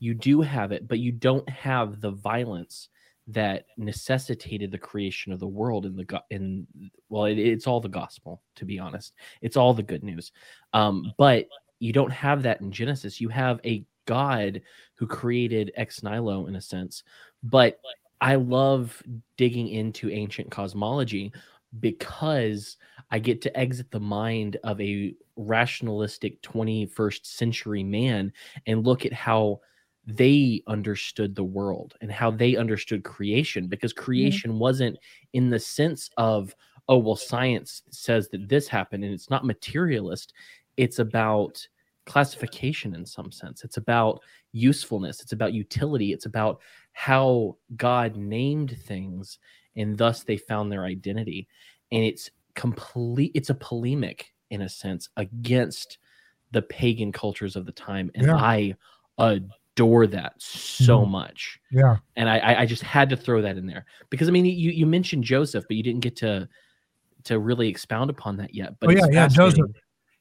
[0.00, 2.88] You do have it, but you don't have the violence
[3.28, 6.66] that necessitated the creation of the world in the go- in
[7.08, 10.30] well it, it's all the gospel to be honest it's all the good news
[10.74, 11.46] um but
[11.78, 14.60] you don't have that in genesis you have a god
[14.94, 17.02] who created ex nihilo in a sense
[17.42, 17.80] but
[18.20, 19.02] i love
[19.38, 21.32] digging into ancient cosmology
[21.80, 22.76] because
[23.10, 28.32] I get to exit the mind of a rationalistic 21st century man
[28.66, 29.60] and look at how
[30.06, 34.04] they understood the world and how they understood creation because mm-hmm.
[34.04, 34.60] creation mm-hmm.
[34.60, 34.98] wasn't
[35.32, 36.54] in the sense of
[36.88, 40.34] oh well science says that this happened and it's not materialist
[40.76, 41.66] it's about
[42.04, 44.20] classification in some sense it's about
[44.52, 46.60] usefulness it's about utility it's about
[46.92, 49.38] how god named things
[49.76, 51.48] and thus they found their identity.
[51.92, 55.98] And it's complete it's a polemic in a sense against
[56.52, 58.10] the pagan cultures of the time.
[58.14, 58.36] And yeah.
[58.36, 58.76] i
[59.18, 61.12] adore that so mm-hmm.
[61.12, 61.60] much.
[61.70, 61.96] Yeah.
[62.16, 63.84] And I, I just had to throw that in there.
[64.10, 66.48] Because i mean you you mentioned joseph but you didn't get to
[67.24, 68.74] to really expound upon that yet.
[68.80, 69.70] But oh, yeah yeah joseph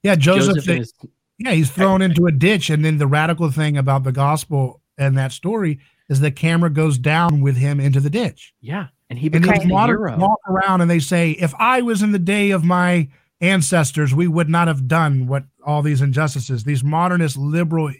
[0.01, 0.93] yeah joseph, joseph is,
[1.37, 2.69] yeah he's thrown into a ditch.
[2.69, 6.97] And then the radical thing about the gospel and that story is the camera goes
[6.97, 8.53] down with him into the ditch.
[8.61, 10.17] Yeah and he becomes and the hero.
[10.17, 13.09] Walk around and they say, if I was in the day of my
[13.41, 16.63] ancestors, we would not have done what all these injustices.
[16.63, 17.91] These modernist liberal,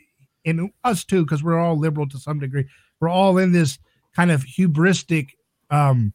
[0.44, 2.65] and us too, because we're all liberal to some degree.
[2.99, 3.77] We're all in this
[4.15, 5.34] kind of hubristic
[5.69, 6.14] um,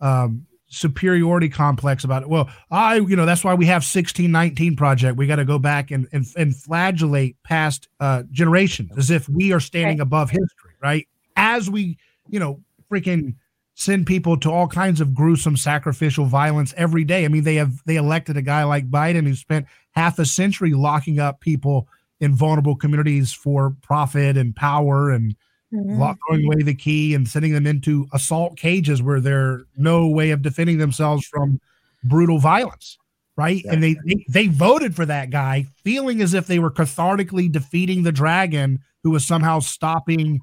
[0.00, 2.30] um, superiority complex about it.
[2.30, 5.18] Well, I, you know, that's why we have 1619 project.
[5.18, 9.52] We got to go back and, and, and flagellate past uh, generations as if we
[9.52, 11.06] are standing above history, right?
[11.36, 11.98] As we,
[12.30, 13.34] you know, freaking
[13.74, 17.24] send people to all kinds of gruesome sacrificial violence every day.
[17.24, 20.72] I mean, they have they elected a guy like Biden who spent half a century
[20.72, 21.88] locking up people
[22.20, 25.34] in vulnerable communities for profit and power and
[25.72, 26.12] mm-hmm.
[26.26, 30.42] throwing away the key and sending them into assault cages where there's no way of
[30.42, 31.60] defending themselves from
[32.04, 32.98] brutal violence.
[33.34, 33.62] Right.
[33.64, 33.72] Yeah.
[33.72, 38.02] And they, they they voted for that guy, feeling as if they were cathartically defeating
[38.02, 40.42] the dragon who was somehow stopping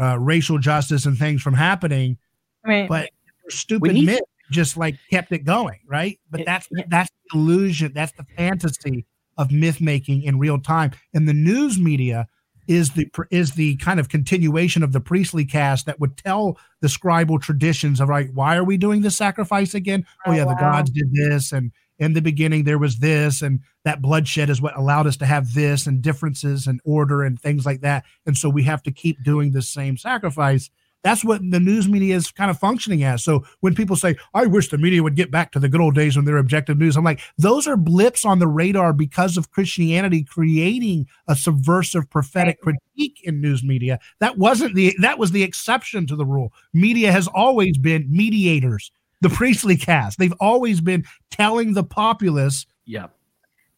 [0.00, 2.16] uh, racial justice and things from happening
[2.64, 2.88] Right.
[2.88, 3.10] But
[3.48, 4.20] stupid myth
[4.50, 6.18] just like kept it going, right?
[6.30, 9.06] But that's that's the illusion, that's the fantasy
[9.38, 10.92] of myth making in real time.
[11.14, 12.28] And the news media
[12.68, 16.88] is the is the kind of continuation of the priestly caste that would tell the
[16.88, 20.54] scribal traditions of right why are we doing this sacrifice again oh, oh yeah wow.
[20.54, 24.62] the gods did this and in the beginning there was this and that bloodshed is
[24.62, 28.36] what allowed us to have this and differences and order and things like that and
[28.36, 30.70] so we have to keep doing the same sacrifice
[31.02, 33.24] that's what the news media is kind of functioning as.
[33.24, 35.94] So when people say, I wish the media would get back to the good old
[35.94, 39.50] days when they're objective news, I'm like, those are blips on the radar because of
[39.50, 43.98] Christianity creating a subversive prophetic critique in news media.
[44.20, 46.52] That wasn't the that was the exception to the rule.
[46.72, 48.90] Media has always been mediators.
[49.20, 50.18] The priestly caste.
[50.18, 52.66] They've always been telling the populace.
[52.86, 53.06] Yeah.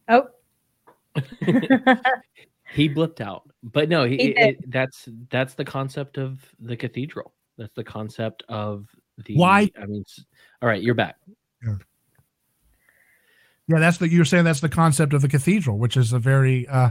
[0.08, 0.28] Oh.
[2.74, 3.48] he blipped out.
[3.62, 7.32] But no he, it, that's that's the concept of the cathedral.
[7.56, 8.86] That's the concept of
[9.24, 9.70] the why?
[9.80, 10.04] I mean
[10.60, 11.16] all right you're back.
[11.64, 11.76] Yeah.
[13.68, 16.66] yeah that's the you're saying that's the concept of the cathedral which is a very
[16.68, 16.90] uh,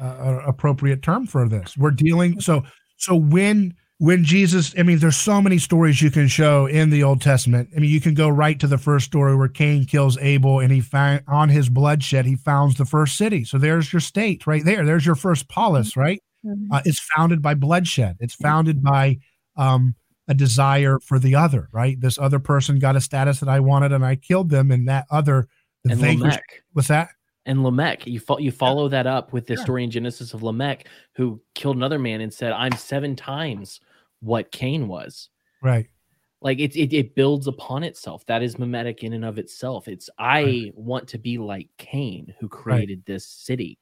[0.00, 1.76] uh appropriate term for this.
[1.76, 2.64] We're dealing so
[2.96, 7.02] so when when Jesus, I mean, there's so many stories you can show in the
[7.04, 7.68] Old Testament.
[7.76, 10.72] I mean, you can go right to the first story where Cain kills Abel and
[10.72, 13.44] he found on his bloodshed, he founds the first city.
[13.44, 14.86] So there's your state right there.
[14.86, 16.18] There's your first polis, right?
[16.46, 16.72] Mm-hmm.
[16.72, 18.16] Uh, it's founded by bloodshed.
[18.20, 19.18] It's founded by
[19.58, 19.94] um,
[20.28, 22.00] a desire for the other, right?
[22.00, 25.04] This other person got a status that I wanted and I killed them, and that
[25.10, 25.46] other
[25.84, 26.62] the And vanquished- Lamech.
[26.72, 27.10] what's that?
[27.44, 29.62] And Lamech, you fo- you follow that up with the Yeah.
[29.62, 30.86] story in Genesis of Lamech,
[31.16, 33.80] who killed another man and said, "I'm seven times
[34.20, 35.28] what Cain was."
[35.62, 35.86] Right.
[36.42, 38.24] Like it, it, it builds upon itself.
[38.26, 39.88] That is mimetic in and of itself.
[39.88, 40.72] It's I Right.
[40.74, 43.78] want to be like Cain, who created this city,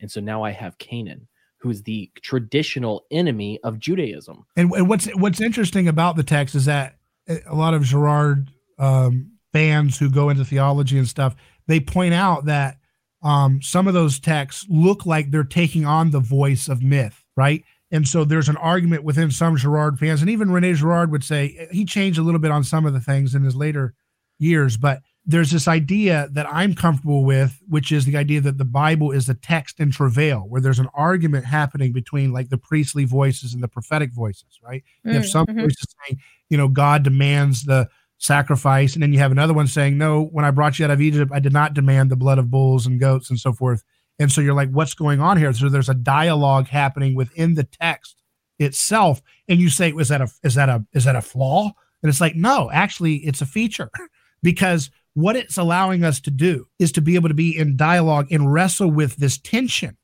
[0.00, 1.28] and so now I have Canaan,
[1.58, 4.46] who is the traditional enemy of Judaism.
[4.56, 6.96] And, and what's what's interesting about the text is that
[7.28, 11.34] a lot of Girard um, fans who go into theology and stuff
[11.68, 12.78] they point out that
[13.22, 17.62] um, some of those texts look like they're taking on the voice of myth, right?
[17.90, 21.68] And so there's an argument within some Girard fans, and even Rene Girard would say
[21.70, 23.94] he changed a little bit on some of the things in his later
[24.38, 28.64] years, but there's this idea that I'm comfortable with, which is the idea that the
[28.64, 33.04] Bible is a text in travail, where there's an argument happening between like the priestly
[33.04, 34.82] voices and the prophetic voices, right?
[35.04, 35.60] You have Mm, some mhm.
[35.62, 39.98] voices saying, you know, God demands the sacrifice, and then you have another one saying,
[39.98, 42.50] no, when I brought you out of Egypt, I did not demand the blood of
[42.50, 43.84] bulls and goats and so forth.
[44.18, 45.52] And so you're like, what's going on here?
[45.52, 48.22] So there's a dialogue happening within the text
[48.58, 51.72] itself, and you say, is that a is that a is that a flaw?
[52.02, 53.90] And it's like, no, actually, it's a feature
[54.42, 58.30] because what it's allowing us to do is to be able to be in dialogue
[58.30, 59.96] and wrestle with this tension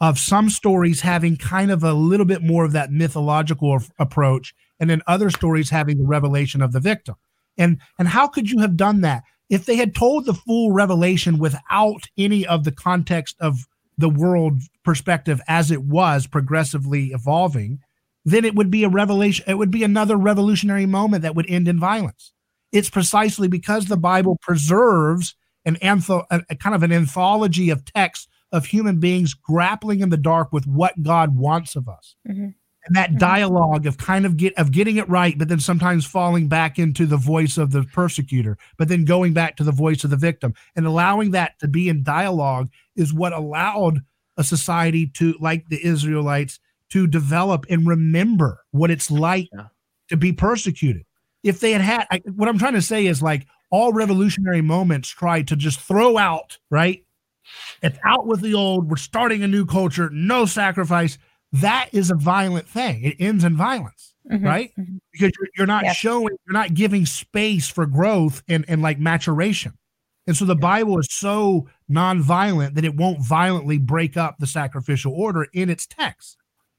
[0.00, 4.88] of some stories having kind of a little bit more of that mythological approach and
[4.88, 7.14] then other stories having the revelation of the victim
[7.56, 11.38] and and how could you have done that if they had told the full revelation
[11.38, 13.66] without any of the context of
[13.98, 17.80] the world perspective as it was progressively evolving
[18.24, 21.68] then it would be a revelation it would be another revolutionary moment that would end
[21.68, 22.32] in violence
[22.72, 25.34] it's precisely because the bible preserves
[25.66, 30.08] an antho- a, a kind of an anthology of texts of human beings grappling in
[30.08, 32.54] the dark with what god wants of us Mhm.
[32.86, 33.18] And that Mhm.
[33.18, 37.06] dialogue of kind of get of getting it right but then sometimes falling back into
[37.06, 40.54] the voice of the persecutor but then going back to the voice of the victim
[40.76, 44.00] and allowing that to be in dialogue is what allowed
[44.36, 46.58] a society to like the israelites
[46.90, 49.66] to develop and remember what it's like Yeah.
[50.08, 51.04] to be persecuted
[51.42, 55.08] if they had had I, what i'm trying to say is like all revolutionary moments
[55.10, 57.04] try to just throw out right
[57.82, 61.18] it's out with the old we're starting a new culture no sacrifice
[61.52, 63.02] that is a violent thing.
[63.04, 64.44] It ends in violence Mhm.
[64.44, 64.70] right?
[64.78, 64.98] Mhm.
[65.12, 65.92] because you're, you're not Yeah.
[65.92, 69.72] showing you're not giving space for growth and, and like maturation.
[70.26, 75.12] And so the bible is so non-violent that it won't violently break up the sacrificial
[75.12, 76.36] order in its text.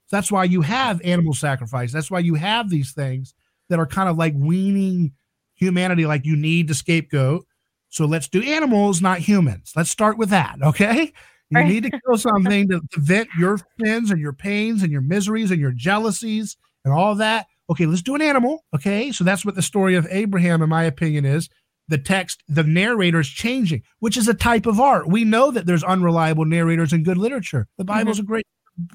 [0.07, 1.91] So that's why you have animal sacrifice.
[1.91, 3.34] That's why you have these things
[3.69, 5.14] that are kind of like weaning
[5.56, 7.45] humanity like you need the scapegoat
[7.89, 9.73] so let's do animals not humans.
[9.76, 11.11] Let's start with that okay
[11.52, 15.02] you need to kill something to, to vent your sins and your pains and your
[15.02, 17.48] miseries and your jealousies and all that.
[17.69, 18.64] Okay, let's do an animal.
[18.76, 21.49] Okay, so that's what the story of Abraham, in my opinion, is.
[21.88, 25.10] The text, the narrator is changing, which is a type of art.
[25.10, 27.68] We know that there's unreliable narrators in good literature.
[27.78, 28.23] The Bible's mm-hmm.
[28.23, 28.48] a great,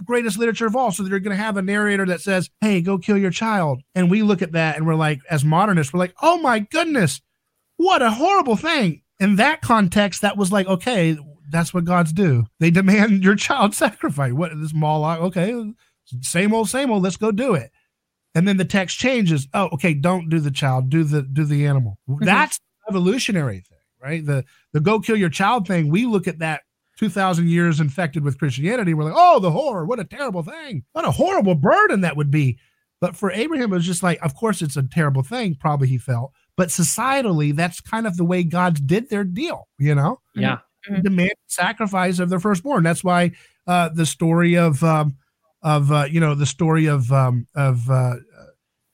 [0.04, 0.92] greatest literature of all.
[0.92, 4.10] So they're going to have a narrator that says, "Hey, go kill your child," and
[4.10, 7.20] we look at that and we're like, as modernists, we're like, "Oh my goodness,
[7.76, 11.18] what a horrible thing!" In that context, that was like, okay,
[11.50, 12.44] that's what gods do.
[12.60, 14.32] They demand your child sacrifice.
[14.32, 15.20] What this Moloch?
[15.20, 15.72] Okay,
[16.20, 17.02] same old, same old.
[17.02, 17.70] Let's go do it.
[18.34, 19.48] And then the text changes.
[19.54, 20.90] Oh, okay, don't do the child.
[20.90, 21.98] Do the do the animal.
[22.08, 22.24] Mm-hmm.
[22.24, 24.24] That's the evolutionary thing, right?
[24.24, 25.90] The the go kill your child thing.
[25.90, 26.62] We look at that.
[26.98, 28.94] 2000 years infected with Christianity.
[28.94, 29.84] We're like, oh, the horror.
[29.84, 30.82] What a terrible thing.
[30.92, 32.58] What a horrible burden that would be.
[33.00, 35.98] But for Abraham, it was just like, of course, it's a terrible thing, probably he
[35.98, 36.32] felt.
[36.56, 40.20] But societally, that's kind of the way gods did their deal, you know?
[40.34, 40.58] Yeah.
[40.90, 41.02] Mhm.
[41.02, 42.82] demand sacrifice of their firstborn.
[42.84, 43.32] That's why
[43.66, 45.16] uh, the story of um,
[45.62, 48.16] of uh, you know the story of um, of uh,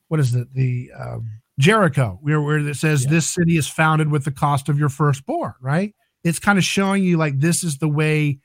[0.09, 1.28] what is it the um,
[1.59, 3.10] Jericho, where where it says Yeah.
[3.10, 5.55] this city is founded with the cost of your firstborn.
[5.60, 5.94] Right?
[6.24, 8.39] It's kind of showing you like this is the way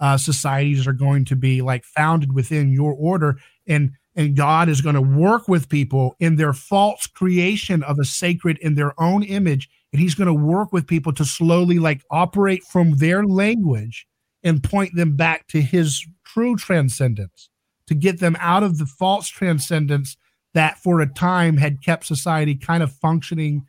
[0.00, 4.80] uh, societies are going to be like founded within your order, and and God is
[4.82, 9.22] going to work with people in their false creation of a sacred in their own
[9.22, 14.06] image and he's going to work with people to slowly like operate from their language
[14.42, 17.50] and point them back to his true transcendence
[17.86, 20.16] to get them out of the false transcendence
[20.54, 23.66] that for a time had kept society kind of functioning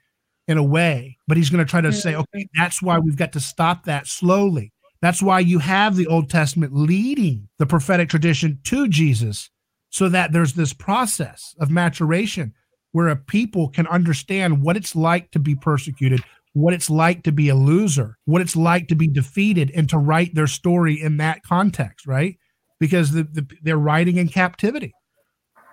[0.48, 1.18] in a way.
[1.28, 2.62] But he's going to try to say okay mm-hmm.
[2.62, 4.72] that's why we've got to stop that slowly.
[5.02, 9.50] That's why you have the old testament leading the prophetic tradition to jesus
[9.90, 12.54] so that there's this process of maturation
[12.94, 17.34] where a people can understand what it's like to be persecuted, what it's like to
[17.34, 21.18] be a loser, what it's like to be defeated, and to write their story in
[21.18, 22.38] that context, right?
[22.80, 24.96] Because the, the, they're writing in captivity.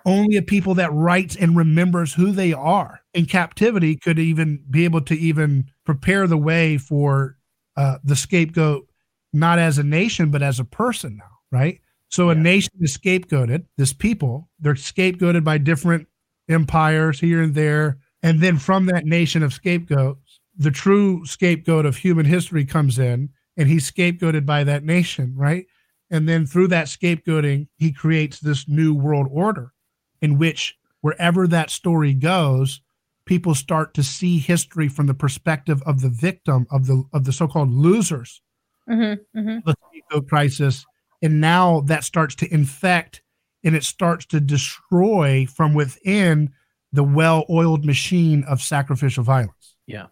[0.05, 4.83] only a people that writes and remembers who they are in captivity could even be
[4.83, 7.37] able to even prepare the way for
[7.77, 8.87] uh, the scapegoat,
[9.33, 11.79] not as a nation, but as a person now, right?
[12.09, 12.41] So a Yeah.
[12.41, 16.07] nation is scapegoated, this people, they're scapegoated by different
[16.51, 17.97] empires here and there.
[18.23, 23.29] And then from that nation of scapegoats, the true scapegoat of human history comes in
[23.57, 25.65] and he's scapegoated by that nation, right?
[26.09, 29.73] And then through that scapegoating, he creates this new world order
[30.21, 32.81] in which wherever that story goes,
[33.25, 37.31] people start to see history from the perspective of the victim of the of the
[37.31, 38.41] so-called losers
[38.87, 40.85] hmm hmm the scapegoat crisis.
[41.21, 43.21] And now that starts to infect
[43.63, 46.51] and it starts to destroy from within
[46.93, 49.75] the well-oiled machine of sacrificial violence.
[49.87, 50.07] Yeah.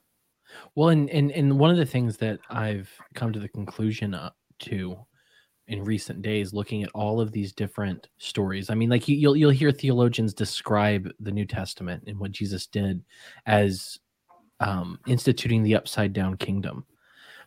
[0.75, 4.31] Well, and, and and one of the things that I've come to the conclusion uh,
[4.59, 4.97] to
[5.67, 8.69] in recent days, looking at all of these different stories.
[8.69, 12.65] I mean, like you, you'll you'll hear theologians describe the New Testament and what Jesus
[12.65, 13.03] did
[13.45, 13.99] as
[14.59, 16.85] um, instituting the upside down kingdom.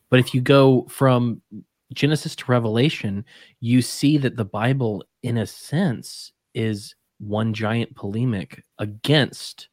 [0.08, 1.42] But if you go from
[1.94, 3.24] Genesis to Revelation,
[3.60, 9.68] you see that the Bible, in a sense, is one giant polemic against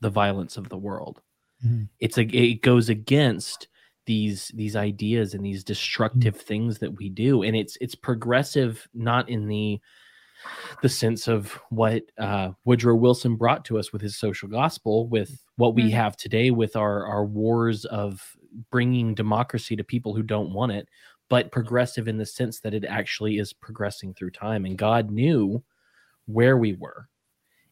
[0.00, 1.20] the violence of the world.
[2.00, 3.68] It's a it goes against
[4.06, 7.42] these these ideas and these destructive things that we do.
[7.42, 9.80] And it's it's progressive not in the
[10.82, 15.42] the sense of what uh, Woodrow Wilson brought to us with his social gospel, with
[15.56, 15.92] what we Mhm.
[15.92, 18.36] have today, with our our wars of
[18.70, 20.88] bringing democracy to people who don't want it,
[21.34, 25.60] but progressive in the sense that it actually is progressing through time, and God knew
[26.26, 27.08] where we were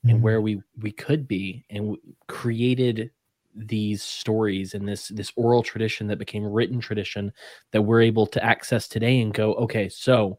[0.03, 0.21] and Mhm.
[0.23, 3.13] where we we could be, and created
[3.55, 7.33] these stories and this this oral tradition that became written tradition
[7.71, 10.39] that we're able to access today and go okay so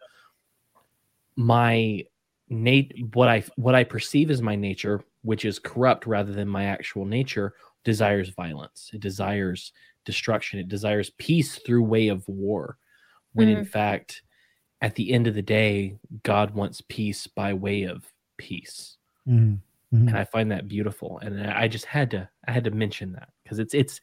[1.35, 2.03] my
[2.49, 6.65] nat what i what i perceive as my nature which is corrupt rather than my
[6.65, 8.89] actual nature desires violence.
[8.93, 9.71] It desires
[10.05, 10.59] destruction.
[10.59, 12.77] It desires peace through way of war
[13.33, 14.21] when in fact
[14.81, 18.05] at the end of the day god wants peace by way of
[18.37, 18.97] peace
[19.27, 19.59] Mhm.
[19.93, 20.07] Mhm.
[20.07, 21.19] and I find that beautiful.
[21.19, 24.01] And I I just had to I had to mention that because it's it's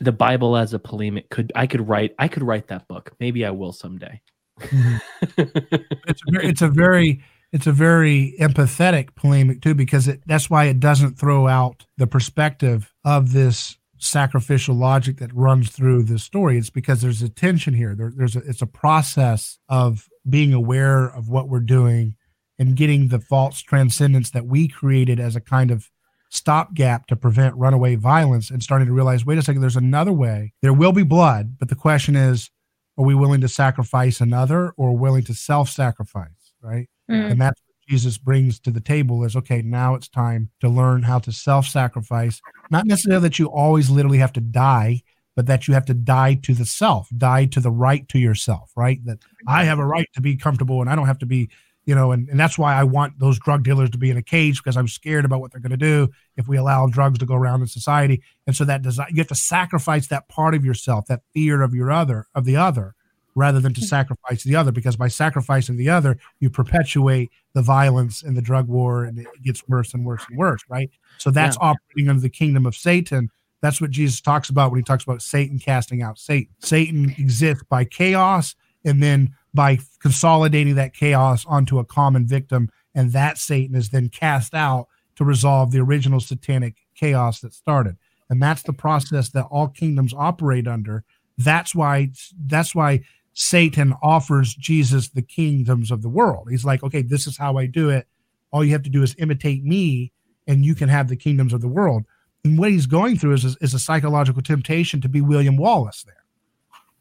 [0.00, 3.12] the Bible as a polemic could I could write I could write that book.
[3.18, 4.20] Maybe I will someday.
[4.60, 5.00] Mhm.
[6.06, 10.48] it's a very, it's a very it's a very empathetic polemic too because it, that's
[10.48, 16.18] why it doesn't throw out the perspective of this sacrificial logic that runs through the
[16.18, 16.58] story.
[16.58, 17.94] It's because there's a tension here.
[17.94, 22.16] There, there's a it's a process of being aware of what we're doing
[22.58, 25.88] and getting the false transcendence that we created as a kind of
[26.30, 30.52] stopgap to prevent runaway violence and starting to realize wait a second there's another way.
[30.62, 32.50] There will be blood but the question is
[32.98, 36.88] are we willing to sacrifice another or willing to self-sacrifice right?
[37.10, 37.32] Mm.
[37.32, 41.18] and that's jesus brings to the table is okay now it's time to learn how
[41.18, 42.40] to self-sacrifice.
[42.70, 45.02] Not necessarily that you always literally have to die
[45.34, 48.72] but that you have to die to the self die to the right to yourself
[48.76, 49.04] right?
[49.04, 51.50] That i have a right to be comfortable and i don't have to be
[51.84, 54.22] you know and, and that's why i want those drug dealers to be in a
[54.22, 57.26] cage because i'm scared about what they're going to do if we allow drugs to
[57.26, 58.22] go around in society.
[58.46, 61.74] And so that desire you have to sacrifice that part of yourself that fear of
[61.74, 62.94] your other of the other
[63.34, 63.86] rather than to mm-hmm.
[63.86, 68.68] sacrifice the other because by sacrificing the other you perpetuate the violence and the drug
[68.68, 70.90] war and it gets worse and worse and worse right?
[71.18, 73.30] So that's operating under the kingdom of satan.
[73.60, 76.54] That's what jesus talks about when he talks about satan casting out satan.
[76.60, 78.54] Satan exists by chaos
[78.84, 84.08] and then by consolidating that chaos onto a common victim and that satan is then
[84.08, 87.96] cast out to resolve the original satanic chaos that started.
[88.30, 91.04] And that's the process that all kingdoms operate under.
[91.38, 92.10] That's why
[92.46, 93.02] that's why
[93.34, 97.66] satan offers jesus the kingdoms of the world he's like okay this is how i
[97.66, 98.06] do it
[98.52, 100.12] all you have to do is imitate me
[100.46, 102.04] and you can have the kingdoms of the world
[102.44, 106.16] and what he's going through is, is a psychological temptation to be william wallace there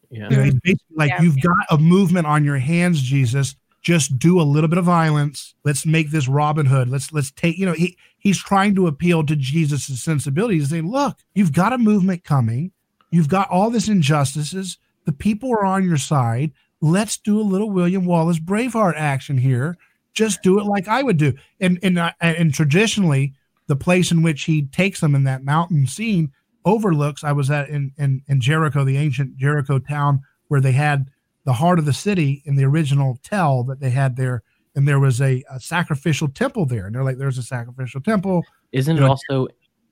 [0.09, 0.29] Yeah.
[0.29, 1.21] you know, he's basically like, Yeah.
[1.21, 3.55] you've got a movement on your hands, Jesus.
[3.81, 5.55] Just do a little bit of violence.
[5.63, 6.87] Let's make this Robin Hood.
[6.89, 11.17] Let's let's take, you know, he he's trying to appeal to Jesus' sensibilities, saying, look,
[11.33, 12.71] you've got a movement coming.
[13.09, 14.77] You've got all this injustices.
[15.05, 16.51] The people are on your side.
[16.81, 19.77] Let's do a little William Wallace Braveheart action here.
[20.13, 21.33] Just do it like I would do.
[21.59, 23.33] And and uh, and traditionally,
[23.67, 26.31] the place in which he takes them in that mountain scene
[26.65, 27.23] overlooks.
[27.23, 31.07] I was at in in, in Jericho, the ancient Jericho town, where they had
[31.45, 34.43] the heart of the city in the original tell that they had there,
[34.75, 36.85] and there was a, a sacrificial temple there.
[36.85, 39.09] And they're like, "There's a sacrificial temple." Isn't it Good.
[39.09, 39.47] also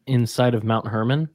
[0.05, 1.29] inside of Mount Hermon?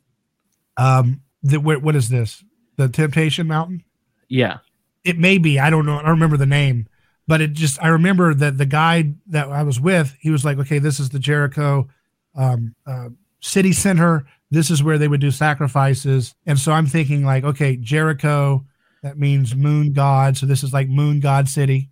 [0.76, 2.42] Um, the, what, what is this?
[2.76, 3.84] The Temptation Mountain?
[4.28, 4.58] Yeah.
[5.04, 5.58] It may be.
[5.58, 5.96] I don't know.
[5.98, 6.88] I don't remember the name.
[7.26, 10.58] but it just I remember that the guy that I was with, he was like,
[10.58, 11.88] okay, this is the Jericho
[12.34, 13.08] um, uh,
[13.40, 14.26] city center.
[14.50, 18.64] This is where they would do sacrifices, and so I'm thinking like, okay, Jericho,
[19.02, 20.36] that means moon god.
[20.36, 21.90] So this is like moon god city.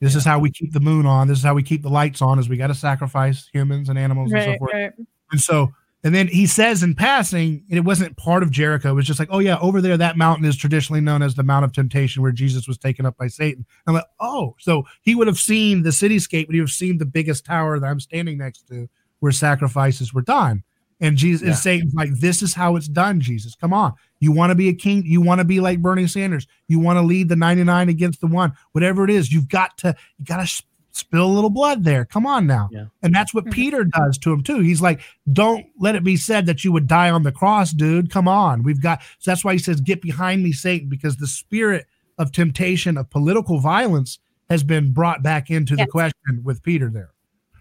[0.00, 0.18] This yeah.
[0.18, 1.28] is how we keep the moon on.
[1.28, 2.38] This is how we keep the lights on.
[2.38, 4.72] Is we got to sacrifice humans and animals right, and so forth.
[4.72, 4.92] Right.
[5.30, 5.72] And so
[6.04, 8.90] and then he says in passing, and it wasn't part of Jericho.
[8.90, 11.42] It was just like, oh yeah, over there, that mountain is traditionally known as the
[11.42, 13.64] Mount of Temptation, where Jesus was taken up by Satan.
[13.86, 16.98] I'm like, oh, so he would have seen the cityscape, but he would have seen
[16.98, 18.86] the biggest tower that I'm standing next to,
[19.20, 20.62] where sacrifices were done.
[21.00, 21.48] And Jesus yeah.
[21.48, 23.54] and Satan's like, this is how it's done, Jesus.
[23.54, 23.94] Come on.
[24.20, 26.98] You want to be a king, you want to be like Bernie Sanders, you want
[26.98, 30.46] to lead the 99 against the one, whatever it is, you've got to, you got
[30.46, 30.62] to
[30.94, 32.04] spill a little blood there.
[32.04, 32.68] Come on now.
[32.70, 32.86] Yeah.
[33.02, 33.52] And that's what mm-hmm.
[33.52, 34.60] Peter does to him too.
[34.60, 35.00] He's like,
[35.32, 38.10] don't let it be said that you would die on the cross, dude.
[38.10, 38.62] Come on.
[38.62, 42.30] We've got, so that's why he says, get behind me, Satan, because the spirit of
[42.30, 45.84] temptation, of political violence has been brought back into yes.
[45.84, 47.10] the question with Peter there.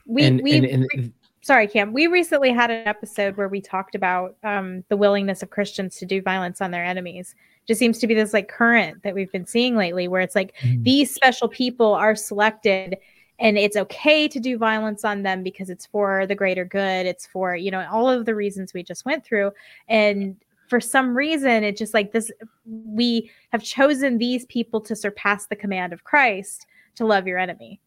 [0.05, 3.95] We, and, we, and, and, sorry, Cam, we recently had an episode where we talked
[3.95, 7.33] about um, the willingness of Christians to do violence on their enemies
[7.67, 10.53] just seems to be this like current that we've been seeing lately where it's like
[10.61, 10.83] mm.
[10.83, 12.97] these special people are selected
[13.39, 17.05] and it's okay to do violence on them because it's for the greater good.
[17.05, 19.51] It's for you know all of the reasons we just went through.
[19.87, 20.35] And
[20.69, 22.31] for some reason it's just like this
[22.65, 26.65] we have chosen these people to surpass the command of christ
[26.95, 27.79] to love your enemy.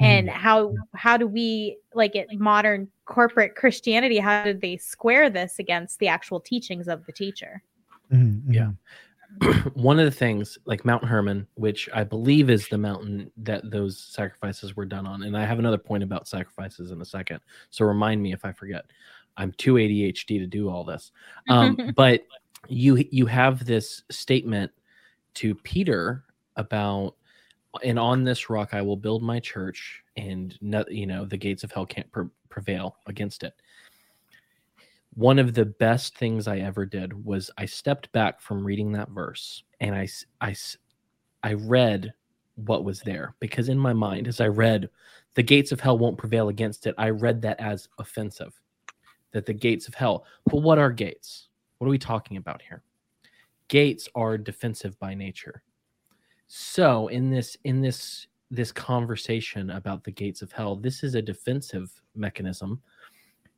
[0.00, 0.34] And hmm.
[0.34, 5.98] how how do we like it modern corporate christianity how did they square this against
[5.98, 7.62] the actual teachings of the teacher?
[8.12, 8.52] Mm-hmm.
[8.52, 8.70] yeah
[9.74, 13.98] one of the things like Mount Hermon, which I believe is the mountain that those
[13.98, 17.40] sacrifices were done on, and I have another point about sacrifices in a second.
[17.70, 18.84] So remind me if I forget.
[19.36, 21.10] I'm too ADHD to do all this.
[21.48, 22.26] Um, but
[22.68, 24.70] you you have this statement
[25.34, 26.24] to Peter
[26.56, 27.16] about,
[27.82, 30.56] and on this rock I will build my church, and
[30.88, 33.54] you know the gates of hell can't pre- prevail against it
[35.14, 39.10] one of the best things I ever did was I stepped back from reading that
[39.10, 40.08] verse and I,
[40.40, 40.54] I,
[41.42, 42.14] I read
[42.54, 44.88] what was there because in my mind, as I read,
[45.34, 48.58] the gates of hell won't prevail against it, I read that as offensive.
[49.32, 51.48] That the gates of hell, but what are gates?
[51.78, 52.82] What are we talking about here?
[53.68, 55.62] Gates are defensive by nature.
[56.48, 61.22] So in this in this this conversation about the gates of hell, this is a
[61.22, 62.82] defensive mechanism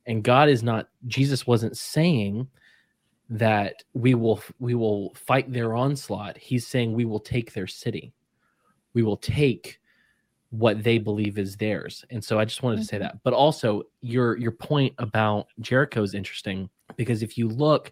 [0.07, 2.47] and god is not jesus wasn't saying
[3.29, 6.37] that we will we will fight their onslaught.
[6.37, 8.13] He's saying we will take their city.
[8.93, 9.79] We will take
[10.51, 12.05] what they believe is theirs.
[12.11, 13.03] And so i just wanted to say mm-hmm.
[13.03, 13.23] that.
[13.23, 17.91] But also your your point about jericho is interesting because if you look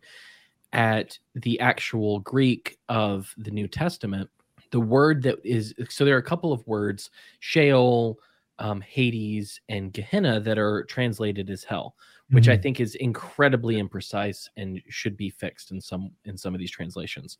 [0.72, 4.28] at the actual greek of the new testament
[4.72, 7.12] the word that is so there are a couple of words
[7.42, 8.18] sheol
[8.60, 11.96] um, Hades and Gehenna that are translated as hell,
[12.30, 12.54] which mm-hmm.
[12.54, 16.72] I think is incredibly imprecise and should be fixed in some in some of these
[16.72, 17.38] translations.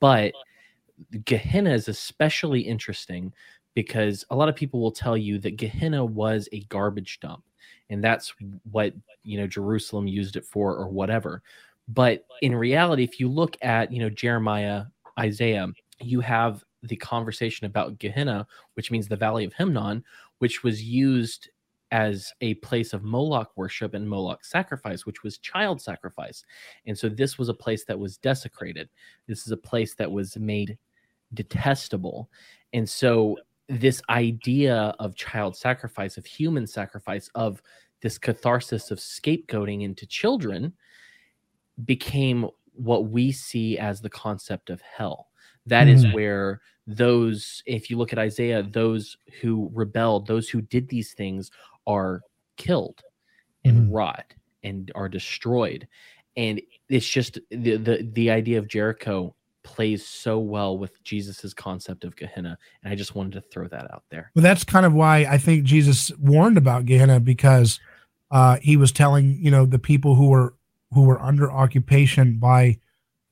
[0.00, 0.32] But
[1.24, 3.32] Gehenna is especially interesting
[3.74, 7.44] because a lot of people will tell you that Gehenna was a garbage dump,
[7.90, 8.34] and that's
[8.70, 11.42] what you know Jerusalem used it for or whatever.
[11.88, 14.84] But in reality, if you look at you know Jeremiah,
[15.18, 15.68] Isaiah,
[16.00, 20.02] you have the conversation about Gehenna, which means the Valley of Hinnom,
[20.42, 21.50] which was used
[21.92, 26.44] as a place of Moloch worship and Moloch sacrifice, which was child sacrifice.
[26.84, 28.88] And so this was a place that was desecrated.
[29.28, 30.76] This is a place that was made
[31.32, 32.28] detestable.
[32.72, 33.38] And so
[33.68, 37.62] this idea of child sacrifice, of human sacrifice, of
[38.00, 40.72] this catharsis of scapegoating into children
[41.84, 45.28] became what we see as the concept of hell.
[45.66, 46.04] That mm-hmm.
[46.04, 51.12] is where those, if you look at Isaiah, those who rebelled, those who did these
[51.12, 51.50] things
[51.86, 52.22] are
[52.56, 53.02] killed
[53.64, 53.92] and mm-hmm.
[53.92, 55.86] rot and are destroyed.
[56.36, 62.04] And it's just the, the the idea of Jericho plays so well with Jesus's concept
[62.04, 62.58] of Gehenna.
[62.82, 64.30] And I just wanted to throw that out there.
[64.34, 67.78] Well, that's kind of why I think Jesus warned about Gehenna because
[68.30, 70.54] uh, he was telling, you know, the people who were
[70.92, 72.78] who were under occupation by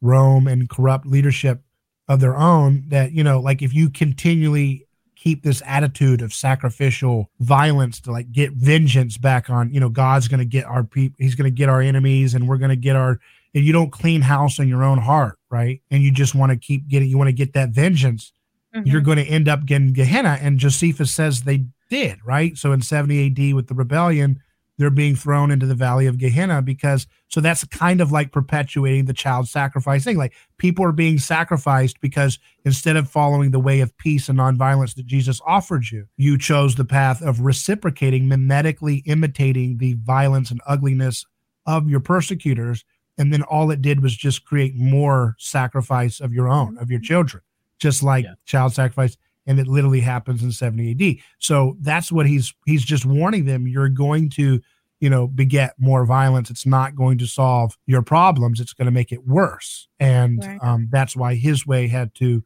[0.01, 1.63] Rome and corrupt leadership
[2.11, 4.85] of their own that you know like if you continually
[5.15, 10.27] keep this attitude of sacrificial violence to like get vengeance back on you know god's
[10.27, 12.77] going to get our people he's going to get our enemies and we're going to
[12.77, 13.21] get our
[13.55, 15.81] and you don't clean house in your own heart right?
[15.91, 18.33] And you just want to keep getting you want to get that vengeance
[18.75, 18.89] mm-hmm.
[18.89, 20.37] you're going to end up getting gehenna.
[20.43, 22.59] And josephus says they did right?
[22.59, 24.41] So in 70 ad with the rebellion
[24.81, 29.05] they're being thrown into the valley of Gehenna because so that's kind of like perpetuating
[29.05, 30.17] the child sacrifice thing.
[30.17, 34.95] Like people are being sacrificed because instead of following the way of peace and nonviolence
[34.95, 40.63] that Jesus offered you, you chose the path of reciprocating, mimetically imitating the violence and
[40.67, 41.27] ugliness
[41.67, 42.83] of your persecutors.
[43.19, 47.01] And then all it did was just create more sacrifice of your own, of your
[47.01, 47.43] children,
[47.79, 48.33] just like yeah.
[48.47, 51.17] child sacrifice and it literally happens in 70 AD.
[51.39, 53.67] So that's what he's he's just warning them.
[53.67, 54.61] You're going to,
[55.01, 56.51] you know, beget more violence.
[56.51, 58.61] It's not going to solve your problems.
[58.61, 59.89] It's going to make it worse.
[59.99, 60.59] And right.
[60.63, 62.45] um, that's why his way had to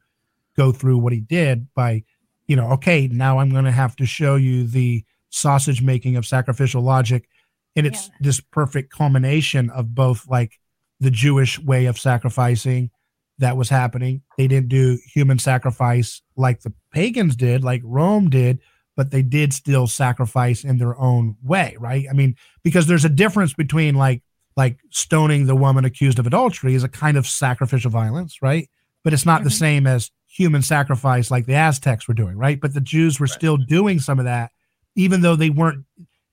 [0.56, 2.04] go through what he did by,
[2.46, 6.26] you know, okay, now I'm going to have to show you the sausage making of
[6.26, 7.28] sacrificial logic.
[7.76, 8.14] And it's yeah.
[8.20, 10.60] this perfect culmination of both like
[11.00, 12.90] the Jewish way of sacrificing
[13.38, 14.22] that was happening.
[14.38, 18.60] They didn't do human sacrifice like the pagans did, like Rome did,
[18.96, 22.06] but they did still sacrifice in their own way, right?
[22.08, 24.22] I mean, because there's a difference between like
[24.56, 28.68] like stoning the woman accused of adultery is a kind of sacrificial violence, right?
[29.02, 29.44] But it's not mm-hmm.
[29.44, 32.60] the same as human sacrifice like the Aztecs were doing, right?
[32.60, 33.32] But the Jews were right.
[33.32, 34.52] still doing some of that,
[34.94, 35.84] even though they weren't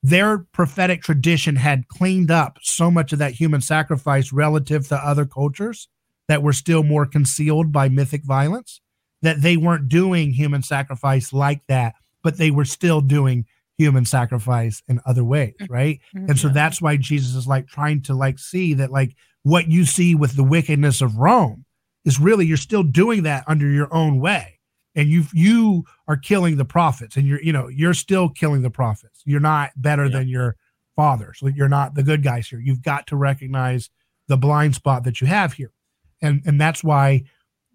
[0.03, 5.25] their prophetic tradition had cleaned up so much of that human sacrifice relative to other
[5.25, 5.87] cultures
[6.31, 8.79] that were still more concealed by mythic violence,
[9.21, 11.93] that they weren't doing human sacrifice like that,
[12.23, 13.45] but they were still doing
[13.77, 15.73] human sacrifice in other ways, mm-hmm.
[15.73, 15.99] right?
[16.15, 16.29] Mm-hmm.
[16.29, 19.13] And so that's why Jesus is like trying to like see that like
[19.43, 21.65] what you see with the wickedness of Rome
[22.05, 24.57] is really you're still doing that under your own way.
[24.95, 28.69] And you you are killing the prophets and you're you know you're still killing the
[28.69, 29.21] prophets.
[29.25, 30.19] You're not better yeah.
[30.19, 30.55] than your
[30.95, 31.39] fathers.
[31.41, 32.61] You're not the good guys here.
[32.61, 33.89] You've got to recognize
[34.29, 35.73] the blind spot that you have here
[36.21, 37.23] and and that's why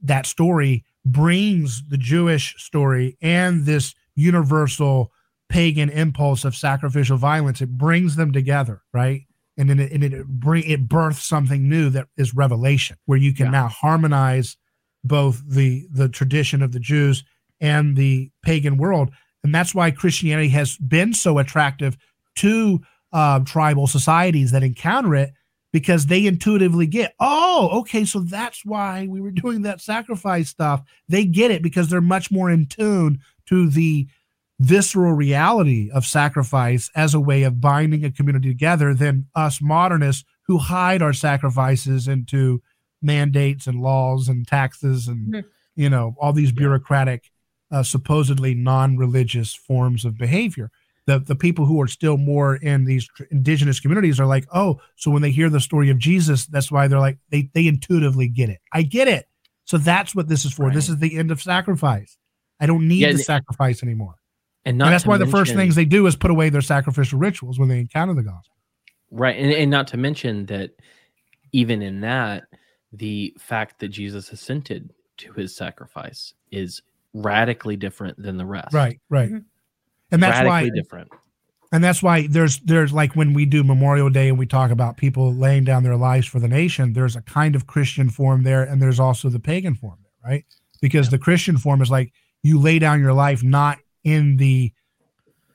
[0.02, 5.12] that story brings the Jewish story and this universal
[5.48, 7.60] pagan impulse of sacrificial violence.
[7.60, 9.22] It brings them together, right?
[9.56, 13.32] And then it, and it bring it births something new that is revelation, where you
[13.32, 13.52] can yeah.
[13.52, 14.56] now harmonize
[15.04, 17.24] both the the tradition of the Jews
[17.60, 19.10] and the pagan world,
[19.42, 21.96] and that's why Christianity has been so attractive
[22.36, 22.80] to
[23.12, 25.32] uh, tribal societies that encounter it
[25.72, 30.82] because they intuitively get, oh, okay, so that's why we were doing that sacrifice stuff.
[31.08, 34.08] They get it because they're much more in tune to the
[34.58, 40.24] visceral reality of sacrifice as a way of binding a community together than us modernists
[40.46, 42.62] who hide our sacrifices into
[43.02, 45.48] mandates and laws and taxes and mm-hmm.
[45.74, 47.30] you know all these bureaucratic
[47.70, 50.70] uh, supposedly non-religious forms of behavior
[51.06, 55.10] the the people who are still more in these indigenous communities are like, oh, so
[55.10, 58.48] when they hear the story of Jesus, that's why they're like they they intuitively get
[58.48, 58.60] it.
[58.72, 59.28] I get it.
[59.64, 60.66] So that's what this is for.
[60.66, 60.74] Right.
[60.74, 62.18] This is the end of sacrifice.
[62.60, 64.14] I don't need yeah, to sacrifice anymore.
[64.64, 67.18] And, and that's why mention, the first things they do is put away their sacrificial
[67.18, 68.56] rituals when they encounter the gospel.
[69.10, 69.36] Right.
[69.36, 70.70] And, and not to mention that
[71.52, 72.44] even in that,
[72.92, 78.74] the fact that Jesus assented to his sacrifice is radically different than the rest.
[78.74, 79.28] Right, right.
[79.28, 79.38] Mm-hmm.
[80.10, 81.10] And that's why different.
[81.72, 84.96] And that's why there's there's like when we do Memorial Day and we talk about
[84.96, 88.62] people laying down their lives for the nation, there's a kind of Christian form there,
[88.62, 90.44] and there's also the pagan form there, right?
[90.80, 91.12] Because yeah.
[91.12, 92.12] the Christian form is like
[92.42, 94.72] you lay down your life not in the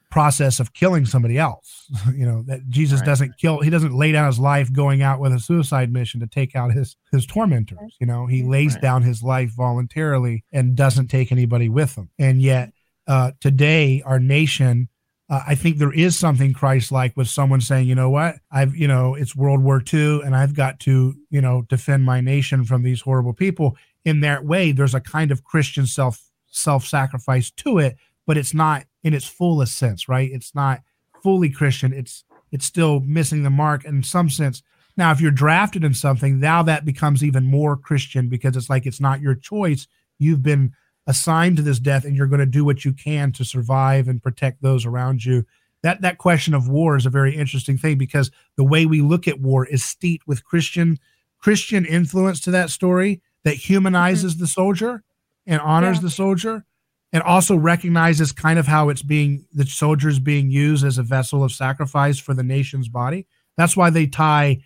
[0.09, 1.89] process of killing somebody else.
[2.13, 3.05] you know that Jesus right.
[3.05, 3.61] doesn't kill.
[3.61, 6.73] He doesn't lay down his life going out with a suicide mission to take out
[6.73, 7.95] his his tormentors.
[7.99, 8.81] You know, he lays right.
[8.81, 12.09] down his life voluntarily and doesn't take anybody with him.
[12.19, 12.73] And yet
[13.11, 14.87] uh, today, our nation,
[15.29, 18.87] uh, I think there is something Christ-like with someone saying, you know what, I've, you
[18.87, 22.83] know, it's World War II, and I've got to, you know, defend my nation from
[22.83, 23.75] these horrible people.
[24.05, 28.85] In that way, there's a kind of Christian self self-sacrifice to it, but it's not
[29.03, 30.31] in its fullest sense, right?
[30.31, 30.79] It's not
[31.21, 31.91] fully Christian.
[31.91, 32.23] It's
[32.53, 34.63] it's still missing the mark in some sense.
[34.95, 38.85] Now, if you're drafted in something, now that becomes even more Christian because it's like
[38.85, 39.85] it's not your choice.
[40.17, 40.71] You've been
[41.07, 44.21] assigned to this death and you're going to do what you can to survive and
[44.21, 45.45] protect those around you
[45.83, 49.27] that that question of war is a very interesting thing because the way we look
[49.27, 50.97] at war is steeped with christian
[51.39, 54.43] christian influence to that story that humanizes mm-hmm.
[54.43, 55.03] the soldier
[55.47, 56.01] and honors yeah.
[56.01, 56.65] the soldier
[57.13, 61.43] and also recognizes kind of how it's being the soldiers being used as a vessel
[61.43, 63.25] of sacrifice for the nation's body
[63.57, 64.61] that's why they tie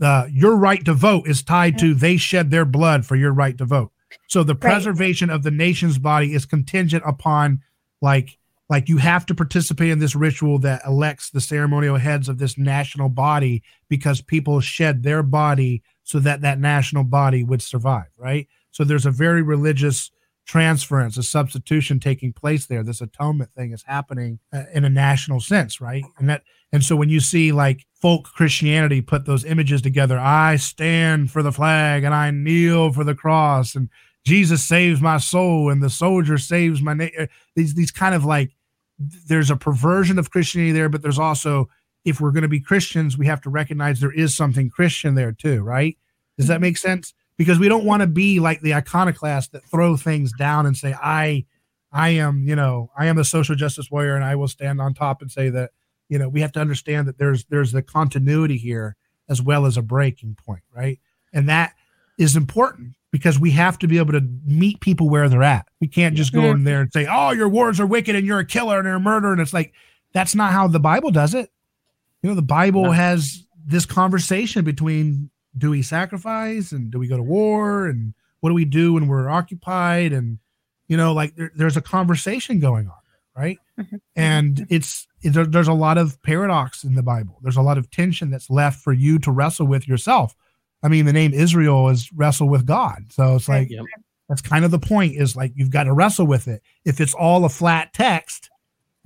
[0.00, 3.56] uh, your right to vote is tied to they shed their blood for your right
[3.56, 3.90] to vote
[4.28, 5.34] so the preservation right.
[5.34, 7.62] of the nation's body is contingent upon
[8.00, 8.38] like
[8.70, 12.58] like you have to participate in this ritual that elects the ceremonial heads of this
[12.58, 18.46] national body because people shed their body so that that national body would survive, right?
[18.70, 20.10] So there's a very religious
[20.48, 22.82] transference, a substitution taking place there.
[22.82, 26.02] This atonement thing is happening uh, in a national sense, right?
[26.16, 26.42] And that,
[26.72, 31.42] and so when you see like folk Christianity put those images together, I stand for
[31.42, 33.90] the flag and I kneel for the cross, and
[34.24, 37.12] Jesus saves my soul, and the soldier saves my name.
[37.18, 38.56] Uh, these these kind of like
[38.98, 41.68] there's a perversion of Christianity there, but there's also
[42.04, 45.32] if we're going to be Christians, we have to recognize there is something Christian there
[45.32, 45.96] too, right?
[46.38, 47.12] Does that make sense?
[47.38, 50.92] Because we don't want to be like the iconoclast that throw things down and say,
[50.92, 51.46] I,
[51.92, 54.92] I am, you know, I am a social justice warrior and I will stand on
[54.92, 55.70] top and say that,
[56.08, 58.96] you know, we have to understand that there's there's the continuity here
[59.28, 60.98] as well as a breaking point, right?
[61.32, 61.74] And that
[62.18, 65.66] is important because we have to be able to meet people where they're at.
[65.80, 66.64] We can't just go in mm-hmm.
[66.64, 69.00] there and say, "Oh, your wars are wicked and you're a killer and you're a
[69.00, 69.72] murderer." And it's like
[70.12, 71.50] that's not how the Bible does it.
[72.22, 72.90] You know, the Bible no.
[72.92, 78.50] has this conversation between do we sacrifice and do we go to war and what
[78.50, 80.38] do we do when we're occupied and
[80.86, 82.94] you know like there, there's a conversation going on
[83.36, 83.58] right?
[83.78, 83.96] Mm-hmm.
[84.16, 87.38] and it's there, there's a lot of paradox in the bible.
[87.42, 90.34] There's a lot of tension that's left for you to wrestle with yourself.
[90.82, 93.04] I mean the name israel is wrestle with god.
[93.10, 93.84] So it's like yep.
[94.28, 96.62] that's kind of the point is like you've got to wrestle with it.
[96.84, 98.50] If it's all a flat text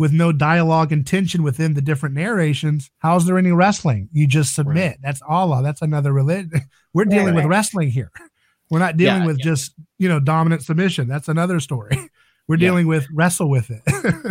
[0.03, 4.09] with no dialogue and tension within the different narrations, how's there any wrestling?
[4.11, 4.75] You just submit.
[4.75, 4.99] Right.
[5.01, 5.63] That's Allah.
[5.63, 6.51] That's another religion.
[6.93, 8.11] We're dealing right, with wrestling here.
[8.69, 9.45] We're not dealing yeah, with yeah.
[9.45, 11.07] just, you know, dominant submission.
[11.07, 11.97] That's another story.
[12.49, 12.67] We're yeah.
[12.67, 13.81] dealing with wrestle with it.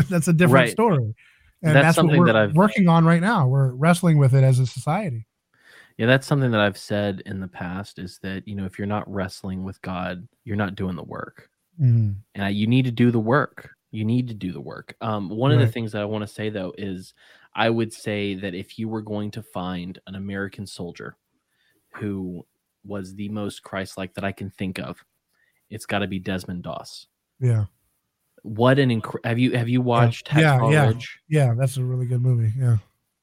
[0.10, 0.72] that's a different right.
[0.72, 1.15] story.
[1.64, 3.48] And that's, that's something what we're that I've working on right now.
[3.48, 5.26] We're wrestling with it as a society.
[5.98, 8.88] Yeah, that's something that I've said in the past is that, you know, if you're
[8.88, 11.49] not wrestling with God, you're not doing the work.
[11.81, 12.15] Mm.
[12.35, 14.95] And you need to do the work you need to do the work.
[15.01, 15.59] Um, one right.
[15.59, 17.13] of the things that I want to say though is
[17.53, 21.18] I would say that if you were going to find an American soldier
[21.95, 22.45] who
[22.85, 25.03] was the most Christ-like that I can think of,
[25.69, 27.07] it's got to be Desmond Doss.
[27.39, 27.65] Yeah.
[28.43, 29.30] What an incredible!
[29.30, 30.30] Have you have you watched?
[30.34, 31.19] Yeah, Hacksaw yeah, Ridge?
[31.30, 31.53] yeah.
[31.55, 32.53] That's a really good movie.
[32.57, 32.77] Yeah.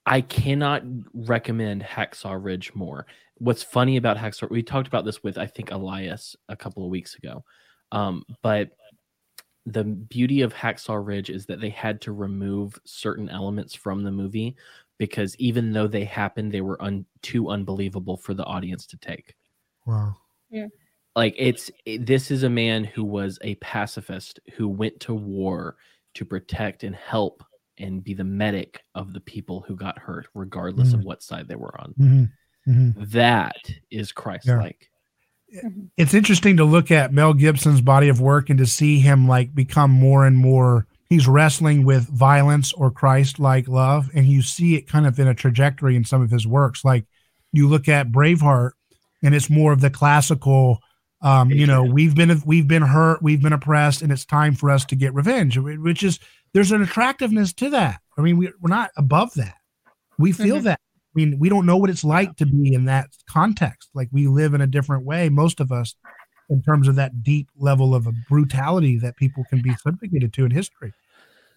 [0.06, 3.06] I cannot recommend Hacksaw Ridge more.
[3.38, 4.50] What's funny about Hacksaw?
[4.50, 7.44] We talked about this with I think Elias a couple of weeks ago,
[7.90, 8.70] um, but
[9.72, 14.10] the beauty of Hacksaw Ridge is that they had to remove certain elements from the
[14.10, 14.56] movie
[14.98, 19.34] because even though they happened, they were un- too unbelievable for the audience to take.
[19.86, 20.16] Wow.
[20.50, 20.66] Yeah.
[21.16, 25.76] Like it's it, this is a man who was a pacifist who went to war
[26.14, 27.44] to protect and help
[27.78, 31.00] and be the medic of the people who got hurt, regardless mm-hmm.
[31.00, 31.94] of what side they were on.
[31.98, 32.70] Mm-hmm.
[32.70, 33.04] Mm-hmm.
[33.12, 33.56] That
[33.90, 34.90] is Christ-like.
[35.56, 35.84] Mm-hmm.
[35.96, 39.54] it's interesting to look at Mel Gibson's body of work and to see him like
[39.54, 44.76] become more and more he's wrestling with violence or Christ like love and you see
[44.76, 46.84] it kind of in a trajectory in some of his works.
[46.84, 47.06] Like
[47.52, 48.72] you look at Braveheart
[49.22, 50.80] and it's more of the classical
[51.22, 54.70] um you know we've been we've been hurt we've been oppressed and it's time for
[54.70, 56.20] us to get revenge which is
[56.52, 58.00] there's an attractiveness to that.
[58.16, 59.56] I mean we, we're not above that.
[60.18, 60.64] We feel mm-hmm.
[60.66, 60.80] that
[61.18, 63.90] mean, we don't know what it's like to be in that context.
[63.94, 65.94] Like we live in a different way, most of us,
[66.48, 70.50] in terms of that deep level of brutality that people can be subjugated to in
[70.50, 70.92] history.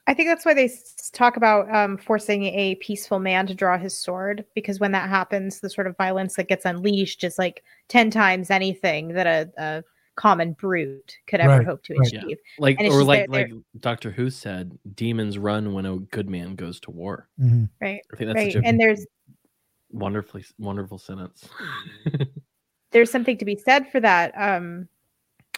[0.08, 0.70] I think that's why they
[1.14, 5.60] talk about um, forcing a peaceful man to draw his sword, because when that happens,
[5.60, 9.84] the sort of violence that gets unleashed is like 10 times anything that a, a
[10.16, 12.08] common brute could ever right, hope to right.
[12.08, 12.24] achieve.
[12.30, 12.36] Yeah.
[12.60, 16.80] Like, or like, they're, like Doctor Who said, demons run when a good man goes
[16.82, 17.30] to war.
[17.40, 17.66] Mm-hmm.
[17.80, 18.02] Right.
[18.12, 18.66] I think that's right.
[18.66, 19.06] And there's
[19.92, 21.48] wonderfully wonderful sentence
[22.92, 24.88] there's something to be said for that um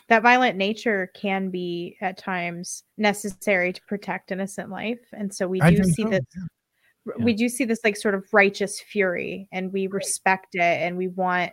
[0.09, 5.59] that violent nature can be at times necessary to protect innocent life and so we
[5.61, 6.09] do see so.
[6.09, 7.25] this yeah.
[7.25, 11.07] we do see this like sort of righteous fury and we respect it and we
[11.07, 11.51] want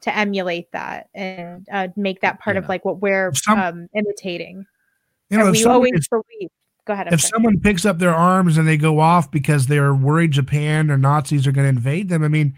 [0.00, 2.62] to emulate that and uh, make that part yeah.
[2.62, 4.64] of like what we're Some, um, imitating
[5.30, 6.48] you know, and we always believe
[6.88, 7.06] go ahead.
[7.06, 7.30] I'm if sorry.
[7.30, 11.46] someone picks up their arms and they go off because they're worried Japan or Nazis
[11.46, 12.56] are going to invade them, I mean,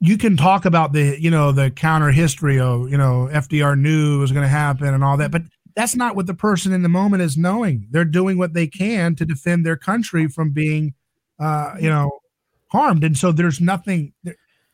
[0.00, 4.20] you can talk about the you know the counter history of you know FDR knew
[4.20, 5.42] was going to happen and all that, but
[5.76, 7.86] that's not what the person in the moment is knowing.
[7.90, 10.94] They're doing what they can to defend their country from being,
[11.38, 12.10] uh, you know,
[12.68, 14.12] harmed, and so there's nothing.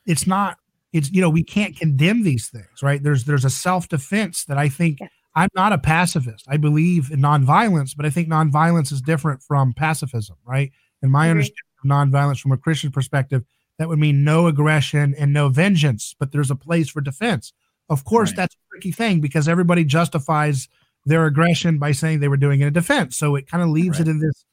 [0.06, 0.58] It's not.
[0.92, 3.02] It's you know we can't condemn these things, right?
[3.02, 5.00] There's there's a self defense that I think
[5.36, 6.46] I'm not a pacifist.
[6.48, 10.72] I believe in nonviolence, but I think nonviolence is different from pacifism, right?
[11.02, 13.44] And my understanding of nonviolence from a Christian perspective,
[13.78, 17.52] that would mean no aggression and no vengeance, but there's a place for defense.
[17.90, 18.36] Of course, right.
[18.36, 20.68] that's a tricky thing because everybody justifies
[21.04, 23.18] their aggression by saying they were doing it in defense.
[23.18, 24.08] So it kind of leaves right.
[24.08, 24.46] it in this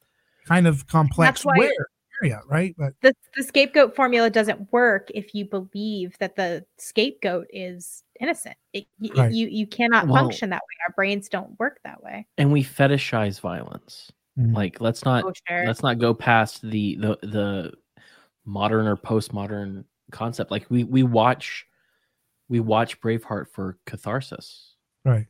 [0.46, 1.72] kind of complex where,
[2.22, 2.74] area, right?
[2.78, 8.56] But the, the scapegoat formula doesn't work if you believe that the scapegoat is innocent.
[8.72, 9.32] It, y- Right.
[9.32, 10.76] You you cannot Well- function that way.
[10.88, 12.26] Our brains don't work that way.
[12.38, 14.10] and we fetishize violence.
[14.38, 14.54] Mhm.
[14.54, 15.66] Like let's not Oh, sure.
[15.66, 17.72] let's not go past the the the
[18.44, 20.50] modern or postmodern concept.
[20.50, 21.66] Like we we watch
[22.48, 24.74] we watch Braveheart for catharsis.
[25.04, 25.26] Right.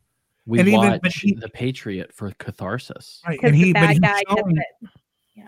[0.47, 3.23] We And watch but he- The Patriot for catharsis.
[3.27, 3.39] Right.
[3.41, 4.91] Because And the he, but bad he's guy showing, it.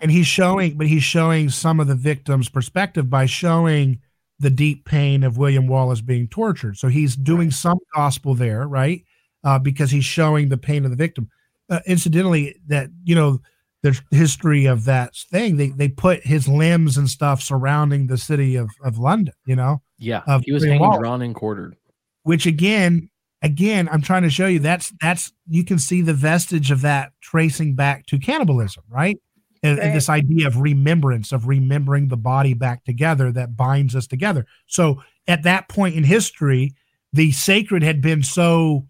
[0.01, 3.99] and he's showing, but he's showing some of the victims' perspective by showing
[4.39, 6.77] the deep pain of William Wallace being tortured.
[6.77, 9.03] So he's doing some gospel there, right?
[9.43, 11.29] Uh, because he's showing the pain of the victim.
[11.69, 13.39] Uh, incidentally, that you know,
[13.83, 18.55] the history of that thing, they they put his limbs and stuff surrounding the city
[18.55, 19.33] of of London.
[19.45, 20.99] You know, Yeah, he was Wallace.
[20.99, 21.75] drawn, and quartered.
[22.23, 23.09] which again
[23.43, 27.11] again i'm trying to show you that's that's you can see the vestige of that
[27.21, 29.19] tracing back to cannibalism right
[29.63, 34.07] and, and this idea of remembrance of remembering the body back together that binds us
[34.07, 36.73] together so at that point in history
[37.13, 38.85] the sacred had been so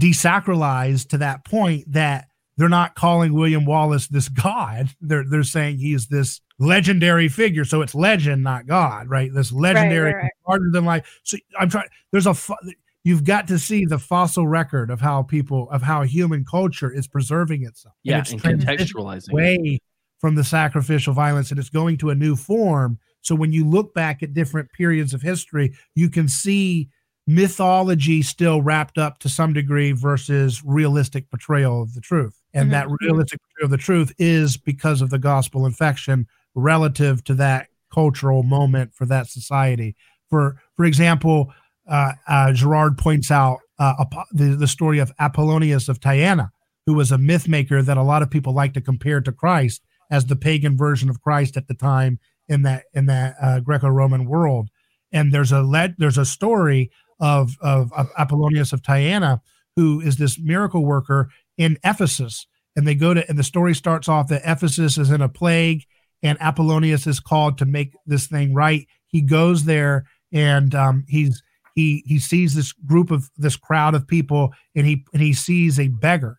[0.00, 5.78] desacralized to that point that they're not calling william wallace this god they're they're saying
[5.78, 10.30] he's this legendary figure so it's legend not god right this legendary right, right.
[10.48, 12.56] larger than life so i'm trying there's a fo-
[13.04, 17.06] you've got to see the fossil record of how people of how human culture is
[17.06, 19.28] preserving itself And Yeah, it's and transitioning contextualizing.
[19.28, 19.82] it.
[20.18, 22.98] From the sacrificial violence and it's going to a new form.
[23.20, 26.88] So when you look back at different periods of history you can see
[27.26, 32.40] mythology still wrapped up to some degree versus realistic portrayal of the truth.
[32.54, 32.72] And Mhm.
[32.72, 37.68] that realistic portrayal of the truth is because of the gospel infection relative to that
[37.92, 39.94] cultural moment for that society.
[40.30, 41.52] For for example
[41.86, 46.50] uh, uh, Girard points out uh, the, the story of Apollonius of Tyana,
[46.84, 49.82] who was a myth maker that a lot of people like to compare to Christ
[50.10, 52.18] as the pagan version of Christ at the time
[52.48, 54.70] in that in that uh, Greco-Roman world.
[55.12, 56.90] And there's a there's a story
[57.20, 59.40] of, of of Apollonius of Tyana,
[59.76, 62.46] who is this miracle worker in Ephesus.
[62.76, 65.84] And they go to and the story starts off that Ephesus is in a plague,
[66.22, 68.86] and Apollonius is called to make this thing right.
[69.08, 71.42] He goes there and um, he's
[71.74, 75.78] he he sees this group of this crowd of people and he and he sees
[75.78, 76.38] a beggar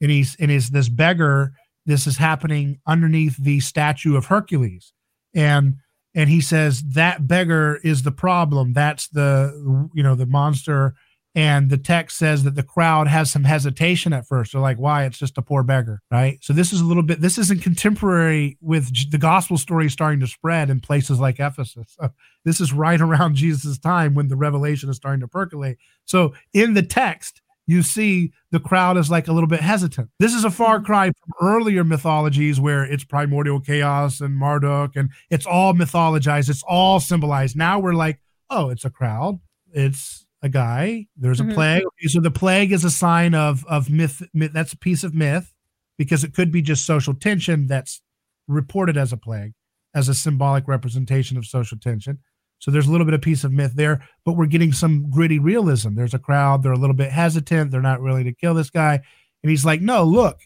[0.00, 1.52] and he's and is this beggar
[1.86, 4.92] this is happening underneath the statue of hercules.
[5.34, 5.76] And
[6.14, 8.72] and he says that beggar is the problem.
[8.72, 10.94] That's the you know the monster.
[11.36, 14.52] And the text says that the crowd has some hesitation at first.
[14.52, 15.04] They're like why?
[15.04, 16.38] It's just a poor beggar right?
[16.42, 20.26] So this is a little bit this isn't contemporary with the gospel story starting to
[20.26, 21.96] spread in places like ephesus.
[22.44, 25.78] This is right around jesus time when the revelation is starting to percolate.
[26.04, 30.10] So in the text you see the crowd is like a little bit hesitant.
[30.18, 35.10] This is a far cry from earlier mythologies where it's primordial chaos and Marduk and
[35.30, 37.56] it's all mythologized, it's all symbolized.
[37.56, 38.20] Now we're like,
[38.50, 39.40] oh, it's a crowd,
[39.72, 41.54] it's a guy, there's a Mhm.
[41.54, 41.84] plague.
[41.86, 44.52] Okay, so the plague is a sign of of myth, myth.
[44.52, 45.54] That's a piece of myth
[45.96, 48.02] because it could be just social tension that's
[48.46, 49.54] reported as a plague,
[49.94, 52.18] as a symbolic representation of social tension.
[52.64, 55.38] So there's a little bit of piece of myth there, but we're getting some gritty
[55.38, 55.94] realism.
[55.96, 58.94] There's a crowd, they're a little bit hesitant, they're not really to kill this guy.
[59.42, 60.38] And he's like, no, look.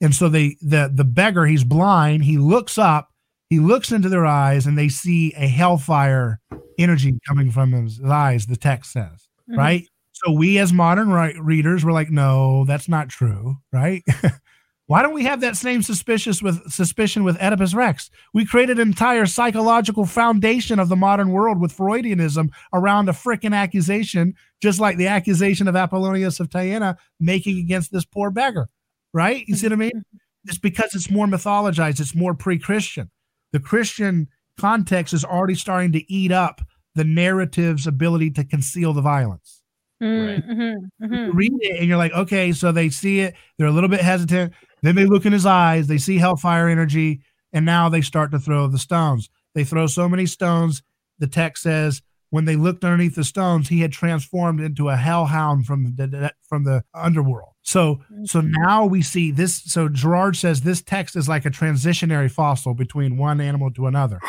[0.00, 3.10] And so they the the beggar, he's blind, he looks up,
[3.50, 6.40] he looks into their eyes, and they see a hellfire
[6.78, 9.58] energy coming from his eyes, the text says, Mhm.
[9.58, 9.86] right?
[10.12, 14.02] So we as modern right readers were like, no, that's not true, right?
[14.88, 18.08] Why don't we have that same suspicious with suspicion with Oedipus Rex?
[18.32, 23.54] We created an entire psychological foundation of the modern world with Freudianism around a frickin'
[23.54, 28.68] accusation, just like the accusation of Apollonius of Tyana making against this poor beggar,
[29.12, 29.44] right?
[29.48, 30.04] You see what I mean?
[30.44, 33.10] It's because it's more mythologized, it's more pre-Christian.
[33.52, 36.60] The Christian context is already starting to eat up
[36.94, 39.62] the narrative's ability to conceal the violence
[40.02, 41.26] Mm, mhm, mhm.
[41.26, 44.00] you read it and you're like, okay, so they see it, they're a little bit
[44.00, 44.52] hesitant.
[44.82, 47.22] Then they look in his eyes, they see hellfire energy,
[47.52, 49.30] and now they start to throw the stones.
[49.54, 50.82] They throw so many stones.
[51.18, 55.66] The text says when they looked underneath the stones, he had transformed into a hellhound
[55.66, 57.52] from the from the underworld.
[57.62, 58.24] So mm-hmm.
[58.24, 59.62] so now we see this.
[59.64, 64.20] So Girard says this text is like a transitionary fossil between one animal to another,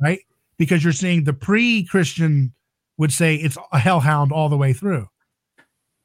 [0.00, 0.20] right?
[0.58, 2.54] Because you're seeing the pre-Christian
[2.98, 5.08] would say it's a hellhound all the way through.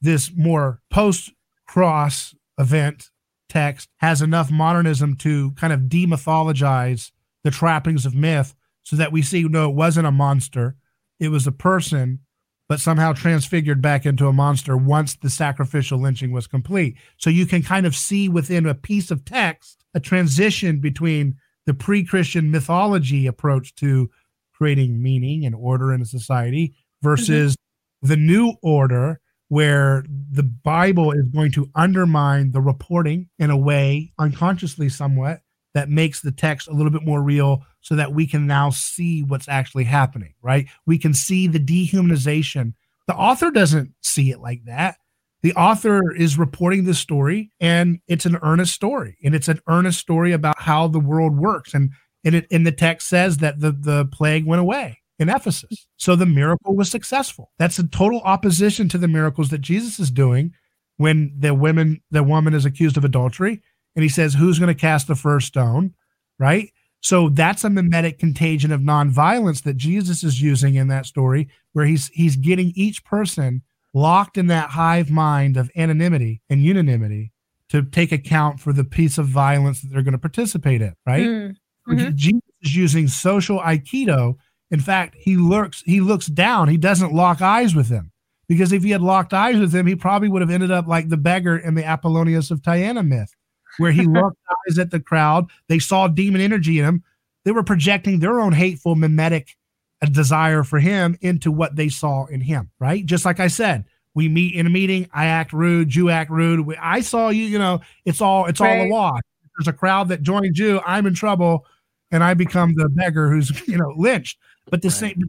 [0.01, 3.09] This more post-cross event
[3.49, 7.11] text has enough modernism to kind of demythologize
[7.43, 10.75] the trappings of myth so that we see no, it wasn't a monster,
[11.19, 12.19] it was a person,
[12.67, 16.95] but somehow transfigured back into a monster once the sacrificial lynching was complete.
[17.17, 21.35] So you can kind of see within a piece of text a transition between
[21.65, 24.09] the pre Christian mythology approach to
[24.53, 27.09] creating meaning and order in a society mm-hmm.
[27.09, 27.55] versus
[28.01, 29.19] the new order
[29.49, 35.41] where the Bible is going to undermine the reporting in a way, unconsciously somewhat,
[35.73, 39.21] that makes the text a little bit more real so that we can now see
[39.21, 40.67] what's actually happening, right?
[40.85, 42.73] We can see the dehumanization.
[43.07, 44.97] The author doesn't see it like that.
[45.43, 49.99] The author is reporting the story and it's an earnest story and it's an earnest
[49.99, 51.75] story about how the world works.
[51.75, 51.91] And,
[52.23, 55.87] and it in the text says that the, the plague went away in Ephesus.
[55.97, 57.51] So the miracle was successful.
[57.57, 60.53] That's a total opposition to the miracles that Jesus is doing
[60.97, 63.61] when the women the woman is accused of adultery
[63.95, 65.93] and he says who's going to cast the first stone,
[66.39, 66.71] right?
[67.01, 71.85] So that's a mimetic contagion of nonviolence that Jesus is using in that story where
[71.85, 73.61] he's he's getting each person
[73.93, 77.31] locked in that hive mind of anonymity and unanimity
[77.69, 81.25] to take account for the piece of violence that they're going to participate in, right?
[81.25, 82.09] Mm-hmm.
[82.15, 84.35] Jesus is using social aikido
[84.71, 86.67] in fact, he looks he looks down.
[86.67, 88.11] He doesn't lock eyes with him
[88.47, 91.09] because if he had locked eyes with him, he probably would have ended up like
[91.09, 93.33] the beggar in the Apollonius of Tyana myth,
[93.77, 94.37] where he looked
[94.67, 95.45] eyes at the crowd.
[95.67, 97.03] They saw demon energy in him.
[97.43, 99.55] They were projecting their own hateful mimetic
[100.01, 102.71] uh, desire for him into what they saw in him.
[102.79, 103.85] Right, just like I said.
[104.15, 105.09] We meet in a meeting.
[105.13, 105.93] I act rude.
[105.93, 106.73] You act rude.
[106.81, 107.43] I saw you.
[107.43, 108.79] You know, it's all it's right.
[108.79, 109.21] all a wash.
[109.57, 110.81] There's a crowd that joins you.
[110.85, 111.65] I'm in trouble,
[112.11, 114.39] and I become the beggar who's you know lynched.
[114.69, 114.93] But the right.
[114.93, 115.27] same,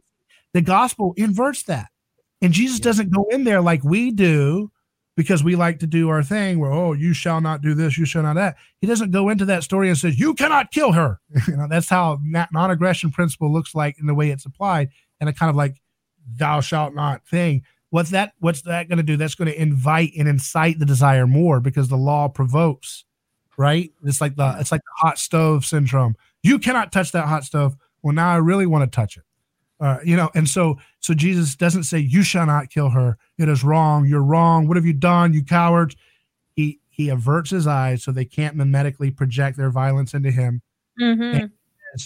[0.53, 1.89] the gospel inverts that,
[2.41, 2.83] and Jesus yeah.
[2.83, 4.71] doesn't go in there like we do
[5.15, 8.05] because we like to do our thing where oh you shall not do this you
[8.05, 8.55] shall not that.
[8.79, 11.19] He doesn't go into that story and says you cannot kill her.
[11.47, 14.89] You know that's how non-aggression principle looks like in the way it's applied
[15.19, 15.81] and a kind of like
[16.35, 17.63] thou shalt not thing.
[17.89, 19.17] What's that what's that going to do?
[19.17, 23.03] That's going to invite and incite the desire more because the law provokes
[23.57, 23.91] right?
[24.03, 26.15] It's like the it's like the hot stove syndrome.
[26.43, 27.75] You cannot touch that hot stove.
[28.03, 29.23] Well now i really want to touch it
[29.79, 33.17] uh, you know, and so so Jesus doesn't say, "You shall not kill her.
[33.37, 34.05] It is wrong.
[34.07, 34.67] You're wrong.
[34.67, 35.95] What have you done, you cowards?"
[36.55, 40.61] He he averts his eyes so they can't mimetically project their violence into him.
[40.99, 41.45] Mm-hmm.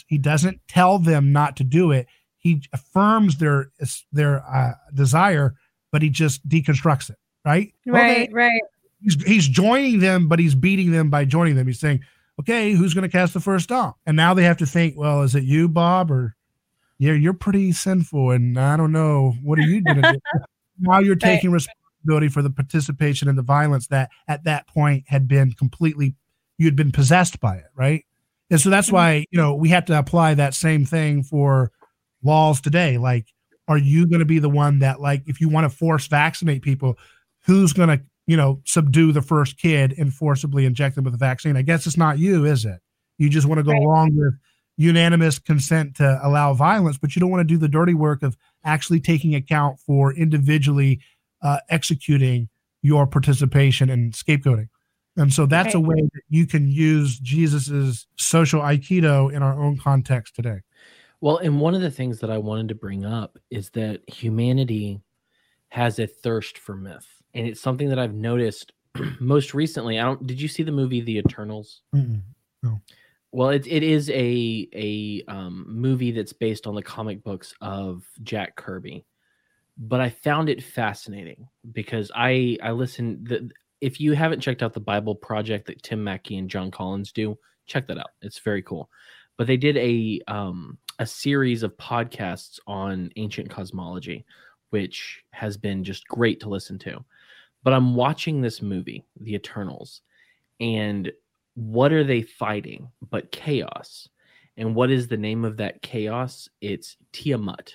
[0.08, 2.08] He doesn't tell them not to do it.
[2.38, 3.72] He affirms their
[4.12, 5.56] their uh, desire,
[5.92, 7.18] but he just deconstructs it.
[7.46, 7.74] Right.
[7.86, 8.24] Right.
[8.24, 8.30] Okay.
[8.32, 8.62] Right.
[9.02, 11.68] He's, he's joining them, but he's beating them by joining them.
[11.68, 12.02] He's saying,
[12.40, 15.24] "Okay, who's going to cast the first stone?" And now they have to think, "Well,
[15.24, 16.36] is it you, Bob, or
[17.02, 20.20] yeah, you're pretty sinful, and I don't know what are you gonna do.
[20.80, 21.56] now you're taking right.
[21.56, 26.14] responsibility for the participation in the violence that at that point had been completely
[26.60, 28.06] you had been possessed by it, right?
[28.52, 28.98] And so that's mm-hmm.
[28.98, 31.72] why you know we have to apply that same thing for
[32.22, 33.00] laws today.
[33.00, 33.26] Like,
[33.68, 36.62] are you going to be the one that, like, if you want to force vaccinate
[36.62, 37.00] people,
[37.48, 41.18] who's going to you know subdue the first kid and forcibly inject them with a
[41.18, 41.58] vaccine?
[41.58, 42.80] I guess it's not you, is it?
[43.18, 43.82] You just want to go right.
[43.82, 44.36] along with
[44.78, 48.36] unanimous consent to allow violence, but you don't want to do the dirty work of
[48.64, 51.00] actually taking account for individually
[51.42, 52.50] uh, executing
[52.82, 54.70] your participation and scapegoating.
[55.18, 55.84] And so that's okay.
[55.84, 60.62] a way that you can use Jesus's social aikido in our own context today.
[61.20, 65.02] Well, and one of the things that I wanted to bring up is that humanity
[65.70, 67.08] has a thirst for myth.
[67.34, 68.72] And it's something that I've noticed
[69.20, 70.00] most recently.
[70.00, 71.82] I don't did you see the movie The Eternals?
[71.96, 72.22] Mm-mm,
[72.64, 72.82] no.
[73.32, 78.04] Well, it, it is a a um, movie that's based on the comic books of
[78.24, 79.06] Jack Kirby,
[79.78, 83.28] but I found it fascinating because I I listened.
[83.28, 83.50] The,
[83.80, 87.38] if you haven't checked out the Bible Project that Tim Mackie and Jon Collins do,
[87.66, 88.12] check that out.
[88.22, 88.90] It's very cool.
[89.38, 94.26] But they did a um, a series of podcasts on ancient cosmology,
[94.72, 97.04] which has been just great to listen to.
[97.64, 100.02] But I'm watching this movie, The Eternals,
[100.60, 101.12] and
[101.56, 104.08] what are they fighting but chaos?
[104.58, 106.50] And what is the name of that chaos?
[106.62, 107.72] It's Tiamut,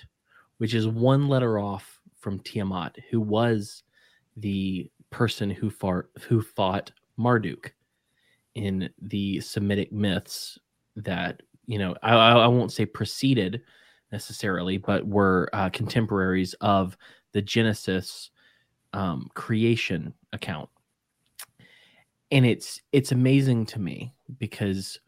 [0.57, 3.83] which is one letter off from Tiamat, who was
[4.35, 7.73] the person who fought who fought Marduk
[8.55, 10.57] in the Semitic myths
[10.95, 13.61] that you know I, I won't say preceded
[14.11, 16.97] necessarily, but were uh, contemporaries of
[17.33, 18.31] the Genesis
[18.93, 20.69] um, creation account
[22.31, 24.99] and it's it's amazing to me because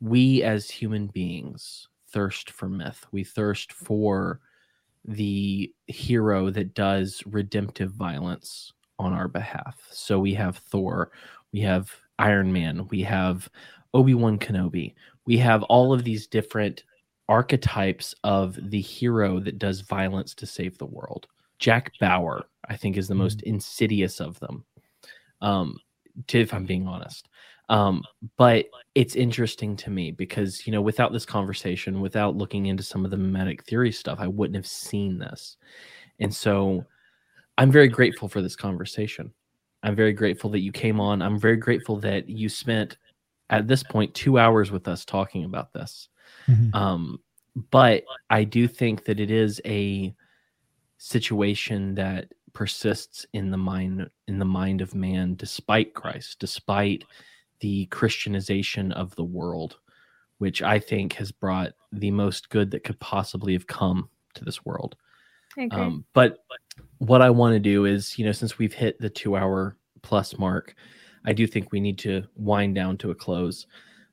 [0.00, 3.06] we as human beings thirst for myth.
[3.12, 4.40] We thirst for
[5.04, 9.76] the hero that does redemptive violence on our behalf.
[9.90, 11.10] So we have thor
[11.52, 13.48] we have iron man we have
[13.92, 14.94] obi-wan kenobi
[15.26, 16.84] we have all of these different
[17.28, 21.26] archetypes of the hero that does violence to save the world.
[21.58, 23.44] Jack bauer i think is the most mm.
[23.44, 24.64] insidious of them.
[25.40, 25.78] Um,
[26.28, 27.28] to, if I'm being honest.
[27.68, 28.02] Um,
[28.36, 33.04] but it's interesting to me because you know, without this conversation, without looking into some
[33.04, 35.56] of the mimetic theory stuff, I wouldn't have seen this.
[36.20, 36.84] And so
[37.56, 39.32] I'm very grateful for this conversation.
[39.82, 41.22] I'm very grateful that you came on.
[41.22, 42.96] I'm very grateful that you spent
[43.50, 46.08] at this point two hours with us talking about this.
[46.46, 46.74] Mm-hmm.
[46.74, 47.20] Um,
[47.70, 50.14] but I do think that it is a
[50.98, 57.04] situation that persists in the mind in the mind of man despite Christ, despite
[57.60, 59.78] the Christianization of the world,
[60.38, 64.64] which I think has brought the most good that could possibly have come to this
[64.64, 64.96] world.
[65.80, 66.38] Um, but
[66.98, 70.38] what I want to do is, you know, since we've hit the two hour plus
[70.38, 70.74] mark,
[71.24, 73.66] I do think we need to wind down to a close.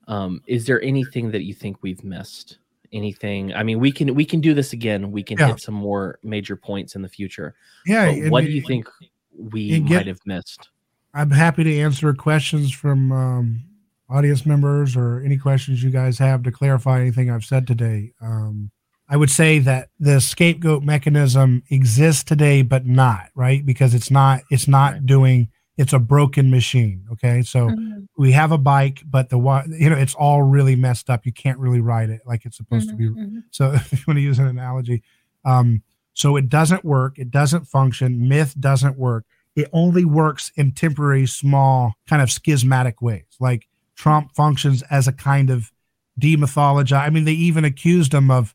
[0.07, 2.57] Um, is there anything that you think we've missed?
[2.93, 3.53] Anything?
[3.53, 5.11] I mean, we can we can do this again.
[5.11, 5.47] We can yeah.
[5.47, 7.55] hit some more major points in the future.
[7.85, 8.30] Yeah.
[8.30, 8.89] what do you think
[9.38, 10.69] we get, might have missed?
[11.13, 13.63] I'm happy to answer questions from um,
[14.09, 18.13] audience members or any questions you guys have to clarify anything I've said today.
[18.22, 18.72] Um,
[19.09, 24.41] I would say that the scapegoat mechanism exists today, but not right because it's not
[24.49, 25.05] it's not right.
[25.05, 25.49] doing
[25.81, 27.07] it's a broken machine.
[27.11, 28.01] Okay, so mm-hmm.
[28.15, 29.37] we have a bike, but the
[29.67, 31.25] you know it's all really messed up.
[31.25, 33.21] You can't really ride it like it's supposed mm-hmm, to be.
[33.21, 33.39] Mm-hmm.
[33.49, 35.01] So if you want to use an analogy,
[35.43, 35.81] um,
[36.13, 37.17] so it doesn't work.
[37.17, 38.29] It doesn't function.
[38.29, 39.25] Myth doesn't work.
[39.55, 43.25] It only works in temporary, small, kind of schismatic ways.
[43.39, 45.71] Like Trump functions as a kind of
[46.19, 46.93] demythology.
[46.93, 48.53] I mean, they even accused him of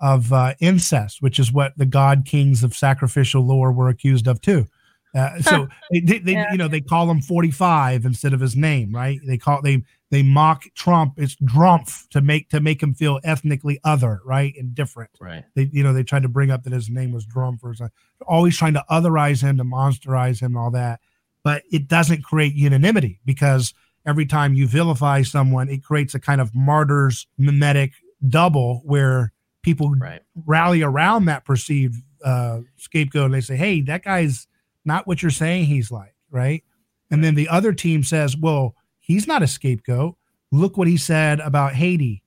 [0.00, 4.40] of uh, incest, which is what the god kings of sacrificial lore were accused of
[4.40, 4.68] too.
[5.14, 6.52] Uh, so they, they, they yeah.
[6.52, 9.20] you know, they call him 45 instead of his name, right?
[9.26, 11.14] They call they they mock Trump.
[11.16, 15.10] It's Drumpf to make to make him feel ethnically other, right, and different.
[15.20, 15.44] Right.
[15.54, 17.94] They you know they tried to bring up that his name was Drumpf or something.
[18.26, 21.00] Always trying to otherize him, to monsterize him, and all that.
[21.44, 23.72] But it doesn't create unanimity because
[24.04, 27.92] every time you vilify someone, it creates a kind of martyrs mimetic
[28.26, 29.32] double where
[29.62, 30.22] people right.
[30.46, 34.47] rally around that perceived uh, scapegoat and they say, "Hey, that guy's
[34.88, 36.64] not what you're saying he's like," right?
[37.10, 40.16] And then the other team says, "Well, he's not a scapegoat.
[40.50, 42.24] Look what he said about Haiti."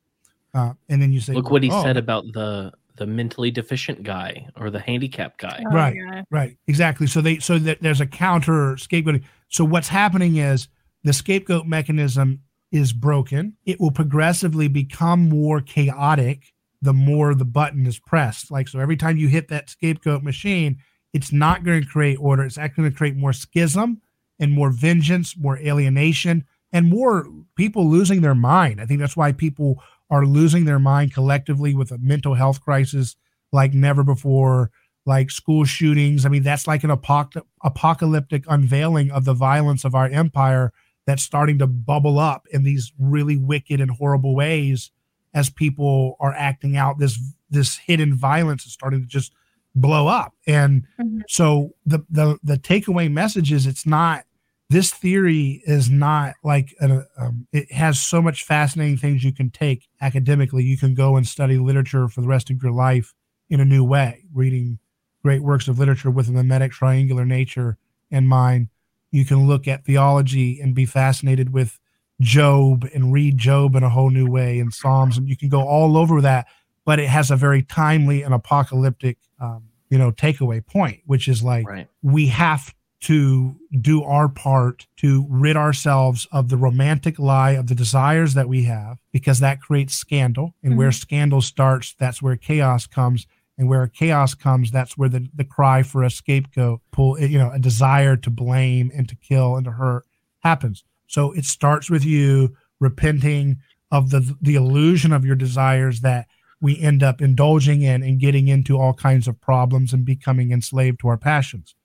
[0.53, 1.83] Uh, and then you say, "Look what he oh.
[1.83, 6.23] said about the the mentally deficient guy or the handicapped guy." Oh, right, yeah.
[6.31, 7.07] right, exactly.
[7.07, 9.23] So they so that there's a counter scapegoating.
[9.49, 10.69] So what's happening is
[11.03, 13.57] the scapegoat mechanism is broken.
[13.65, 18.49] It will progressively become more chaotic the more the button is pressed.
[18.49, 20.79] Like, so every time you hit that scapegoat machine,
[21.13, 22.43] it's not going to create order.
[22.43, 24.01] It's actually going to create more schism
[24.39, 28.81] and more vengeance, more alienation, and more people losing their mind.
[28.81, 33.15] I think that's why people are losing their mind collectively with a mental health crisis
[33.51, 34.71] like never before,
[35.05, 36.25] like school shootings.
[36.25, 40.71] I mean, that's like an apoc- apocalyptic unveiling of the violence of our empire
[41.05, 44.91] that's starting to bubble up in these really wicked and horrible ways
[45.33, 47.19] as people are acting out this
[47.49, 49.33] this hidden violence is starting to just
[49.75, 51.19] blow up and mm-hmm.
[51.27, 54.25] so the the the takeaway message is it's not
[54.69, 59.49] this theory is not like a, um, it has so much fascinating things you can
[59.49, 63.13] take academically you can go and study literature for the rest of your life
[63.49, 64.77] in a new way reading
[65.23, 67.77] great works of literature with a mimetic triangular nature
[68.09, 68.67] in mind
[69.11, 71.79] you can look at theology and be fascinated with
[72.21, 75.67] Job and read Job in a whole new way and Psalms, and you can go
[75.67, 76.47] all over that.
[76.91, 81.41] But it has a very timely and apocalyptic, um, you know, takeaway point, which is
[81.41, 81.87] like right.
[82.01, 87.75] we have to do our part to rid ourselves of the romantic lie of the
[87.75, 90.79] desires that we have, because that creates scandal, and mm-hmm.
[90.79, 93.25] where scandal starts, that's where chaos comes.
[93.57, 97.51] And where chaos comes, that's where the, the cry for a scapegoat, pull, you know,
[97.51, 100.05] a desire to blame and to kill and to hurt
[100.39, 103.57] happens so it starts with you repenting
[103.91, 106.27] of the the illusion of your desires that
[106.61, 110.99] we end up indulging in and getting into all kinds of problems and becoming enslaved
[111.01, 111.75] to our passions.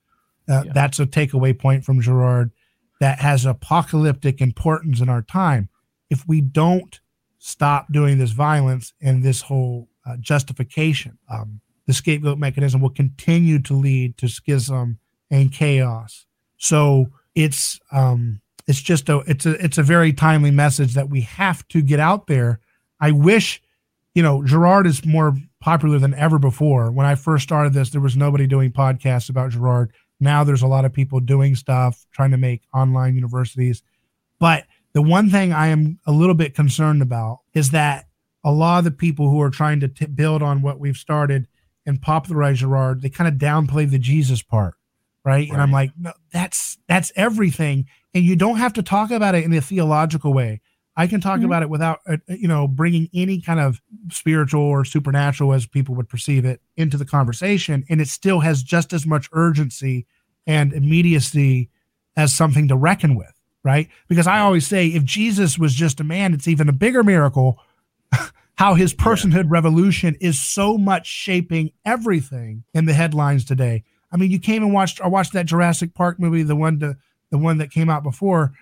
[0.47, 0.71] Uh, yeah.
[0.73, 2.51] That's a takeaway point from Girard
[2.99, 5.69] that has apocalyptic importance in our time.
[6.09, 6.99] If we don't
[7.39, 13.59] stop doing this violence and this whole uh, justification, um, the scapegoat mechanism will continue
[13.63, 14.99] to lead to schism
[15.29, 16.25] and chaos.
[16.57, 21.21] So it's um, it's just a it's a it's a very timely message that we
[21.21, 22.59] have to get out there.
[22.99, 23.61] I wish,
[24.17, 26.89] you know, Girard is more popular than ever before.
[26.89, 29.93] When I first started this, there was nobody doing podcasts about Girard.
[30.19, 33.83] Now there's a lot of people doing stuff, trying to make online universities.
[34.39, 38.07] But the one thing I am a little bit concerned about is that
[38.43, 41.47] a lot of the people who are trying to t- build on what we've started
[41.85, 44.73] and popularize Girard, they kind of downplay the Jesus part,
[45.23, 45.47] right?
[45.47, 45.49] right?
[45.51, 47.85] And I'm like, no, that's that's everything
[48.17, 50.59] and you don't have to talk about it in a theological way.
[50.97, 51.45] I can talk mm-hmm.
[51.45, 53.79] about it without, uh, uh, you know, bringing any kind of
[54.11, 58.63] spiritual or supernatural, as people would perceive it, into the conversation, and it still has
[58.63, 60.07] just as much urgency
[60.47, 61.69] and immediacy
[62.15, 63.89] as something to reckon with, right?
[64.07, 67.59] Because I always say if Jesus was just a man, it's even a bigger miracle
[68.55, 73.83] how his personhood revolution is so much shaping everything in the headlines today.
[74.11, 76.97] I mean, you came and watched I watched that Jurassic Park movie, the one to,
[77.29, 78.53] the one that came out before,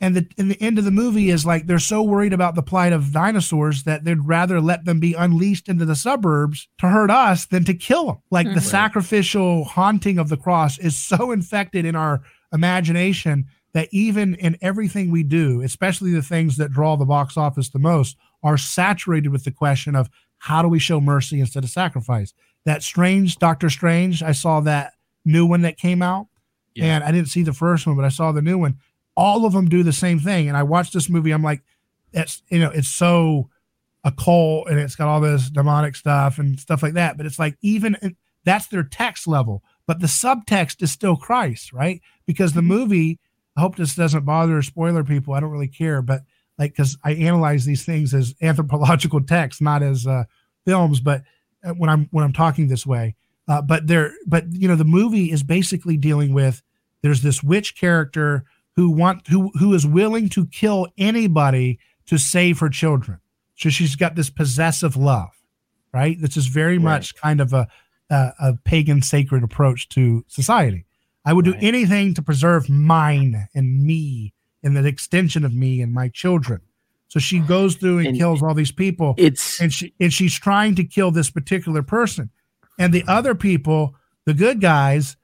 [0.00, 2.62] and the in the end of the movie is like they're so worried about the
[2.62, 7.10] plight of dinosaurs that they'd rather let them be unleashed into the suburbs to hurt
[7.10, 8.18] us than to kill them.
[8.30, 8.56] Like mm-hmm.
[8.56, 14.56] the sacrificial haunting of the cross is so infected in our imagination that even in
[14.62, 19.28] everything we do, especially the things that draw the box office the most, are saturated
[19.28, 20.08] with the question of
[20.38, 22.32] how do we show mercy instead of sacrifice.
[22.64, 24.94] That strange Doctor Strange, I saw that
[25.24, 26.28] new one that came out,
[26.74, 26.84] yeah.
[26.84, 28.78] and I didn't see the first one, but I saw the new one.
[29.16, 31.30] All of them do the same thing, and I watched this movie.
[31.30, 31.62] I'm like,
[32.12, 33.50] it's you know, it's so
[34.04, 37.16] occult and it's got all this demonic stuff and stuff like that.
[37.16, 42.00] But it's like even that's their text level, but the subtext is still Christ, right?
[42.24, 42.68] Because the mm-hmm.
[42.68, 43.20] movie
[43.56, 45.34] I hope this doesn't bother spoiler people.
[45.34, 46.22] I don't really care, but
[46.58, 50.24] like because I analyze these things as anthropological texts, not as uh,
[50.64, 51.00] films.
[51.00, 51.22] But
[51.64, 53.16] uh, when I'm when I'm talking this way,
[53.48, 56.62] uh, but there, but you know, the movie is basically dealing with
[57.02, 58.44] there's this witch character
[58.76, 63.18] who want who who is willing to kill anybody to save her children.
[63.56, 65.30] So she's got this possessive love,
[65.92, 66.20] right?
[66.20, 66.84] This is very right.
[66.84, 67.66] much kind of a,
[68.10, 70.84] a, a pagan sacred approach to society.
[71.24, 71.58] I would right.
[71.58, 76.60] do anything to preserve mine and me and the extension of me and my children.
[77.08, 79.14] So she goes through and, and kills all these people.
[79.16, 82.30] It's and she and she's trying to kill this particular person.
[82.78, 83.94] And the other people,
[84.26, 85.16] the good guys,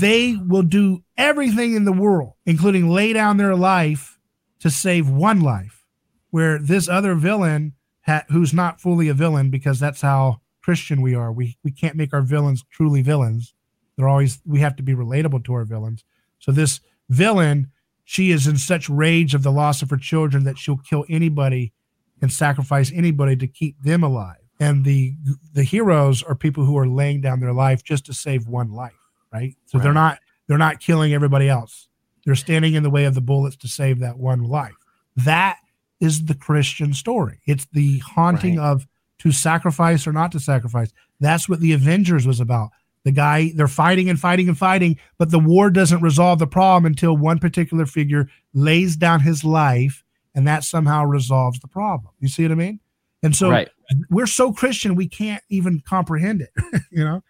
[0.00, 4.18] they will do everything in the world, including lay down their life
[4.60, 5.84] to save one life.
[6.30, 7.74] Where this other villain,
[8.06, 11.30] ha- who's not fully a villain, because that's how Christian we are.
[11.32, 13.54] We we can't make our villains truly villains.
[13.96, 16.04] They're always we have to be relatable to our villains.
[16.38, 17.70] So this villain,
[18.04, 21.72] she is in such rage of the loss of her children that she'll kill anybody
[22.20, 24.36] and sacrifice anybody to keep them alive.
[24.58, 25.14] And the
[25.52, 29.03] the heroes are people who are laying down their life just to save one life,
[29.34, 29.56] right?
[29.66, 29.84] So right.
[29.84, 31.88] they're not they're not killing everybody else.
[32.24, 34.74] They're standing in the way of the bullets to save that one life.
[35.16, 35.58] That
[36.00, 37.40] is the Christian story.
[37.46, 38.70] It's the haunting right.
[38.70, 38.86] of
[39.18, 40.92] to sacrifice or not to sacrifice.
[41.20, 42.70] That's what the Avengers was about.
[43.04, 46.86] The guy, they're fighting and fighting and fighting, but the war doesn't resolve the problem
[46.86, 50.02] until one particular figure lays down his life
[50.34, 52.12] and that somehow resolves the problem.
[52.18, 52.80] You see what I mean?
[53.22, 53.68] And so right.
[54.10, 56.50] we're so Christian, we can't even comprehend it,
[56.90, 57.22] you know?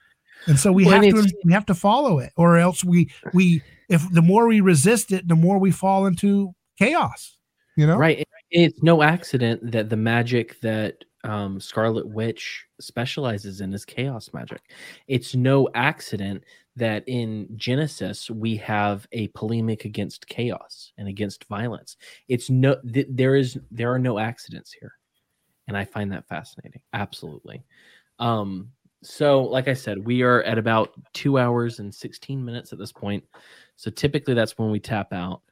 [0.47, 3.63] And so we well, have to we have to follow it, or else we we
[3.89, 7.37] if the more we resist it, the more we fall into chaos.
[7.77, 8.27] You know, right?
[8.51, 14.61] It's no accident that the magic that um, Scarlet Witch specializes in is chaos magic.
[15.09, 16.45] It's no accident
[16.77, 21.97] that in Genesis we have a polemic against chaos and against violence.
[22.29, 24.93] It's no th- there is there are no accidents here,
[25.67, 26.83] and I find that fascinating.
[26.93, 27.65] Absolutely.
[28.19, 28.71] Um,
[29.05, 32.93] so, like I said, we are at about two hours and sixteen minutes at this
[32.93, 33.25] point.
[33.77, 35.43] So typically that's when we tap out.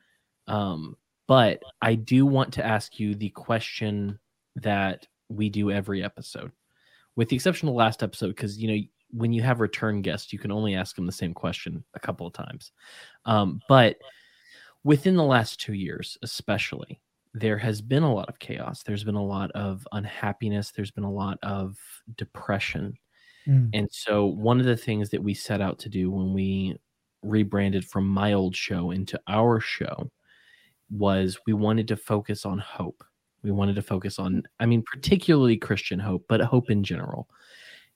[0.46, 0.96] Um,
[1.28, 4.18] but I do want to ask you the question
[4.56, 6.52] that we do every episode,
[7.16, 10.32] with the exception of the last episode, because you know when you have return guests,
[10.32, 12.72] you can only ask them the same question a couple of times.
[13.26, 13.96] Um, but
[14.84, 17.00] within the last two years, especially,
[17.34, 18.82] there has been a lot of chaos.
[18.82, 20.70] There's been a lot of unhappiness.
[20.70, 21.76] There's been a lot of
[22.16, 22.94] depression.
[23.46, 23.70] Mm.
[23.72, 26.76] And so, one of the things that we set out to do when we
[27.22, 30.10] rebranded from my old show into our show
[30.90, 33.04] was we wanted to focus on hope
[33.42, 37.28] we wanted to focus on, I mean, particularly Christian hope, but hope in general.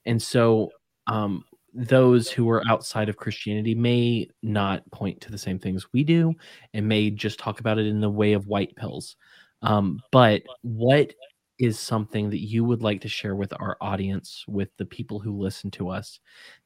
[0.05, 0.71] And so,
[1.07, 1.43] um,
[1.73, 6.33] those who are outside of Christianity may not point to the same things we do
[6.73, 9.15] and may just talk about it in the way of white pills.
[9.61, 11.13] Um, but what
[11.59, 15.37] is something that you would like to share with our audience, with the people who
[15.37, 16.19] listen to us,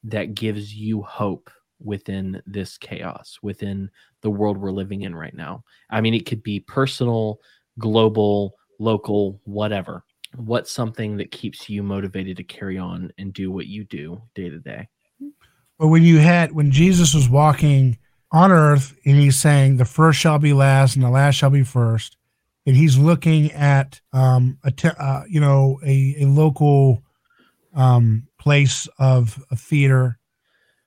[0.03, 1.49] that gives you hope
[1.80, 3.89] within this chaos, within
[4.22, 5.63] the world we're living in right now?
[5.89, 7.39] I mean, it could be personal,
[7.80, 10.03] global, local, whatever.
[10.35, 14.49] What's something that keeps you motivated to carry on and do what you do day
[14.49, 14.88] to day?
[15.22, 15.30] Mm-hmm.
[15.80, 17.97] Well, when you had when Jesus was walking
[18.31, 21.63] on earth and he's saying the first shall be last and the last shall be
[21.63, 22.18] first,
[22.65, 27.03] and he's looking at um a te- uh, you know a, a local
[27.75, 30.17] um place of a theater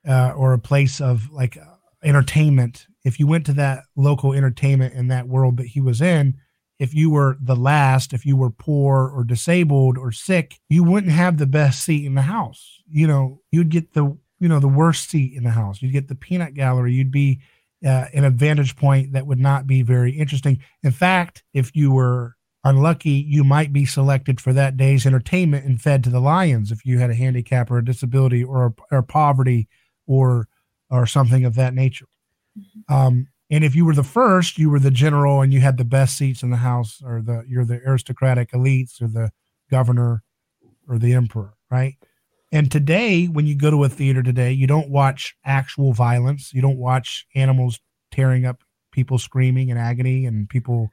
[0.06, 1.56] uh, or a place of like
[2.02, 6.34] entertainment if you went to that local entertainment in that world that he was in
[6.78, 11.12] if you were the last, if you were poor or disabled or sick, you wouldn't
[11.12, 12.80] have the best seat in the house.
[12.88, 15.80] You know, you'd get the you know the worst seat in the house.
[15.80, 16.92] You'd get the peanut gallery.
[16.92, 17.40] You'd be
[17.84, 20.60] uh, in a vantage point that would not be very interesting.
[20.82, 25.80] In fact, if you were unlucky, you might be selected for that day's entertainment and
[25.80, 29.68] fed to the lions if you had a handicap or a disability or or poverty
[30.06, 30.48] or
[30.90, 32.08] or something of that nature.
[32.58, 32.94] Mm-hmm.
[32.94, 35.84] Um, and if you were the first, you were the general and you had the
[35.84, 39.30] best seats in the house, or the you're the aristocratic elites, or the
[39.70, 40.22] governor,
[40.88, 41.94] or the emperor, right?
[42.54, 46.52] And today, when you go to a theater today, you don't watch actual violence.
[46.54, 47.80] You don't watch animals
[48.12, 48.62] tearing up
[48.92, 50.90] people screaming in agony and people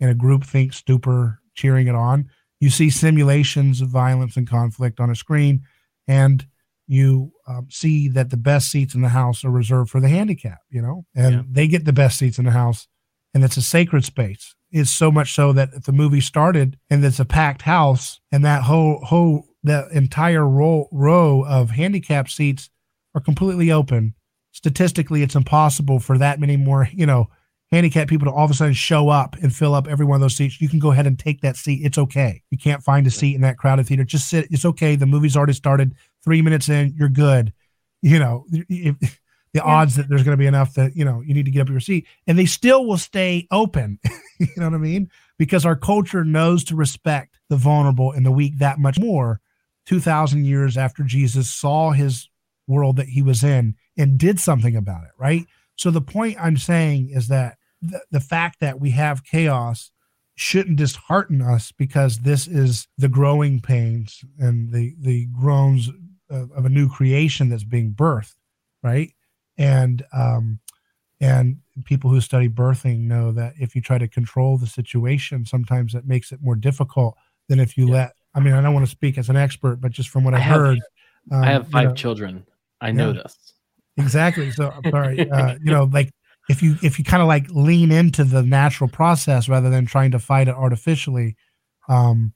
[0.00, 2.28] in a group think stupor cheering it on.
[2.60, 5.62] You see simulations of violence and conflict on a screen,
[6.06, 6.46] and
[6.86, 10.58] you um, see that the best seats in the house are reserved for the handicap,
[10.68, 11.42] you know, and yeah.
[11.50, 12.86] they get the best seats in the house,
[13.32, 14.54] and it's a sacred space.
[14.70, 18.44] It's so much so that if the movie started and it's a packed house, and
[18.44, 22.70] that whole whole that entire row row of handicap seats
[23.14, 24.14] are completely open.
[24.52, 27.28] Statistically, it's impossible for that many more, you know,
[27.70, 30.20] handicapped people to all of a sudden show up and fill up every one of
[30.20, 30.60] those seats.
[30.60, 31.84] You can go ahead and take that seat.
[31.84, 32.42] It's okay.
[32.50, 34.04] You can't find a seat in that crowded theater.
[34.04, 34.48] Just sit.
[34.50, 34.96] It's okay.
[34.96, 35.94] The movie's already started.
[36.24, 37.52] Three minutes in, you're good.
[38.00, 38.98] You know, if,
[39.52, 39.62] the yeah.
[39.62, 41.68] odds that there's going to be enough that you know you need to get up
[41.68, 43.98] your seat, and they still will stay open.
[44.38, 45.10] you know what I mean?
[45.38, 49.40] Because our culture knows to respect the vulnerable and the weak that much more.
[49.88, 52.28] Two thousand years after Jesus saw his
[52.66, 55.46] world that he was in and did something about it, right?
[55.76, 59.90] So the point I'm saying is that the, the fact that we have chaos
[60.34, 65.88] shouldn't dishearten us because this is the growing pains and the the groans
[66.28, 68.36] of, of a new creation that's being birthed,
[68.82, 69.14] right?
[69.56, 70.60] And um,
[71.18, 75.94] and people who study birthing know that if you try to control the situation, sometimes
[75.94, 77.16] it makes it more difficult
[77.48, 77.94] than if you yeah.
[77.94, 78.12] let.
[78.38, 80.42] I mean, I don't want to speak as an expert, but just from what I've
[80.42, 80.78] heard,
[81.32, 82.46] um, I have five you know, children.
[82.80, 83.22] I know yeah.
[83.22, 83.54] this
[83.96, 84.52] exactly.
[84.52, 86.12] So I'm sorry, uh, you know, like
[86.48, 90.12] if you if you kind of like lean into the natural process rather than trying
[90.12, 91.36] to fight it artificially,
[91.88, 92.32] um,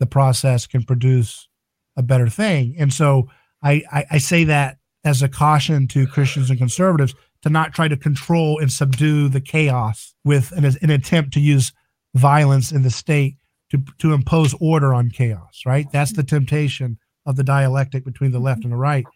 [0.00, 1.48] the process can produce
[1.96, 2.74] a better thing.
[2.78, 3.30] And so
[3.62, 7.86] I, I, I say that as a caution to Christians and conservatives to not try
[7.86, 11.72] to control and subdue the chaos with an, an attempt to use
[12.14, 13.36] violence in the state
[13.70, 15.62] to to impose order on chaos.
[15.66, 15.86] Right.
[15.92, 19.06] That's the temptation of the dialectic between the left and the right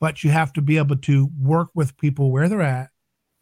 [0.00, 2.90] but you have to be able to work with people where they're at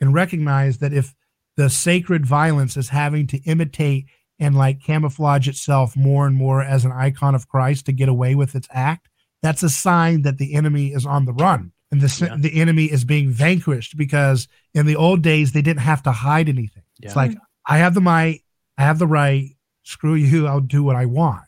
[0.01, 1.15] and recognize that if
[1.57, 4.07] the sacred violence is having to imitate
[4.39, 8.35] and like camouflage itself more and more as an icon of Christ to get away
[8.35, 9.09] with its act,
[9.43, 12.37] that's a sign that the enemy is on the run and the yeah.
[12.39, 16.49] the enemy is being vanquished because in the old days they didn't have to hide
[16.49, 16.83] anything.
[16.99, 17.09] Yeah.
[17.09, 18.43] It's like I have the might,
[18.77, 19.56] I have the right.
[19.87, 21.45] Screw you, I'll do what I want.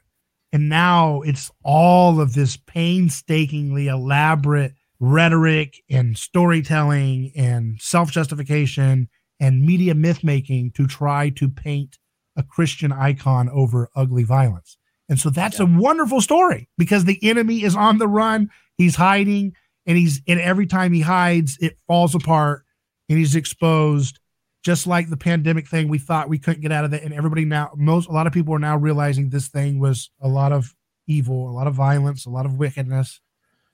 [0.53, 9.09] And now it's all of this painstakingly elaborate rhetoric and storytelling and self justification
[9.41, 11.99] and media myth making to try to paint
[12.37, 14.79] a Christian icon over ugly violence.
[15.09, 15.67] And so that's yeah.
[15.67, 20.39] a wonderful story because the enemy is on the run, he's hiding, and he's and
[20.39, 22.65] every time he hides, it falls apart
[23.09, 24.21] and he's exposed.
[24.65, 27.45] Just like the pandemic thing, we thought we couldn't get out of it, and everybody
[27.45, 30.75] now, most a lot of people are now realizing this thing was a lot of
[31.07, 33.21] evil, a lot of violence, a lot of wickedness,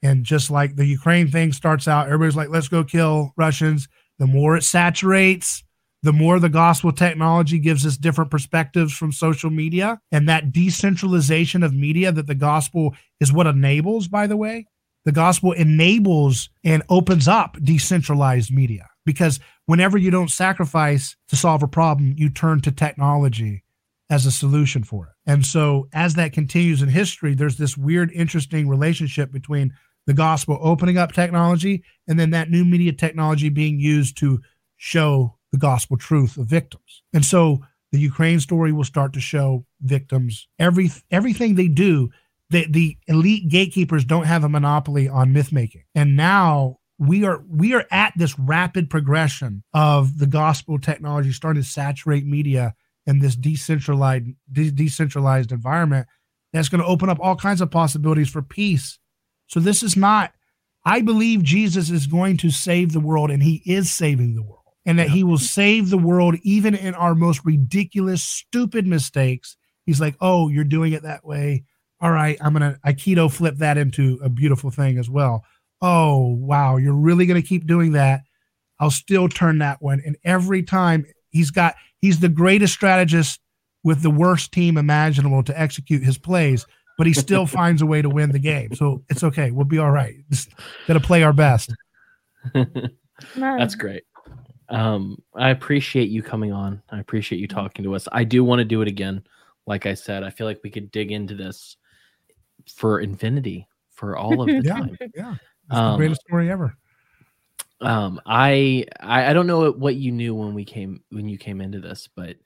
[0.05, 3.87] and just like the Ukraine thing starts out, everybody's like, let's go kill Russians.
[4.19, 5.63] The more it saturates,
[6.03, 9.99] the more the gospel technology gives us different perspectives from social media.
[10.11, 14.67] And that decentralization of media that the gospel is what enables, by the way.
[15.05, 21.63] The gospel enables and opens up decentralized media because whenever you don't sacrifice to solve
[21.63, 23.63] a problem, you turn to technology
[24.09, 25.31] as a solution for it.
[25.31, 29.73] And so, as that continues in history, there's this weird, interesting relationship between
[30.05, 34.39] the gospel opening up technology and then that new media technology being used to
[34.77, 37.01] show the gospel truth of victims.
[37.13, 37.61] And so
[37.91, 42.11] the Ukraine story will start to show victims every everything they do.
[42.51, 45.83] The, the elite gatekeepers don't have a monopoly on myth making.
[45.95, 51.61] And now we are we are at this rapid progression of the gospel technology starting
[51.61, 52.73] to saturate media
[53.05, 56.07] in this decentralized de- decentralized environment
[56.53, 58.97] that's going to open up all kinds of possibilities for peace
[59.47, 60.33] so this is not,
[60.83, 64.61] I believe Jesus is going to save the world and he is saving the world
[64.85, 65.15] and that yeah.
[65.15, 69.57] he will save the world even in our most ridiculous, stupid mistakes.
[69.85, 71.63] He's like, oh, you're doing it that way.
[72.01, 75.43] All right, I'm going to Aikido flip that into a beautiful thing as well.
[75.81, 78.21] Oh, wow, you're really going to keep doing that.
[78.79, 80.01] I'll still turn that one.
[80.05, 83.39] And every time he's got, he's the greatest strategist
[83.83, 86.65] with the worst team imaginable to execute his plays
[86.97, 88.73] but he still finds a way to win the game.
[88.75, 89.51] So it's okay.
[89.51, 90.15] We'll be all right.
[90.29, 90.49] Just
[90.87, 91.73] got to play our best.
[93.35, 94.03] That's great.
[94.69, 96.81] Um, I appreciate you coming on.
[96.89, 98.07] I appreciate you talking to us.
[98.11, 99.23] I do want to do it again.
[99.67, 101.77] Like I said, I feel like we could dig into this
[102.73, 104.97] for infinity for all of the Yeah, time.
[105.15, 105.35] yeah.
[105.69, 106.75] It's the Um, greatest story ever.
[107.81, 111.59] um I, I i don't know what you knew when we came when you came
[111.61, 112.37] into this but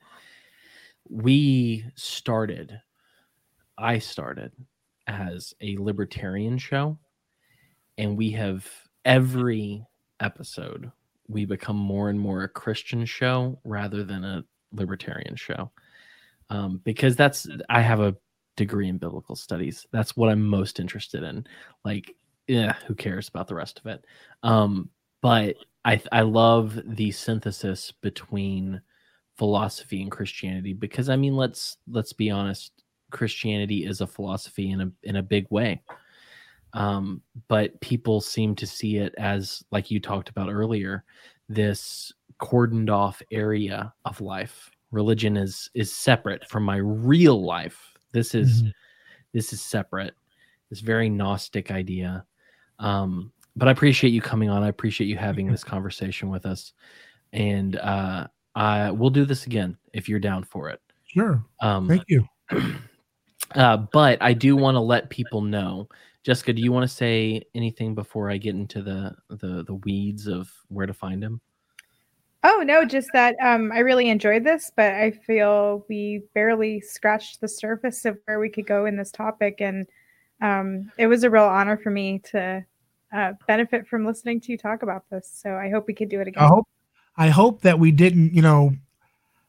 [1.09, 2.79] we started
[3.77, 4.51] i started
[5.07, 6.97] as a libertarian show
[7.97, 8.67] and we have
[9.05, 9.85] every
[10.19, 10.91] episode
[11.27, 15.71] we become more and more a christian show rather than a libertarian show.
[16.49, 18.15] Um, because that's i have a
[18.55, 19.85] degree in biblical studies.
[19.91, 21.45] That's what i'm most interested in.
[21.85, 22.15] Like
[22.49, 24.03] yeah who cares about the rest of it?
[24.43, 24.89] Um,
[25.21, 25.55] but
[25.85, 28.81] I I love the synthesis between
[29.37, 32.73] philosophy and Christianity because I mean let's let's be honest
[33.11, 35.81] Christianity is a philosophy in a in a big way.
[36.73, 41.03] Um, but people seem to see it as like you talked about earlier
[41.47, 44.69] this cordoned off area of life.
[44.91, 47.97] Religion is is separate from my real life.
[48.11, 48.73] This is Mhm.
[49.33, 50.15] this is separate.
[50.69, 52.25] This very gnostic idea
[52.79, 54.63] um but i appreciate you coming on.
[54.63, 56.73] I appreciate you having this conversation with us.
[57.33, 60.81] And uh i we'll do this again if you're down for it.
[61.05, 61.43] Sure.
[61.61, 62.25] um Thank you.
[63.55, 65.87] uh but i do want to let people know.
[66.23, 70.27] Jessica do you want to say anything before i get into the the the weeds
[70.27, 71.41] of where to find him?
[72.43, 77.41] Oh no, just that um, I really enjoyed this, but I feel we barely scratched
[77.41, 79.85] the surface of where we could go in this topic, and
[80.41, 82.65] um, it was a real honor for me to
[83.13, 85.29] uh, benefit from listening to you talk about this.
[85.41, 86.43] So I hope we could do it again.
[86.43, 86.67] I hope
[87.17, 88.73] I hope that we didn't, you know,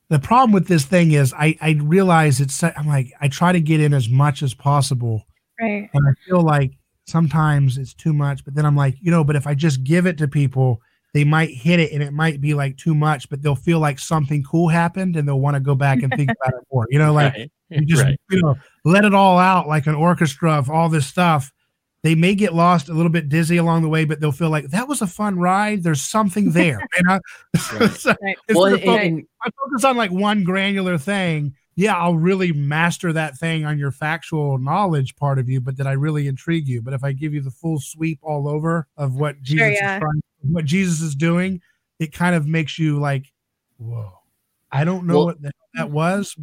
[0.09, 3.61] the problem with this thing is I I realize it's I'm like I try to
[3.61, 5.27] get in as much as possible
[5.61, 5.91] Right.
[5.93, 6.73] and I feel like
[7.07, 10.07] sometimes it's too much, but then I'm like, you know, but if I just give
[10.07, 10.81] it to people,
[11.13, 13.99] they might hit it and it might be like too much, but they'll feel like
[13.99, 16.87] something cool happened and they'll want to go back and think about it more.
[16.89, 18.19] You know, like right you just right.
[18.31, 21.53] you know let it all out like an orchestra of all this stuff.
[22.03, 24.69] They may get lost a little bit dizzy along the way but they'll feel like
[24.71, 25.83] that was a fun ride.
[25.83, 26.81] There's something there.
[26.97, 27.21] You know?
[27.79, 27.91] Right.
[27.93, 28.37] So Right.
[28.55, 33.13] well and- focus- and- I focus on like one granular thing yeah i'll really master
[33.13, 36.83] that thing on your factual knowledge part of you but did i really intrigue you?
[36.83, 39.79] But if i give you the full sweep all over of what jesus Sure, is
[40.01, 41.61] trying, what jesus is doing
[42.01, 43.33] it kind of makes you like
[43.79, 44.13] whoa.
[44.73, 46.37] I don't know Well- what the that was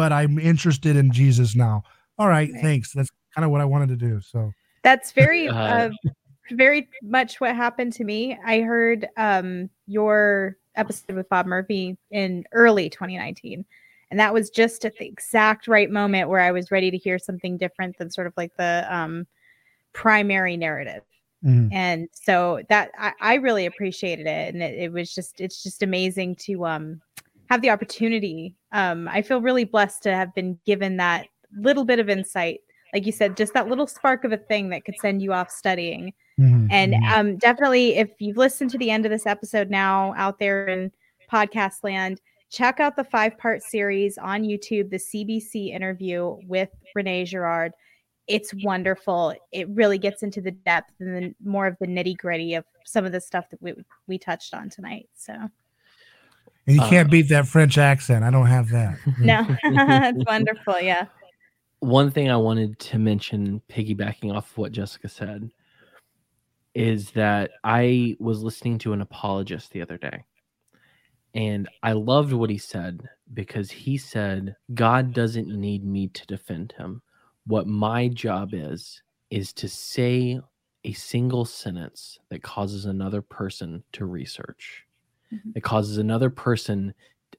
[0.00, 1.82] but i'm interested in jesus now
[2.18, 2.62] all right, Right.
[2.62, 4.50] thanks that's kind of what i wanted to do so
[4.82, 5.90] That's very, Uh, uh,
[6.52, 8.36] very much what happened to me.
[8.44, 13.64] I heard um, your episode with Bob Murphy in early 2019,
[14.10, 17.18] and that was just at the exact right moment where I was ready to hear
[17.18, 19.26] something different than sort of like the um,
[19.92, 21.02] primary narrative.
[21.44, 21.68] mhm.
[21.72, 25.82] And so that I, I really appreciated it, and it, it was just it's just
[25.82, 27.00] amazing to um,
[27.50, 28.54] have the opportunity.
[28.72, 32.60] Um, I feel really blessed to have been given that little bit of insight
[32.92, 35.50] like you said, just that little spark of a thing that could send you off
[35.50, 36.12] studying.
[36.38, 36.68] Mhm.
[36.70, 40.66] And um, definitely, if you've listened to the end of this episode now out there
[40.66, 40.90] in
[41.30, 42.20] podcast land,
[42.50, 47.72] check out the five part series on YouTube, the CBC interview with René Girard.
[48.26, 49.34] It's wonderful.
[49.52, 53.04] It really gets into the depth and then more of the nitty gritty of some
[53.04, 53.74] of the stuff that we,
[54.06, 55.08] we touched on tonight.
[55.14, 55.34] So,
[56.70, 60.80] and you can't uh, beat that french accent i don't have that no, it's wonderful.
[60.80, 61.06] Yeah.
[61.80, 65.50] one thing I wanted to mention, piggybacking off of what Jessica said,
[66.74, 70.24] is that I was listening to an apologist the other day.
[71.34, 76.74] And I loved what he said because he said, God doesn't need me to defend
[76.76, 77.02] him.
[77.46, 80.40] What my job is, is to say
[80.84, 84.84] a single sentence that causes another person to research,
[85.32, 85.54] Mhm.
[85.54, 86.94] that causes another person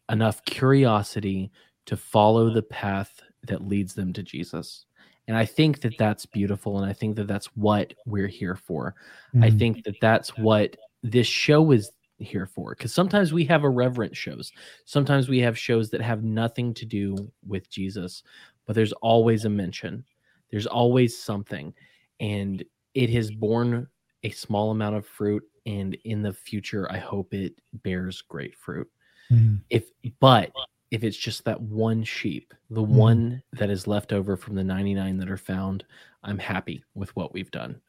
[0.09, 1.51] enough curiosity
[1.85, 4.85] to follow the path that leads them to Jesus.
[5.27, 6.77] And I think that that's beautiful.
[6.79, 8.95] And I think that that's what we're here for.
[9.41, 9.59] I Mhm.
[9.59, 12.75] think that that's what this show is here for.
[12.75, 14.51] Because sometimes we have irreverent shows,
[14.85, 18.23] sometimes we have shows that have nothing to do with Jesus,
[18.65, 20.05] but there's always a mention,
[20.51, 21.73] there's always something.
[22.19, 22.63] And
[22.93, 23.87] it has borne
[24.23, 25.43] a small amount of fruit.
[25.65, 28.90] And in the future, I hope it bears great fruit
[29.31, 29.61] Mhm.
[29.69, 30.51] if but
[30.91, 32.88] if it's just that one sheep the Mhm.
[32.90, 35.85] one that is left over from the 99 that are found
[36.23, 37.80] i'm happy with what we've done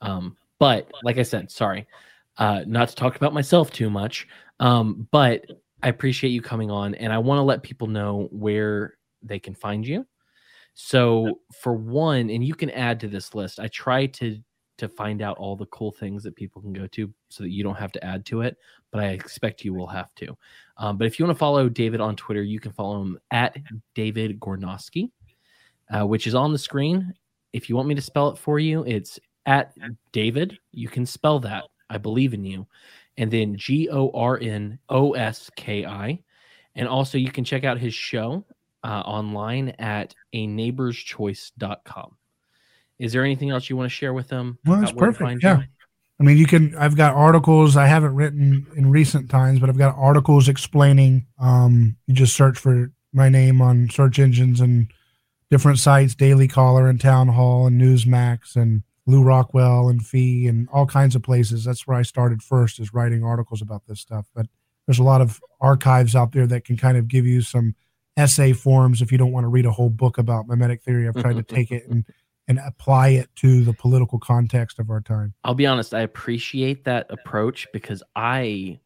[0.00, 1.86] um but like i said sorry
[2.38, 4.26] uh not to talk about myself too much
[4.58, 5.44] um but
[5.84, 9.54] i appreciate you coming on and i want to let people know where they can
[9.54, 10.04] find you
[10.74, 14.40] so for one and you can add to this list i try to
[14.78, 17.62] to find out all the cool things that people can go to so that you
[17.62, 18.56] don't have to add to it.
[18.90, 20.36] But I expect you will have to.
[20.76, 23.56] Um, but if you want to follow David on Twitter, you can follow him at
[23.94, 25.10] David Gornoski,
[25.94, 27.12] uh, which is on the screen.
[27.52, 29.74] If you want me to spell it for you, it's at
[30.12, 30.58] David.
[30.72, 31.64] You can spell that.
[31.90, 32.66] I believe in you.
[33.16, 36.22] And then G O R N O S K I.
[36.76, 38.44] And also, you can check out his show
[38.84, 42.16] uh, online at a neighborschoice.com.
[42.98, 44.58] Is there anything else you want to share with them?
[44.64, 45.42] Well, that's perfect.
[45.42, 45.62] Yeah.
[46.20, 46.74] I mean, you can.
[46.74, 51.26] I've got articles I haven't written in recent times, but I've got articles explaining.
[51.38, 54.90] Um, you just search for my name on search engines and
[55.50, 60.68] different sites, Daily Caller and Town Hall and Newsmax and Lew Rockwell and Fee and
[60.72, 61.64] all kinds of places.
[61.64, 64.26] That's where I started first, is writing articles about this stuff.
[64.34, 64.46] But
[64.86, 67.76] there's a lot of archives out there that can kind of give you some
[68.16, 71.06] essay forms if you don't want to read a whole book about mimetic theory.
[71.06, 72.04] I've tried to take it and
[72.48, 75.34] and apply it to the political context of our time.
[75.44, 78.80] I'll be honest, I appreciate that approach because I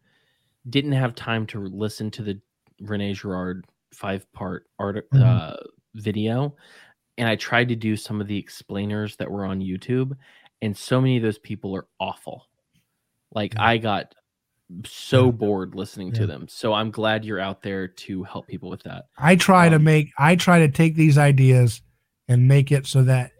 [0.68, 2.40] didn't have time to listen to the
[2.80, 5.22] Rene Girard five part art mm-hmm.
[5.22, 5.56] uh,
[5.94, 6.56] video,
[7.16, 10.16] and I tried to do some of the explainers that were on YouTube,
[10.60, 12.46] and so many of those people are awful.
[13.32, 13.64] Like yeah.
[13.64, 14.14] I got
[14.84, 15.30] so yeah.
[15.32, 16.20] bored listening yeah.
[16.20, 16.46] to them.
[16.48, 19.06] So I'm glad you're out there to help people with that.
[19.18, 21.82] I try um, to make I try to take these ideas
[22.28, 23.32] and make it so that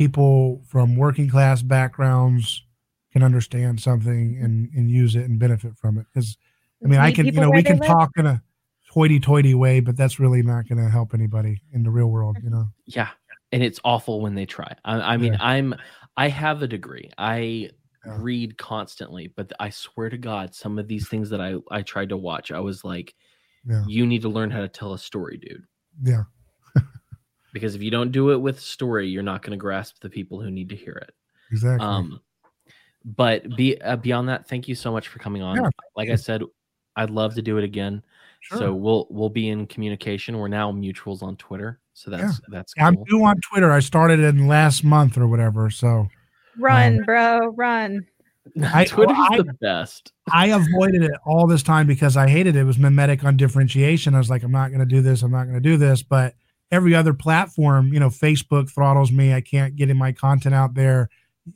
[0.00, 2.64] people from working class backgrounds
[3.12, 6.06] can understand something and, and use it and benefit from it.
[6.10, 6.38] Because
[6.82, 8.42] I mean, I can, you know, we can talk in a
[8.88, 12.48] hoity-toity way, but that's really not going to help anybody in the real world, you
[12.48, 12.70] know.
[12.86, 13.10] Yeah,
[13.52, 14.74] and it's awful when they try.
[14.86, 15.38] I, I mean, yeah.
[15.42, 15.74] I'm,
[16.16, 17.10] I have a degree.
[17.18, 17.68] I
[18.06, 18.16] yeah.
[18.20, 22.08] read constantly, but I swear to God, some of these things that I I tried
[22.08, 23.14] to watch, I was like,
[23.68, 23.84] yeah.
[23.86, 25.64] you need to learn how to tell a story, dude.
[26.02, 26.22] Yeah
[27.52, 30.40] because if you don't do it with story, you're not going to grasp the people
[30.40, 31.14] who need to hear it.
[31.50, 31.86] Exactly.
[31.86, 32.20] Um,
[33.04, 35.56] but be uh, beyond that, thank you so much for coming on.
[35.56, 35.70] Yeah.
[35.96, 36.42] Like I said,
[36.96, 38.02] I'd love to do it again.
[38.40, 38.58] Sure.
[38.58, 40.38] So we'll we'll be in communication.
[40.38, 42.46] We're now mutuals on Twitter, so that's yeah.
[42.48, 42.74] that's.
[42.74, 42.86] Cool.
[42.86, 43.70] I'm new on Twitter.
[43.70, 45.70] I started in last month or whatever.
[45.70, 46.08] So
[46.58, 48.06] run, um, bro, run.
[48.72, 50.12] I, Twitter's I, the best.
[50.32, 52.60] I avoided it all this time because I hated it.
[52.60, 54.14] It was mimetic undifferentiation.
[54.14, 55.22] I was like, I'm not going to do this.
[55.22, 56.02] I'm not going to do this.
[56.02, 56.34] But
[56.70, 59.34] every other platform, you know, Facebook throttles me.
[59.34, 61.08] I can't get in my content out there.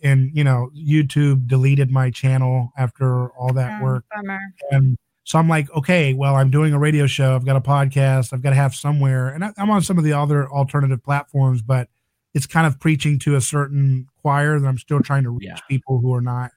[0.02, 4.05] And, you know, YouTube deleted my channel after all that oh, work.
[4.15, 4.41] Bummer.
[4.70, 7.34] And so I'm like, okay, well, I'm doing a radio show.
[7.34, 8.33] I've got a podcast.
[8.33, 9.28] I've got to have somewhere.
[9.28, 11.89] And I, I'm on some of the other alternative platforms, but
[12.33, 15.59] it's kind of preaching to a certain choir that I'm still trying to reach yeah.
[15.68, 16.51] people who are not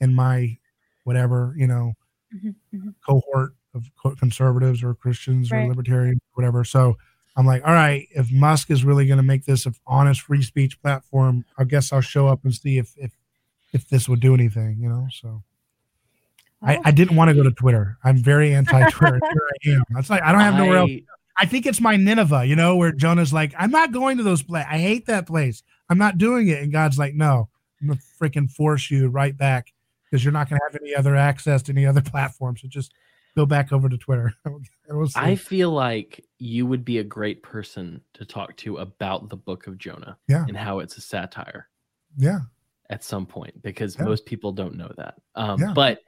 [0.00, 0.56] in my
[1.04, 1.92] whatever, you know,
[2.34, 2.88] mm-hmm, mm-hmm.
[3.06, 5.64] cohort of conservatives or Christians right.
[5.64, 6.64] or libertarians, or whatever.
[6.64, 6.96] So
[7.38, 10.42] I'm like, all right, if Musk is really going to make this an honest free
[10.42, 13.12] speech platform, I guess I'll show up and see if if
[13.72, 15.06] if this would do anything, you know.
[15.12, 15.44] So
[16.60, 17.96] I, I didn't want to go to Twitter.
[18.02, 19.20] I'm very anti-Twitter.
[19.22, 19.84] I am.
[19.96, 20.90] It's like I don't have I, nowhere else.
[21.36, 24.42] I think it's my Nineveh, you know, where Jonah's like, I'm not going to those
[24.42, 24.66] places.
[24.68, 25.62] I hate that place.
[25.88, 26.60] I'm not doing it.
[26.60, 27.48] And God's like, no,
[27.80, 29.72] I'm gonna freaking force you right back
[30.04, 32.56] because you're not gonna have any other access to any other platform.
[32.56, 32.92] So just
[33.38, 34.34] go back over to Twitter.
[35.16, 39.68] I feel like you would be a great person to talk to about the book
[39.68, 40.44] of Jonah yeah.
[40.48, 41.68] and how it's a satire.
[42.16, 42.40] Yeah.
[42.90, 44.04] At some point, because yeah.
[44.04, 45.14] most people don't know that.
[45.36, 45.72] Um, yeah.
[45.72, 46.00] But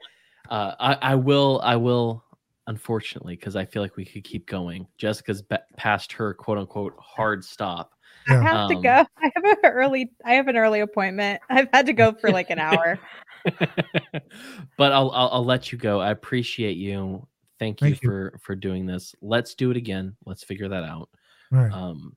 [0.49, 2.23] uh, I, I, will, I will,
[2.67, 4.87] unfortunately, because I feel like we could keep going.
[4.97, 7.93] Jessica's be- past her quote unquote hard stop.
[8.27, 9.05] I have um, to go.
[9.17, 10.11] I have an early.
[10.25, 11.39] I have an early appointment.
[11.49, 12.99] I've had to go for like an hour.
[14.77, 15.99] but I'll, I'll, I'll let you go.
[15.99, 17.27] I appreciate you.
[17.59, 19.15] Thank, Thank you, you, for for doing this.
[19.21, 20.15] Let's do it again.
[20.25, 21.09] Let's figure that out.
[21.53, 21.71] All right.
[21.71, 22.15] Um.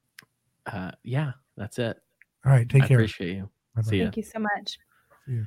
[0.65, 0.93] Uh.
[1.03, 1.33] Yeah.
[1.57, 1.99] That's it.
[2.47, 2.69] All right.
[2.69, 2.99] Take I care.
[2.99, 3.51] Appreciate you.
[3.75, 3.91] Bye-bye.
[3.91, 4.03] See you.
[4.05, 4.79] Thank you so much.
[5.27, 5.47] See you.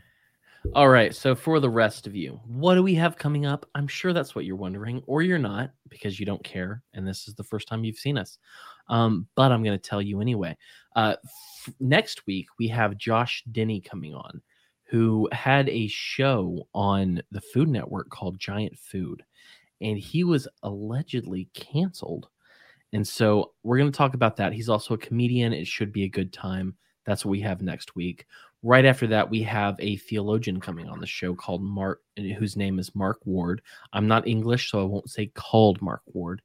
[0.76, 1.16] All right.
[1.16, 3.68] So for the rest of you, what do we have coming up?
[3.74, 7.28] I'm sure that's what you're wondering, or you're not because you don't care, and this
[7.28, 8.38] is the first time you've seen us.
[8.90, 10.58] Um, but I'm going to tell you anyway.
[10.96, 14.42] Uh, f- next week we have Josh Denny coming on
[14.90, 19.24] who had a show on the Food Network called Giant Food,
[19.82, 22.30] and he was allegedly canceled.
[22.94, 24.54] And so we're going to talk about that.
[24.54, 25.54] He's also a comedian.
[25.54, 26.76] It should be a good time.
[27.06, 28.26] That's what we have next week.
[28.64, 32.80] Right after that, we have a theologian coming on the show called Mark, whose name
[32.80, 33.62] is Mark Ward.
[33.94, 36.42] I'm not English, so I won't say called Mark Ward.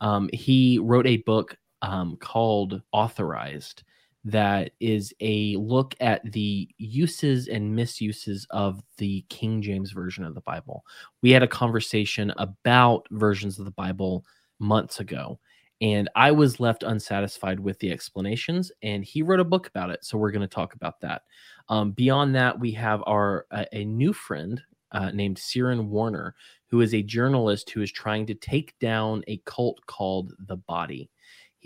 [0.00, 3.82] Um, he wrote a book um, called Authorized
[4.26, 10.34] that is a look at the uses and misuses of the King James Version of
[10.34, 10.84] the Bible.
[11.22, 14.24] We had a conversation about versions of the Bible
[14.58, 15.38] months ago,
[15.80, 20.04] And I was left unsatisfied with the explanations, and he wrote a book about it.
[20.04, 21.22] So we're going to talk about that.
[21.68, 26.34] Um, beyond that, we have our uh, a new friend uh, named Siren Warner,
[26.68, 31.10] who is a journalist who is trying to take down a cult called The Body.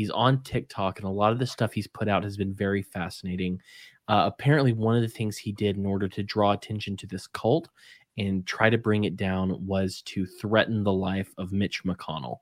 [0.01, 2.81] He's on TikTok, and a lot of the stuff he's put out has been very
[2.81, 3.61] fascinating.
[4.09, 7.27] Uh, apparently, one of the things he did in order to draw attention to this
[7.27, 7.69] cult
[8.17, 12.39] and try to bring it down was to threaten the life of Mitch McConnell.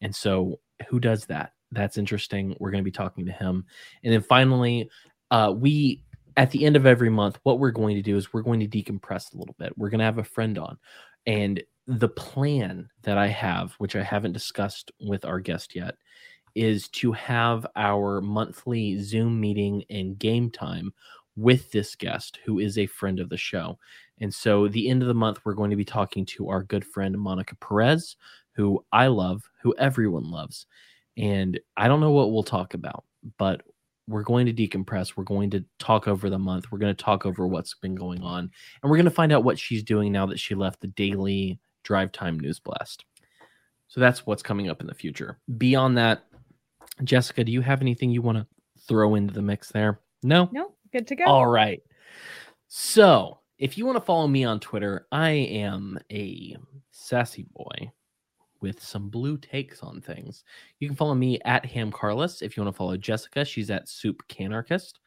[0.00, 1.52] And so, who does that?
[1.70, 2.56] That's interesting.
[2.58, 3.64] We're going to be talking to him.
[4.02, 4.90] And then finally,
[5.30, 6.02] uh, we
[6.36, 8.66] at the end of every month, what we're going to do is we're going to
[8.66, 9.72] decompress a little bit.
[9.78, 10.78] We're going to have a friend on.
[11.26, 15.94] And the plan that I have, which I haven't discussed with our guest yet,
[16.54, 20.92] is to have our monthly Zoom meeting and game time
[21.36, 23.78] with this guest who is a friend of the show.
[24.20, 26.84] And so, the end of the month, we're going to be talking to our good
[26.84, 28.16] friend Monica Perez,
[28.52, 30.66] who I love, who everyone loves.
[31.16, 33.04] And I don't know what we'll talk about,
[33.38, 33.62] but
[34.08, 35.16] we're going to decompress.
[35.16, 36.72] We're going to talk over the month.
[36.72, 38.50] We're going to talk over what's been going on.
[38.82, 41.60] And we're going to find out what she's doing now that she left the daily
[41.82, 43.04] drive time news blast.
[43.88, 45.38] So that's what's coming up in the future.
[45.56, 46.24] Beyond that,
[47.04, 48.46] Jessica, do you have anything you want to
[48.86, 50.00] throw into the mix there?
[50.22, 50.48] No?
[50.52, 51.24] No, good to go.
[51.24, 51.82] All right.
[52.68, 56.56] So if you want to follow me on Twitter, I am a
[56.90, 57.90] sassy boy
[58.60, 60.44] with some blue takes on things.
[60.80, 62.42] You can follow me at Ham Carlos.
[62.42, 65.00] If you want to follow Jessica, she's at Soup Canarchist.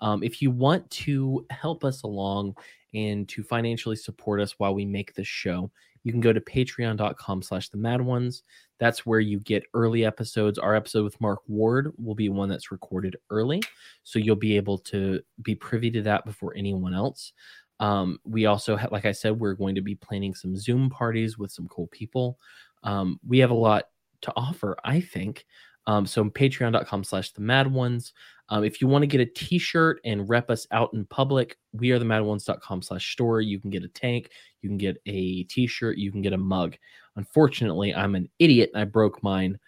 [0.00, 2.54] Um, if you want to help us along
[2.94, 5.70] and to financially support us while we make this show,
[6.04, 8.42] you can go to patreon.com slash the mad ones.
[8.78, 10.58] That's where you get early episodes.
[10.58, 13.62] Our episode with Mark Ward will be one that's recorded early.
[14.04, 17.32] So you'll be able to be privy to that before anyone else.
[17.80, 21.50] Um, we also, like I said, we're going to be planning some Zoom parties with
[21.50, 22.38] some cool people.
[22.82, 23.84] Um, we have a lot
[24.22, 25.46] to offer, I think.
[25.88, 28.12] Um, so patreon.com slash the mad ones.
[28.50, 31.90] Um, if you want to get a t-shirt and rep us out in public, we
[31.90, 33.40] are the mad ones.com slash store.
[33.40, 36.76] You can get a tank, you can get a t-shirt, you can get a mug.
[37.16, 39.58] Unfortunately, I'm an idiot and I broke mine,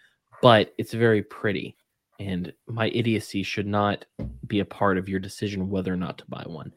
[0.43, 1.75] but it's very pretty.
[2.19, 4.05] And my idiocy should not
[4.45, 6.71] be a part of your decision whether or not to buy one.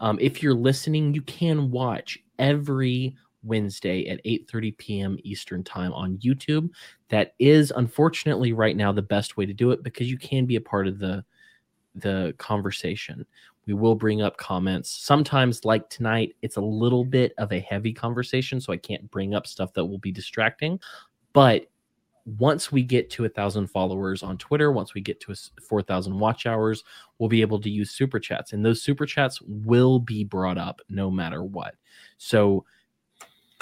[0.00, 5.18] Um, if you're listening, you can watch every Wednesday at 8:30 p.m.
[5.24, 6.70] Eastern Time on YouTube.
[7.08, 10.56] That is unfortunately right now the best way to do it because you can be
[10.56, 11.24] a part of the
[11.94, 13.26] the conversation.
[13.66, 14.90] We will bring up comments.
[14.90, 19.34] Sometimes like tonight it's a little bit of a heavy conversation so I can't bring
[19.34, 20.80] up stuff that will be distracting,
[21.32, 21.66] but
[22.38, 26.18] once we get to a thousand followers on Twitter, once we get to a 4,000
[26.18, 26.84] watch hours,
[27.18, 30.80] we'll be able to use super chats, and those super chats will be brought up
[30.88, 31.74] no matter what.
[32.18, 32.64] So,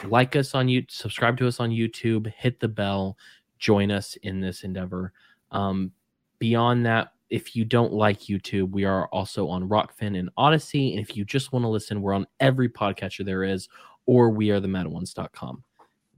[0.04, 3.16] like us on YouTube, subscribe to us on YouTube, hit the bell,
[3.58, 5.12] join us in this endeavor.
[5.50, 5.92] Um,
[6.38, 10.92] beyond that, if you don't like YouTube, we are also on Rokfin and Odysee.
[10.92, 13.68] And if you just want to listen, we're on every podcatcher there is,
[14.06, 15.62] or we are the madaones.com.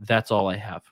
[0.00, 0.82] That's all I have.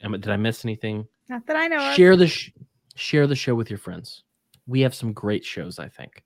[0.00, 1.06] Emma, did I miss anything?
[1.28, 2.52] Not that I know share the sh-
[2.94, 4.22] share the show with your friends.
[4.66, 6.22] We have some great shows, I think.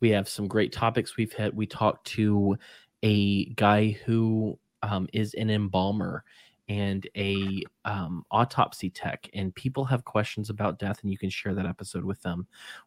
[0.00, 1.54] We have some great topics we've hit.
[1.54, 2.56] We talked to
[3.02, 6.24] a guy who um, is an embalmer
[6.68, 11.52] and a um, autopsy tech and people have questions about death and you can share
[11.54, 12.46] that episode with them.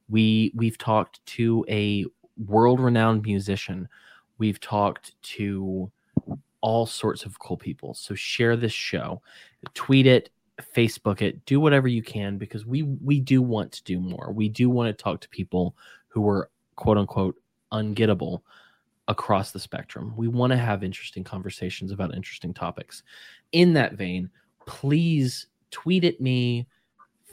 [0.10, 2.06] We we've talked to a
[2.48, 3.90] world renowned musician.
[4.38, 5.92] We've talked to
[6.62, 7.94] all sorts of cool people.
[7.94, 9.22] So share this show
[9.74, 10.30] tweet it
[10.76, 14.32] facebook it do whatever you can because we we do want to do more.
[14.32, 15.76] We do want to talk to people
[16.08, 17.36] who are quote unquote
[17.74, 18.42] ungettable
[19.07, 20.14] across the spectrum.
[20.15, 23.03] We want to have interesting conversations about interesting topics.
[23.51, 24.30] In that vein,
[24.65, 26.67] please tweet at me,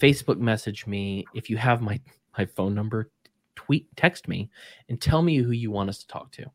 [0.00, 1.24] Facebook message me.
[1.34, 2.00] If you have my
[2.38, 3.10] my phone number,
[3.54, 4.50] tweet text me
[4.88, 6.46] and tell me who you want us to talk to.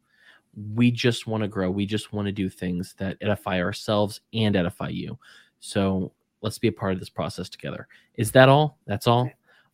[0.74, 1.70] We just want to grow.
[1.70, 5.20] We just want to do things that edify ourselves and edify you.
[5.60, 7.88] So let's be a part of this process together.
[8.16, 8.78] Is that all?
[8.86, 9.30] That's all?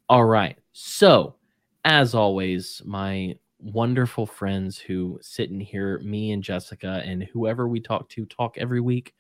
[0.10, 0.58] All right.
[0.74, 1.36] So,
[1.86, 7.80] as always, my wonderful friends who sit and hear me and Jessica and whoever we
[7.80, 9.14] talk to talk every week,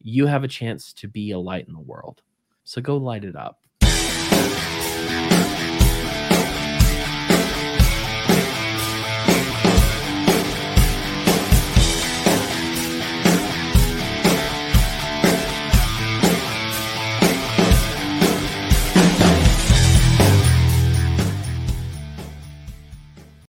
[0.00, 2.22] you have a chance to be a light in the world.
[2.64, 3.65] So go light it up.